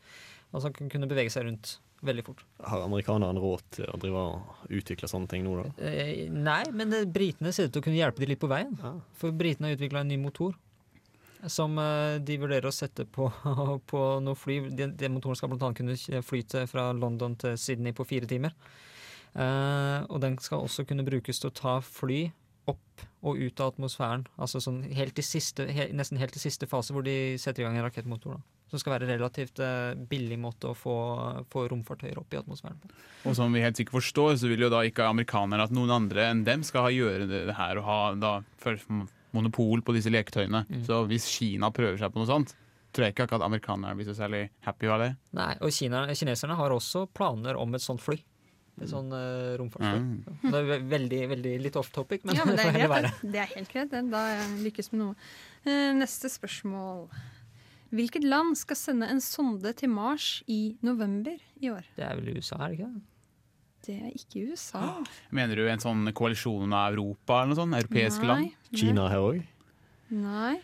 Altså 0.51 0.73
kunne 0.75 1.09
bevege 1.11 1.31
seg 1.31 1.47
rundt 1.47 1.77
veldig 2.03 2.25
fort. 2.25 2.43
Har 2.64 2.83
amerikanerne 2.85 3.43
råd 3.43 3.62
til 3.77 3.90
å 3.93 3.99
drive 4.01 4.25
og 4.33 4.73
utvikle 4.81 5.11
sånne 5.11 5.31
ting 5.31 5.45
nå, 5.45 5.59
da? 5.61 5.90
Eh, 5.90 6.27
nei, 6.33 6.62
men 6.75 6.97
eh, 6.97 7.07
britene 7.07 7.53
ser 7.53 7.69
ut 7.69 7.77
til 7.77 7.83
å 7.83 7.87
kunne 7.87 8.01
hjelpe 8.01 8.23
de 8.23 8.31
litt 8.33 8.40
på 8.43 8.51
veien. 8.51 8.75
For 9.21 9.37
britene 9.37 9.71
har 9.71 9.79
utvikla 9.79 10.03
en 10.05 10.12
ny 10.12 10.19
motor 10.21 10.57
som 11.49 11.77
eh, 11.81 12.19
de 12.25 12.38
vurderer 12.40 12.69
å 12.69 12.75
sette 12.75 13.07
på, 13.09 13.29
på 13.93 14.05
noe 14.25 14.38
fly. 14.38 14.61
Den, 14.77 14.97
de 14.97 15.12
motoren 15.12 15.38
skal 15.38 15.53
bl.a. 15.53 15.73
kunne 15.77 15.97
flyte 16.27 16.66
fra 16.71 16.90
London 16.97 17.37
til 17.40 17.57
Sydney 17.61 17.97
på 17.97 18.09
fire 18.09 18.29
timer. 18.31 18.57
Eh, 19.35 19.99
og 20.09 20.21
den 20.25 20.40
skal 20.43 20.64
også 20.66 20.87
kunne 20.88 21.07
brukes 21.07 21.40
til 21.40 21.53
å 21.53 21.57
ta 21.57 21.79
fly 21.85 22.25
opp 22.71 23.07
og 23.21 23.37
ut 23.37 23.61
av 23.61 23.75
atmosfæren. 23.75 24.25
Altså 24.41 24.63
sånn 24.65 24.81
helt 24.97 25.19
i 25.21 25.25
siste, 25.25 25.67
he, 25.69 25.91
nesten 25.97 26.21
helt 26.21 26.33
til 26.37 26.43
siste 26.43 26.69
fase 26.71 26.95
hvor 26.97 27.05
de 27.07 27.37
setter 27.41 27.63
i 27.63 27.67
gang 27.67 27.77
en 27.79 27.87
rakettmotor. 27.87 28.39
Da. 28.39 28.59
Som 28.71 28.81
skal 28.83 28.95
være 28.95 29.09
en 29.09 29.15
relativt 29.17 29.61
eh, 29.65 29.93
billig 30.11 30.39
måte 30.41 30.71
å 30.71 30.77
få, 30.79 30.97
få 31.51 31.67
romfartøyer 31.73 32.21
opp 32.21 32.33
i 32.33 32.39
atmosfæren 32.41 32.79
på. 32.81 32.93
Og 33.29 33.37
som 33.37 33.53
vi 33.53 33.65
helt 33.65 33.81
sikkert 33.81 33.99
forstår, 33.99 34.37
så 34.41 34.51
vil 34.51 34.65
jo 34.65 34.73
da 34.73 34.85
ikke 34.87 35.09
amerikanerne 35.11 35.67
at 35.67 35.75
noen 35.75 35.93
andre 35.97 36.31
enn 36.31 36.45
dem 36.47 36.65
skal 36.67 36.87
ha 36.87 36.95
gjøre 36.95 37.29
det 37.31 37.59
her 37.59 37.83
og 37.83 37.89
ha 37.89 38.01
da 38.21 38.35
monopol 39.37 39.83
på 39.85 39.95
disse 39.97 40.13
leketøyene. 40.13 40.65
Mm. 40.71 40.83
Så 40.87 41.05
hvis 41.11 41.29
Kina 41.31 41.71
prøver 41.75 41.99
seg 42.01 42.15
på 42.15 42.23
noe 42.23 42.31
sånt, 42.31 42.55
tror 42.91 43.07
jeg 43.07 43.15
ikke 43.15 43.27
akkurat 43.29 43.47
amerikanerne 43.47 43.99
blir 43.99 44.09
så 44.09 44.17
særlig 44.19 44.47
happy 44.67 44.91
av 44.91 45.05
det. 45.05 45.11
Nei, 45.39 45.53
og 45.63 45.75
Kina, 45.75 46.07
kineserne 46.15 46.57
har 46.59 46.75
også 46.75 47.05
planer 47.15 47.59
om 47.61 47.75
et 47.77 47.85
sånt 47.85 48.03
fly. 48.03 48.19
Et 48.81 48.88
sånn 48.88 49.11
uh, 49.12 49.57
romforskning. 49.61 50.07
Mm. 50.25 50.38
Det 50.47 50.61
er 50.61 50.87
veldig, 50.88 51.21
veldig 51.35 51.53
litt 51.66 51.77
off 51.77 51.90
topic, 51.93 52.25
men, 52.25 52.38
ja, 52.38 52.47
men 52.49 52.57
det 52.59 52.64
får 52.64 52.71
er 52.71 52.79
heller 52.79 52.95
være. 52.95 53.11
det. 53.21 53.33
Det 53.35 53.43
er 53.43 53.53
helt 53.57 53.75
greit. 53.75 53.93
det. 53.93 54.03
Da 54.14 54.23
lykkes 54.64 54.90
med 54.95 55.03
noe. 55.03 55.29
Uh, 55.66 55.90
neste 55.99 56.31
spørsmål. 56.33 57.05
Hvilket 57.90 58.25
land 58.25 58.55
skal 58.59 58.79
sende 58.79 59.09
en 59.11 59.21
sonde 59.21 59.73
til 59.77 59.90
Mars 59.90 60.40
i 60.47 60.77
november 60.87 61.37
i 61.61 61.73
år? 61.73 61.88
Det 61.97 62.07
er 62.07 62.21
vel 62.21 62.37
USA, 62.38 62.61
er 62.62 62.71
det 62.71 62.79
ikke 62.79 62.90
det? 62.90 63.07
Det 63.87 63.97
er 63.97 64.11
ikke 64.14 64.45
USA. 64.53 64.85
Mener 65.37 65.59
du 65.59 65.66
en 65.69 65.83
sånn 65.83 66.12
koalisjon 66.16 66.71
av 66.71 66.95
Europa 66.95 67.40
eller 67.43 67.55
noe 67.55 67.61
sånt? 67.62 67.79
Europeiske 67.81 68.25
Nei. 68.25 68.31
land? 68.31 68.75
Kina 68.77 69.09
her 69.11 69.25
òg? 69.27 69.40
Nei. 70.14 70.57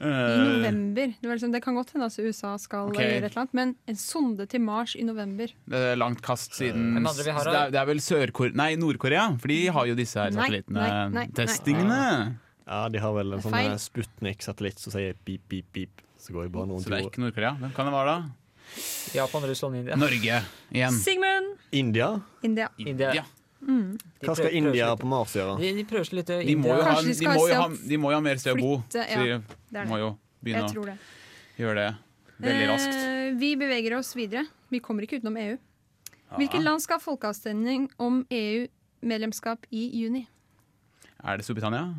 I 0.00 0.04
Eh, 0.04 0.44
november. 0.44 1.12
Det, 1.20 1.28
var 1.28 1.36
liksom, 1.36 1.52
det 1.54 1.62
kan 1.62 1.74
godt 1.78 1.92
hende 1.94 2.06
at 2.10 2.18
USA 2.18 2.56
skal 2.58 2.90
okay. 2.90 3.04
gjøre 3.04 3.16
et 3.16 3.26
eller 3.30 3.42
annet, 3.44 3.54
men 3.54 3.74
en 3.88 3.98
sonde 4.00 4.46
til 4.50 4.60
Mars 4.60 4.96
i 4.98 5.04
november 5.06 5.52
Det 5.70 5.82
er 5.92 5.96
langt 5.96 6.22
kast 6.24 6.56
siden 6.58 6.96
andre 6.98 7.24
vi 7.24 7.30
har, 7.36 7.44
det, 7.44 7.60
er, 7.60 7.70
det 7.70 7.80
er 7.80 7.88
vel 7.88 8.02
Sør-Korea 8.02 8.58
Nei, 8.58 8.74
Nord-Korea, 8.80 9.28
for 9.38 9.52
de 9.54 9.60
har 9.76 9.86
jo 9.86 9.94
disse 9.98 10.18
her 10.18 10.34
satellittene. 10.34 10.80
nei, 10.80 10.88
nei, 10.90 11.26
nei. 11.26 11.26
Testingene. 11.38 12.00
Ja, 12.66 12.88
de 12.88 13.02
har 13.04 13.14
vel 13.16 13.36
en 13.36 13.44
sånn 13.44 13.58
eh, 13.60 13.76
Sputnik-satellitt 13.80 14.82
som 14.82 14.94
sier 14.94 15.14
pip, 15.24 15.44
pip, 15.48 15.68
pip. 15.76 16.02
Så 16.18 16.32
går 16.34 16.48
i 16.48 16.52
bare 16.52 16.70
noen 16.70 16.82
Så 16.82 16.90
det 16.90 16.98
er 17.02 17.08
ikke 17.10 17.22
Nord-Korea. 17.22 17.54
Hvem 17.60 17.74
kan 17.76 17.90
det 17.90 17.94
være, 17.94 18.16
da? 18.16 18.74
Japan, 19.14 19.46
Russland, 19.50 19.76
India. 19.82 19.96
Norge 20.00 20.42
igjen. 20.72 21.00
Sigmund! 21.04 21.56
India? 21.70 22.10
India. 22.42 22.70
India. 22.80 23.24
Ja. 23.64 23.74
Mm. 23.74 23.98
Hva 24.20 24.34
skal 24.36 24.50
prøver 24.50 24.56
India 24.60 24.88
på 25.00 25.08
Mars 25.08 25.34
gjøre? 25.36 25.58
De, 25.60 25.70
de 25.78 25.84
prøver 25.88 26.08
seg 26.08 26.18
litt 26.20 26.32
De 26.44 26.56
må, 26.60 26.68
jo 26.68 26.84
ha, 26.84 26.96
de 27.00 27.14
de, 27.16 27.28
må 27.28 27.44
jo 27.48 27.60
ha, 27.60 27.68
de 27.92 27.98
må 28.00 28.10
jo 28.12 28.18
ha 28.18 28.24
mer 28.24 28.40
sted 28.42 28.52
å 28.52 28.60
bo. 28.60 28.74
Så 28.92 29.04
de 29.08 29.38
det 29.72 29.86
må 29.88 30.00
jo 30.02 30.10
begynne 30.44 30.68
å 30.68 30.88
det. 30.90 30.98
gjøre 31.60 31.76
det 31.80 31.92
veldig 32.44 32.66
raskt. 32.68 32.98
Eh, 32.98 33.30
vi 33.40 33.54
beveger 33.56 33.96
oss 33.98 34.12
videre. 34.16 34.46
Vi 34.72 34.80
kommer 34.84 35.06
ikke 35.06 35.20
utenom 35.22 35.38
EU. 35.40 35.56
Hvilket 36.34 36.64
land 36.64 36.82
skal 36.82 36.98
ha 36.98 37.04
folkeavstemning 37.04 37.88
om 38.02 38.24
EU-medlemskap 38.32 39.68
i 39.70 39.86
juni? 40.00 40.24
Er 41.22 41.38
det 41.38 41.46
Storbritannia? 41.46 41.94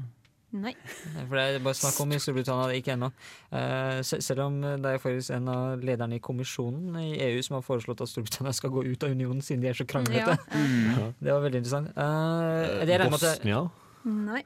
Nei. 0.56 0.74
For 1.28 1.36
det 1.36 1.46
er 1.46 1.64
bare 1.66 1.78
snakk 1.78 1.98
om 2.04 2.14
i 2.16 2.20
Storbritannia, 2.22 2.76
ikke 2.80 2.94
ennå. 2.96 3.10
Eh, 3.52 4.00
selv 4.06 4.46
om 4.46 4.60
det 4.64 4.94
er 4.94 5.02
faktisk 5.04 5.34
en 5.36 5.50
av 5.52 5.84
lederne 5.86 6.20
i 6.20 6.24
kommisjonen 6.24 6.96
i 7.02 7.10
EU 7.28 7.42
som 7.46 7.58
har 7.58 7.66
foreslått 7.66 8.04
at 8.06 8.12
Storbritannia 8.12 8.54
skal 8.56 8.72
gå 8.76 8.86
ut 8.88 9.04
av 9.08 9.16
unionen 9.16 9.44
siden 9.46 9.66
de 9.66 9.72
er 9.74 9.80
så 9.80 9.88
kranglete. 9.90 10.38
Ja. 10.38 10.56
Mm. 10.56 11.12
Det 11.26 11.34
var 11.34 11.44
veldig 11.44 11.62
interessant. 11.64 11.92
Eh, 11.96 12.86
det 12.86 13.02
det- 13.02 13.12
Bosnia? 13.12 13.66
Nei. 14.06 14.44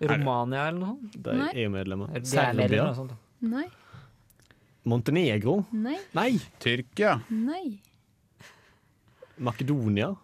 Romania 0.00 0.68
eller 0.68 0.80
noe? 0.80 1.10
Det 1.12 1.34
Nei. 1.36 1.48
er 1.50 1.58
EU-medlemmer. 1.64 2.14
Er 2.16 2.24
Serbia? 2.24 2.86
Nei. 3.44 3.66
Montenegro? 4.88 5.58
Nei. 5.72 5.98
Nei! 6.16 6.30
Tyrkia? 6.62 7.18
Nei. 7.28 7.78
Makedonia? 9.38 10.14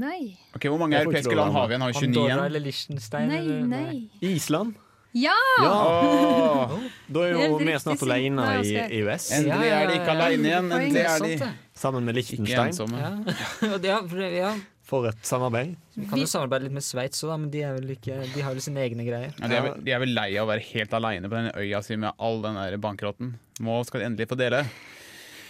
Nei. 0.00 0.36
Ok, 0.56 0.66
Hvor 0.70 0.78
mange 0.82 0.98
europeiske 1.00 1.34
land 1.38 1.52
har 1.54 1.68
vi 1.68 1.74
igjen? 1.74 1.84
Har 1.86 1.92
vi 1.92 1.98
29 2.00 2.08
Andorra 2.08 2.26
igjen? 2.30 2.44
eller 2.48 2.60
Liechtenstein? 2.64 3.28
Nei. 3.28 3.38
eller? 3.38 3.62
Nei. 3.70 4.08
Island? 4.34 4.74
Ja! 5.14 5.34
Ja! 5.62 5.70
Åh, 5.70 6.70
Da 7.14 7.20
er 7.22 7.32
jo 7.32 7.38
Helt 7.38 7.58
vi 7.60 7.64
riktig, 7.68 7.80
snart 7.84 7.98
Sigmund. 8.00 8.12
alene 8.12 8.34
Nei, 8.34 8.54
i 8.54 8.60
Oskar. 8.74 8.94
EØS. 8.98 9.26
endelig 9.38 9.68
er 9.70 9.86
de 9.86 9.94
ikke 10.00 10.10
aleine 10.16 10.48
igjen. 10.50 10.70
Endelig 10.74 11.04
er 11.06 11.18
de 11.22 11.28
det. 11.44 11.50
Sammen 11.74 12.04
med 12.08 12.16
ikke 12.18 12.38
Liechtenstein. 12.40 12.72
ensomme. 12.72 12.98
Ja. 12.98 13.10
Ja, 13.70 13.78
det- 13.78 14.08
for 14.10 14.16
det- 14.16 14.32
ja. 14.38 14.54
For 14.84 15.06
et 15.08 15.16
samarbeid. 15.24 15.76
Vi 15.96 16.06
kan 16.10 16.18
jo 16.20 16.26
samarbeide 16.28 16.64
litt 16.66 16.72
med 16.76 16.82
Sveits 16.84 17.22
òg, 17.24 17.38
men 17.40 17.48
de, 17.50 17.62
er 17.62 17.72
vel 17.78 17.94
ikke, 17.94 18.18
de 18.34 18.40
har 18.44 18.52
vel 18.52 18.60
sine 18.60 18.82
egne 18.84 19.06
greier. 19.06 19.30
Ja, 19.40 19.48
de, 19.48 19.54
er 19.56 19.62
vel, 19.62 19.78
de 19.86 19.90
er 19.94 19.98
vel 20.02 20.12
lei 20.12 20.26
av 20.36 20.44
å 20.44 20.50
være 20.50 20.60
helt 20.74 20.92
aleine 20.92 21.30
på 21.30 21.38
den 21.38 21.48
øya 21.56 21.80
si 21.82 21.96
med 21.96 22.12
all 22.18 22.42
den 22.42 22.54
der 22.58 22.76
bankrotten. 22.76 23.30
Nå 23.64 23.78
skal 23.86 24.00
de 24.02 24.06
endelig 24.10 24.28
få 24.28 24.36
dele. 24.36 24.64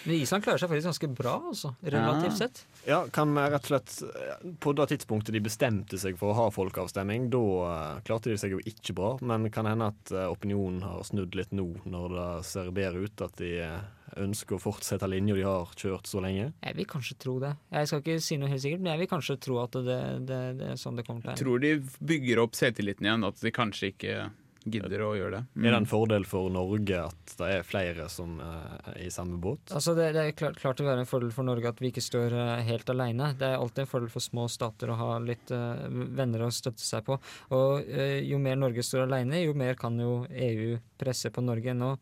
Men 0.05 0.15
Island 0.19 0.45
klarer 0.45 0.61
seg 0.61 0.69
faktisk 0.69 0.89
ganske 0.91 1.09
bra, 1.17 1.35
altså, 1.49 1.75
relativt 1.83 2.33
Ja. 2.35 2.37
sett. 2.37 2.65
Ja, 2.87 2.99
kan 3.13 3.33
rett 3.39 3.71
og 3.71 3.71
slett 3.73 4.59
På 4.61 4.75
det 4.77 4.89
tidspunktet 4.93 5.33
de 5.33 5.41
bestemte 5.41 5.99
seg 5.99 6.19
for 6.21 6.33
å 6.33 6.37
ha 6.37 6.51
folkeavstemning, 6.53 7.31
da 7.33 7.41
eh, 7.41 8.01
klarte 8.05 8.29
de 8.33 8.37
seg 8.41 8.53
jo 8.53 8.61
ikke 8.61 8.95
bra. 8.95 9.15
Men 9.25 9.49
kan 9.51 9.67
hende 9.67 9.89
at 9.95 10.13
eh, 10.13 10.29
opinionen 10.29 10.83
har 10.85 11.03
snudd 11.09 11.35
litt 11.35 11.53
nå, 11.57 11.71
når 11.89 12.17
det 12.19 12.45
ser 12.51 12.71
bedre 12.77 13.07
ut 13.09 13.25
at 13.25 13.37
de 13.41 13.51
eh, 13.65 13.81
ønsker 14.21 14.59
å 14.59 14.63
fortsette 14.63 15.09
linja 15.09 15.35
de 15.35 15.43
har 15.43 15.73
kjørt 15.75 16.07
så 16.07 16.21
lenge. 16.23 16.53
Jeg 16.63 16.77
vil 16.77 16.87
kanskje 16.87 17.17
tro 17.19 17.39
det. 17.43 17.55
Jeg 17.73 17.89
skal 17.89 18.05
ikke 18.05 18.21
si 18.21 18.37
noe 18.39 18.53
helt 18.53 18.63
sikkert, 18.63 18.85
men 18.85 18.93
jeg 18.93 19.03
vil 19.05 19.11
kanskje 19.17 19.41
tro 19.41 19.59
at 19.65 19.73
det, 19.89 20.01
det, 20.29 20.41
det 20.61 20.69
er 20.75 20.77
sånn 20.79 21.01
det 21.01 21.07
kommer 21.09 21.25
til 21.25 21.31
å 21.31 21.33
være. 21.33 21.43
tror 21.43 21.65
de 21.65 21.73
bygger 22.13 22.43
opp 22.45 22.55
selvtilliten 22.61 23.09
igjen, 23.09 23.25
at 23.27 23.41
de 23.41 23.51
kanskje 23.57 23.91
ikke 23.95 24.19
gidder 24.65 25.03
å 25.05 25.13
gjøre 25.17 25.39
det. 25.39 25.43
Mm. 25.55 25.65
Er 25.65 25.75
det 25.75 25.79
en 25.83 25.89
fordel 25.89 26.25
for 26.29 26.53
Norge 26.53 27.01
at 27.11 27.35
det 27.39 27.51
er 27.59 27.67
flere 27.67 28.07
som 28.13 28.39
eh, 28.41 28.95
er 28.95 29.01
i 29.05 29.11
samme 29.13 29.39
båt? 29.43 29.73
Altså 29.75 29.95
det, 29.97 30.11
det 30.17 30.23
er 30.23 30.37
klart, 30.37 30.59
klart 30.61 30.81
å 30.81 30.87
være 30.87 31.05
en 31.05 31.11
fordel 31.11 31.35
for 31.35 31.47
Norge 31.47 31.71
at 31.71 31.83
vi 31.83 31.91
ikke 31.93 32.05
står 32.05 32.37
eh, 32.39 32.63
helt 32.69 32.91
alene. 32.93 33.33
Det 33.39 33.51
er 33.51 33.59
alltid 33.59 33.85
en 33.85 33.91
fordel 33.91 34.13
for 34.13 34.25
små 34.25 34.47
stater 34.53 34.93
å 34.93 34.99
ha 34.99 35.11
litt 35.25 35.53
uh, 35.55 35.85
venner 35.89 36.47
å 36.47 36.53
støtte 36.55 36.85
seg 36.85 37.05
på. 37.07 37.19
Og 37.57 37.85
uh, 37.85 38.19
jo 38.25 38.41
mer 38.43 38.59
Norge 38.61 38.85
står 38.87 39.05
alene, 39.05 39.45
jo 39.45 39.55
mer 39.59 39.77
kan 39.79 39.99
jo 40.01 40.25
EU 40.31 40.79
presse 41.01 41.33
på 41.35 41.45
Norge. 41.45 41.77
Nå 41.77 41.95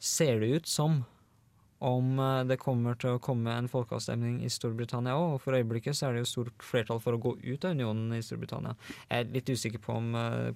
ser 0.00 0.40
det 0.40 0.50
ut 0.58 0.70
som 0.70 1.02
om 1.78 2.16
det 2.50 2.56
kommer 2.58 2.96
til 2.98 3.14
å 3.14 3.20
komme 3.22 3.52
en 3.54 3.68
folkeavstemning 3.70 4.40
i 4.42 4.48
Storbritannia 4.50 5.14
òg, 5.14 5.36
og 5.36 5.42
for 5.44 5.54
øyeblikket 5.54 5.94
så 5.94 6.08
er 6.08 6.16
det 6.16 6.24
jo 6.24 6.30
stort 6.32 6.64
flertall 6.66 6.98
for 6.98 7.14
å 7.14 7.20
gå 7.22 7.36
ut 7.38 7.66
av 7.68 7.76
unionen 7.76 8.16
i 8.16 8.24
Storbritannia. 8.26 8.74
Jeg 9.06 9.22
er 9.22 9.30
litt 9.36 9.52
usikker 9.52 9.84
på 9.84 9.94
om 9.94 10.08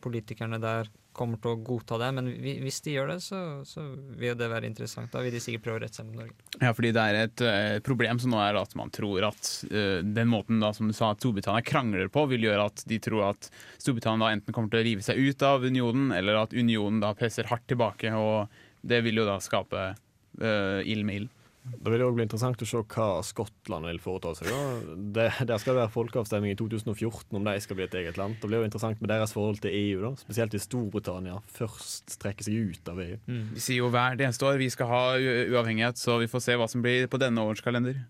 politikerne 0.03 0.59
der 0.59 0.91
kommer 1.16 1.38
til 1.42 1.53
å 1.53 1.59
godta 1.64 1.98
det, 2.01 2.09
men 2.16 2.31
vi- 2.42 2.59
hvis 2.64 2.81
de 2.85 2.94
gjør 2.96 3.12
det, 3.12 3.16
så, 3.25 3.38
så 3.68 3.85
vil 4.18 4.35
det 4.38 4.48
være 4.51 4.68
interessant. 4.68 5.11
Da 5.12 5.20
vil 5.25 5.33
de 5.35 5.40
sikkert 5.44 5.64
prøve 5.66 5.81
å 5.81 5.83
rette 5.85 6.01
seg 6.01 6.07
mot 6.09 6.20
Norge. 6.22 6.35
Ja, 6.61 6.72
fordi 6.77 6.92
det 6.96 7.05
er 7.05 7.18
et 7.22 7.44
uh, 7.44 7.79
problem 7.85 8.18
som 8.22 8.33
nå 8.35 8.40
er 8.42 8.59
at 8.61 8.75
man 8.79 8.90
tror 8.94 9.29
at 9.29 9.51
uh, 9.70 10.01
den 10.03 10.31
måten 10.33 10.61
da, 10.62 10.72
som 10.77 10.88
du 10.88 10.96
sa, 10.96 11.11
at 11.12 11.20
Storbritannia 11.22 11.64
krangler 11.66 12.09
på, 12.12 12.25
vil 12.33 12.48
gjøre 12.48 12.68
at 12.72 12.85
de 12.88 12.98
tror 13.03 13.29
at 13.33 13.51
Storbritannia 13.79 14.27
da 14.27 14.33
enten 14.38 14.57
kommer 14.57 14.72
til 14.72 14.81
å 14.83 14.87
rive 14.88 15.05
seg 15.07 15.20
ut 15.20 15.42
av 15.48 15.64
unionen, 15.68 16.11
eller 16.16 16.42
at 16.44 16.57
unionen 16.57 17.01
da 17.05 17.12
presser 17.18 17.48
hardt 17.53 17.68
tilbake, 17.70 18.12
og 18.16 18.48
det 18.83 19.03
vil 19.07 19.20
jo 19.22 19.29
da 19.29 19.37
skape 19.42 19.87
uh, 19.94 20.81
ild 20.83 21.05
med 21.07 21.22
ild. 21.25 21.38
Da 21.62 21.90
vil 21.92 22.01
det 22.01 22.07
også 22.09 22.16
bli 22.16 22.25
interessant 22.27 22.62
å 22.64 22.66
se 22.66 22.81
hva 22.83 23.05
Skottland 23.22 23.87
vil 23.87 24.01
foreta 24.03 24.33
seg. 24.35 24.48
Da. 24.51 24.96
Det, 25.14 25.27
der 25.46 25.61
skal 25.62 25.77
det 25.77 25.83
være 25.85 25.92
folkeavstemning 25.94 26.51
i 26.57 26.59
2014 26.59 27.38
om 27.38 27.44
de 27.46 27.55
skal 27.62 27.79
bli 27.79 27.85
et 27.87 27.94
eget 28.01 28.18
land. 28.18 28.35
Det 28.42 28.51
blir 28.51 28.59
jo 28.64 28.66
interessant 28.66 28.98
med 29.01 29.12
deres 29.14 29.31
forhold 29.37 29.61
til 29.62 29.70
EU, 29.70 30.01
da. 30.03 30.11
spesielt 30.18 30.57
hvis 30.57 30.66
Storbritannia 30.66 31.37
først 31.55 32.16
trekker 32.22 32.48
seg 32.48 32.72
ut 32.75 32.90
av 32.90 32.98
EU. 33.05 33.14
EU. 33.29 33.40
Vi 33.55 33.62
sier 33.62 33.79
jo 33.85 33.92
hver 33.94 34.19
eneste 34.19 34.48
år 34.50 34.58
vi 34.58 34.71
skal 34.75 34.90
ha 34.90 35.02
u- 35.23 35.54
uavhengighet, 35.54 36.02
så 36.02 36.19
vi 36.19 36.27
får 36.33 36.42
se 36.48 36.58
hva 36.58 36.67
som 36.69 36.83
blir 36.83 37.06
på 37.06 37.23
denne 37.23 37.46
årets 37.46 37.63
kalender. 37.63 38.02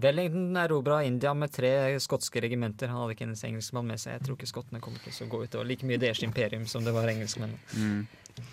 Wellington 0.00 0.56
erobra 0.56 1.02
India 1.04 1.34
med 1.36 1.52
tre 1.52 1.70
skotske 2.00 2.40
regimenter. 2.40 2.88
Han 2.88 3.02
hadde 3.04 3.14
ikke 3.18 3.26
en 3.28 3.34
engelskmann 3.50 3.86
med 3.86 4.00
seg. 4.00 4.14
Jeg 4.16 4.24
tror 4.26 4.38
ikke 4.38 4.48
skottene 4.48 4.80
kommer 4.80 4.98
til 5.04 5.26
å 5.26 5.30
gå 5.30 5.42
ut. 5.44 5.54
og 5.60 5.66
like 5.68 5.84
mye 5.86 6.00
deres 6.00 6.22
imperium 6.24 6.64
som 6.66 6.82
det 6.86 6.94
var 6.96 7.06
engelskmenn. 7.12 7.52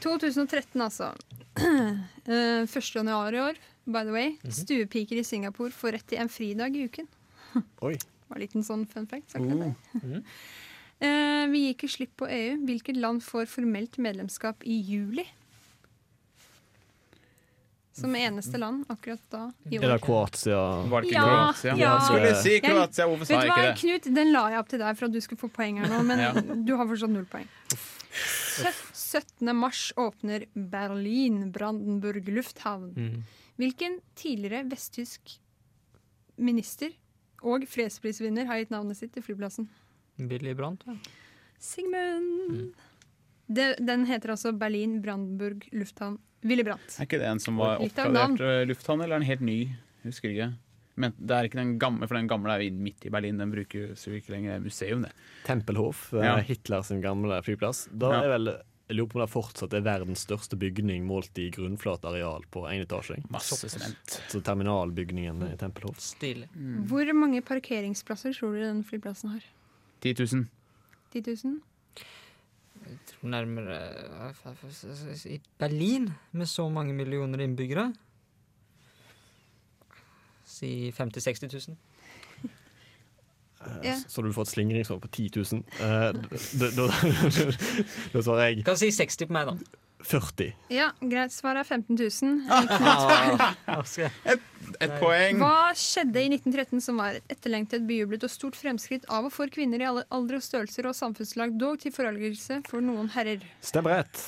2013, 0.03 0.81
altså. 0.81 1.11
Eh, 2.21 2.61
1. 2.69 2.95
januar 2.95 3.33
i 3.33 3.39
år, 3.41 3.55
by 3.85 4.03
the 4.05 4.11
way. 4.13 4.29
Mhm. 4.43 4.51
Stuepiker 4.53 5.17
i 5.17 5.23
Singapore 5.25 5.71
får 5.73 5.91
rett 5.97 6.07
til 6.07 6.19
en 6.21 6.29
fridag 6.29 6.75
i 6.77 6.83
uken. 6.85 7.07
Oi. 7.87 7.95
Var 8.29 8.37
en 8.37 8.41
liten 8.43 8.63
sånn 8.63 8.85
fun 8.87 9.07
fact. 9.09 9.33
Deg. 9.33 9.73
Mhm. 10.01 10.23
Eh, 11.01 11.47
vi 11.49 11.63
gir 11.63 11.71
ikke 11.73 11.87
slipp 11.89 12.11
på 12.21 12.27
EU. 12.29 12.59
Hvilket 12.67 12.95
land 13.01 13.23
får 13.25 13.47
formelt 13.49 13.97
medlemskap 13.97 14.61
i 14.69 14.75
juli? 14.85 15.25
Som 17.97 18.13
eneste 18.15 18.57
land 18.61 18.85
akkurat 18.89 19.19
da. 19.33 19.51
i 19.69 19.75
Er 19.75 19.81
det. 19.81 19.97
Kroatia? 20.05 20.59
Var 20.89 21.01
det 21.01 21.09
ikke 21.09 21.17
Ja, 21.17 21.25
Kroatia? 21.25 21.73
ja. 21.77 21.95
Skulle 22.05 22.35
si 22.39 22.59
Kroatia, 22.63 23.07
hvorfor 23.09 23.25
sa 23.27 23.33
jeg 23.41 23.49
ikke 23.49 23.65
det? 23.65 23.73
Knut, 23.81 24.13
den 24.15 24.31
la 24.31 24.43
jeg 24.53 24.59
opp 24.61 24.69
til 24.71 24.79
deg 24.85 24.97
for 25.01 25.05
at 25.09 25.11
du 25.17 25.19
skulle 25.25 25.41
få 25.41 25.49
poeng 25.57 25.81
her 25.81 25.89
nå, 25.91 25.99
men 26.07 26.19
Ja. 26.27 26.31
du 26.39 26.71
har 26.77 26.85
fortsatt 26.87 27.09
null 27.11 27.25
poeng. 27.33 27.49
Sø- 28.21 28.77
17. 29.11 29.51
mars 29.57 29.91
åpner 29.99 30.45
Berlin-Brandenburg 30.55 32.27
lufthavn. 32.31 32.93
Mm. 32.95 33.23
Hvilken 33.61 33.99
tidligere 34.17 34.63
vesttysk 34.71 35.35
minister 36.41 36.93
og 37.45 37.65
fredsprisvinner 37.69 38.47
har 38.49 38.61
gitt 38.61 38.71
navnet 38.73 38.97
sitt 38.97 39.13
til 39.15 39.25
flyplassen? 39.25 39.67
Billy 40.21 40.53
Brandt, 40.57 40.85
vel? 40.87 40.97
Sigmund. 41.61 42.71
Det, 43.51 43.75
den 43.83 44.05
heter 44.07 44.33
altså 44.35 44.53
Berlin-Brandenburg 44.57 45.65
lufthavn. 45.75 46.17
Willy 46.47 46.63
Brandt. 46.65 46.95
Er 46.97 47.05
ikke 47.05 47.19
det 47.21 47.27
en 47.29 47.41
som 47.43 47.59
var 47.61 47.77
oppgradert 47.83 48.39
eh, 48.41 48.63
lufthavn, 48.69 49.03
eller 49.03 49.19
er 49.19 49.21
den 49.21 49.27
helt 49.29 49.43
ny? 49.45 49.57
Husker 50.07 50.31
ikke. 50.33 50.47
Men 51.01 51.13
det 51.21 51.35
er 51.35 51.47
ikke 51.47 51.59
den 51.59 51.75
gamle, 51.81 52.07
for 52.09 52.17
den 52.17 52.29
gamle 52.29 52.55
er 52.55 52.63
jo 52.65 52.71
midt 52.81 53.05
i 53.05 53.11
Berlin. 53.13 53.37
Den 53.39 53.51
brukes 53.53 54.07
jo 54.07 54.15
ikke 54.17 54.33
lenger. 54.33 54.55
Det 54.55 54.57
er 54.57 54.65
museum, 54.65 55.03
det. 55.05 55.11
Tempelhof, 55.45 56.07
eh, 56.17 56.25
Ja. 56.25 56.33
Hitler 56.47 56.81
sin 56.87 57.01
gamle 57.03 57.37
flyplass. 57.45 57.85
Da 57.93 58.09
Ja. 58.11 58.23
er 58.25 58.33
vel 58.37 58.49
Jeg 58.91 58.97
lurer 58.97 59.07
på 59.07 59.19
om 59.19 59.21
det 59.23 59.31
fortsatt 59.31 59.73
er 59.77 59.83
verdens 59.85 60.25
største 60.25 60.57
bygning 60.59 61.05
målt 61.07 61.37
i 61.39 61.45
grunnflatareal 61.55 62.43
på 62.51 62.65
én 62.67 62.81
etasje. 62.83 63.21
Masse 63.31 63.69
sement. 63.71 64.17
Så 64.27 64.41
terminalbygningen 64.43 65.45
i 65.47 65.53
Tempelhof. 65.55 65.95
Stilig. 66.03 66.49
Hvor 66.89 67.07
mange 67.15 67.39
parkeringsplasser 67.39 68.35
tror 68.35 68.57
du 68.57 68.65
den 68.65 68.81
flyplassen 68.83 69.31
har? 69.31 69.45
10 70.03 70.15
000. 70.19 70.43
10 71.15 71.23
000? 71.45 71.55
Jeg 72.81 72.99
tror 73.13 73.31
nærmere 73.31 73.79
I 75.31 75.39
Berlin, 75.61 76.11
med 76.35 76.51
så 76.51 76.67
mange 76.67 76.91
millioner 76.97 77.45
innbyggere 77.45 77.93
Si 80.43 80.91
50 80.91 81.23
000-60 81.31 81.69
000. 81.69 81.77
Eh, 83.61 83.77
Ja. 83.91 83.95
Så 84.07 84.23
du 84.25 84.31
får 84.33 84.47
et 84.47 84.53
slingringsmonn 84.55 85.01
på 85.03 85.09
10 85.11 85.29
000. 85.35 85.63
Eh, 85.79 86.11
da, 86.77 88.21
svarer 88.21 88.49
jeg 88.49 88.65
Kan 88.65 88.77
si 88.79 88.91
60 88.93 89.27
på 89.29 89.33
meg, 89.37 89.51
da. 89.51 89.79
40. 90.01 90.47
Ja, 90.73 90.87
greit. 91.01 91.29
Svaret 91.33 91.61
er 91.61 91.67
15 91.77 91.93
000. 91.93 92.41
et, 94.33 94.41
Et 94.81 94.93
poeng. 94.97 95.37
Hva 95.41 95.71
skjedde 95.77 96.23
i 96.23 96.31
1913 96.33 96.81
som 96.81 96.97
var 97.01 97.19
et 97.19 97.35
etterlengtet, 97.35 97.85
bejublet 97.85 98.25
og 98.25 98.33
stort 98.33 98.57
fremskritt 98.57 99.05
av 99.13 99.29
og 99.29 99.33
for 99.35 99.51
kvinner 99.53 99.83
i 99.83 99.87
alle 99.91 100.05
aldre 100.09 100.41
og 100.41 100.45
størrelser 100.45 100.89
og 100.89 100.97
samfunnslag, 100.97 101.53
dog 101.61 101.77
til 101.83 101.93
forargelse 101.93 102.63
for 102.69 102.81
noen 102.81 103.11
herrer? 103.13 103.45
Stemmer 103.61 104.01
rett. 104.01 104.23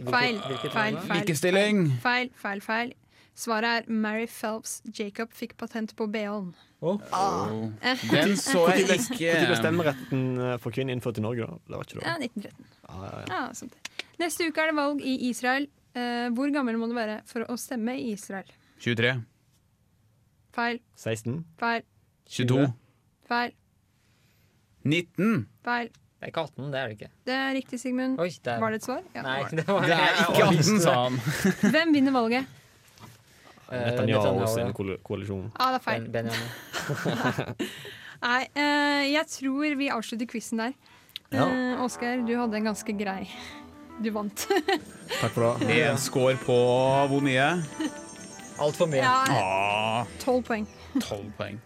Feil. 0.00 0.38
Feil, 0.40 0.70
feil. 0.72 1.00
Likestilling. 1.10 1.82
Feil, 2.04 2.30
feil, 2.40 2.62
feil. 2.64 2.94
Svaret 3.40 3.86
er 3.86 3.86
Mary 3.88 4.26
Phelps 4.28 4.80
Jacob 4.92 5.32
fikk 5.32 5.54
patent 5.60 5.94
på 5.96 6.04
BH-en. 6.12 6.50
Oh. 6.84 7.00
Eh. 7.80 8.02
Den 8.10 8.34
så 8.40 8.66
jeg 8.68 8.84
Når 8.84 8.88
ble 8.90 8.96
ikke. 9.00 9.56
stemmeretten 9.60 10.22
eh, 10.40 10.56
for 10.60 10.76
kvinner 10.76 10.96
innført 10.96 11.20
i 11.20 11.24
Norge, 11.24 11.46
da? 11.48 11.56
Det 11.68 11.76
var 11.78 11.88
ikke 11.88 12.04
Ja, 12.04 12.16
1913. 12.20 12.66
Ah, 12.88 12.98
ja, 13.06 13.20
ja. 13.20 13.38
Ah, 13.38 13.46
sånt. 13.56 13.76
Neste 14.20 14.48
uke 14.48 14.60
er 14.64 14.72
det 14.72 14.76
valg 14.76 15.00
i 15.04 15.14
Israel. 15.30 15.68
Eh, 15.96 16.28
hvor 16.36 16.52
gammel 16.52 16.76
må 16.80 16.90
du 16.90 16.94
være 16.96 17.20
for 17.28 17.48
å 17.48 17.56
stemme 17.60 17.96
i 17.96 18.12
Israel? 18.12 18.48
23. 18.84 19.14
Feil, 20.56 20.80
16? 20.98 21.40
feil, 21.60 21.84
22. 22.28 22.68
feil, 23.30 23.52
19. 24.84 25.44
feil. 25.64 25.90
Det 26.20 26.26
er 26.28 26.32
ikke 26.34 26.42
18, 26.50 26.72
det 26.72 26.78
er 26.80 26.88
det 26.90 26.96
ikke. 26.98 27.10
Det 27.28 27.36
er 27.40 27.52
riktig, 27.56 27.78
Sigmund. 27.80 28.18
Oi, 28.20 28.28
det 28.44 28.52
er 28.52 28.60
Var 28.60 28.74
det 28.74 28.80
et 28.82 28.86
svar? 28.88 29.04
Ja. 29.16 29.22
Nei, 29.24 29.36
det 29.56 29.64
var 29.68 29.86
Det 29.88 29.96
er 29.96 30.18
ikke 30.26 30.48
18, 30.50 30.80
sa 30.84 30.96
han. 31.06 31.20
Hvem 31.72 31.94
vinner 31.96 32.12
valget? 32.12 32.56
Eh, 33.70 33.84
Netanyahu 33.86 34.46
sin 34.50 34.66
ja. 34.66 34.72
koal- 34.74 34.98
koalisjon. 35.06 35.50
Ja, 35.58 35.66
det 35.70 35.80
er 35.80 35.84
feil. 35.84 36.08
Ben- 36.10 36.30
Nei, 38.20 38.40
uh, 38.56 39.02
jeg 39.08 39.24
tror 39.32 39.76
vi 39.80 39.88
avslutter 39.94 40.26
quizen 40.28 40.58
der. 40.60 40.74
Ja. 41.32 41.46
Uh, 41.46 41.84
Oskar, 41.86 42.20
du 42.26 42.34
hadde 42.36 42.58
en 42.58 42.64
ganske 42.66 42.92
grei 42.98 43.28
Du 44.02 44.10
vant. 44.10 44.46
Takk 45.20 45.32
for 45.36 45.60
det. 45.60 45.76
En 45.86 45.96
score 46.00 46.34
på 46.42 46.56
hvor 47.12 47.22
mye? 47.22 47.46
Altfor 48.60 48.88
mye. 48.90 49.00
Ja, 49.04 49.24
Ah, 49.30 50.06
Tolv 50.20 50.42
poeng. 50.48 50.66
12 51.00 51.30
poeng. 51.38 51.60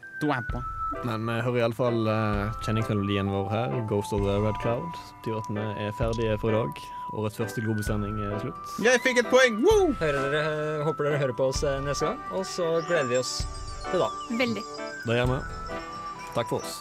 Men 1.05 1.25
vi 1.27 1.39
hører 1.43 1.59
iallfall 1.65 2.05
uh, 2.07 2.53
kjenningsmelodien 2.63 3.27
vår 3.33 3.49
her, 3.51 3.73
'Ghost 3.91 4.13
of 4.15 4.21
the 4.27 4.37
Red 4.45 4.59
Cloud'. 4.63 4.99
Betyr 5.25 5.41
at 5.41 5.49
vi 5.51 5.65
er 5.89 5.97
ferdige 5.99 6.37
for 6.39 6.53
i 6.53 6.59
dag. 6.61 6.85
Årets 7.15 7.39
første 7.39 7.63
Globusending 7.63 8.17
er 8.27 8.39
slutt. 8.43 8.73
Jeg 8.83 9.03
fikk 9.05 9.21
et 9.23 9.29
poeng! 9.31 9.61
Woo! 9.63 9.93
Hører 10.01 10.33
dere, 10.33 10.57
håper 10.87 11.09
dere 11.09 11.21
hører 11.23 11.37
på 11.39 11.51
oss 11.53 11.63
eh, 11.67 11.79
neste 11.85 12.11
gang, 12.11 12.19
og 12.35 12.43
så 12.49 12.73
gleder 12.89 13.13
vi 13.13 13.21
oss 13.21 13.37
til 13.91 14.03
da. 14.03 14.11
Veldig. 14.41 14.65
Det 15.05 15.21
gjør 15.21 15.31
vi. 15.31 15.39
Takk 16.35 16.51
for 16.51 16.59
oss. 16.59 16.81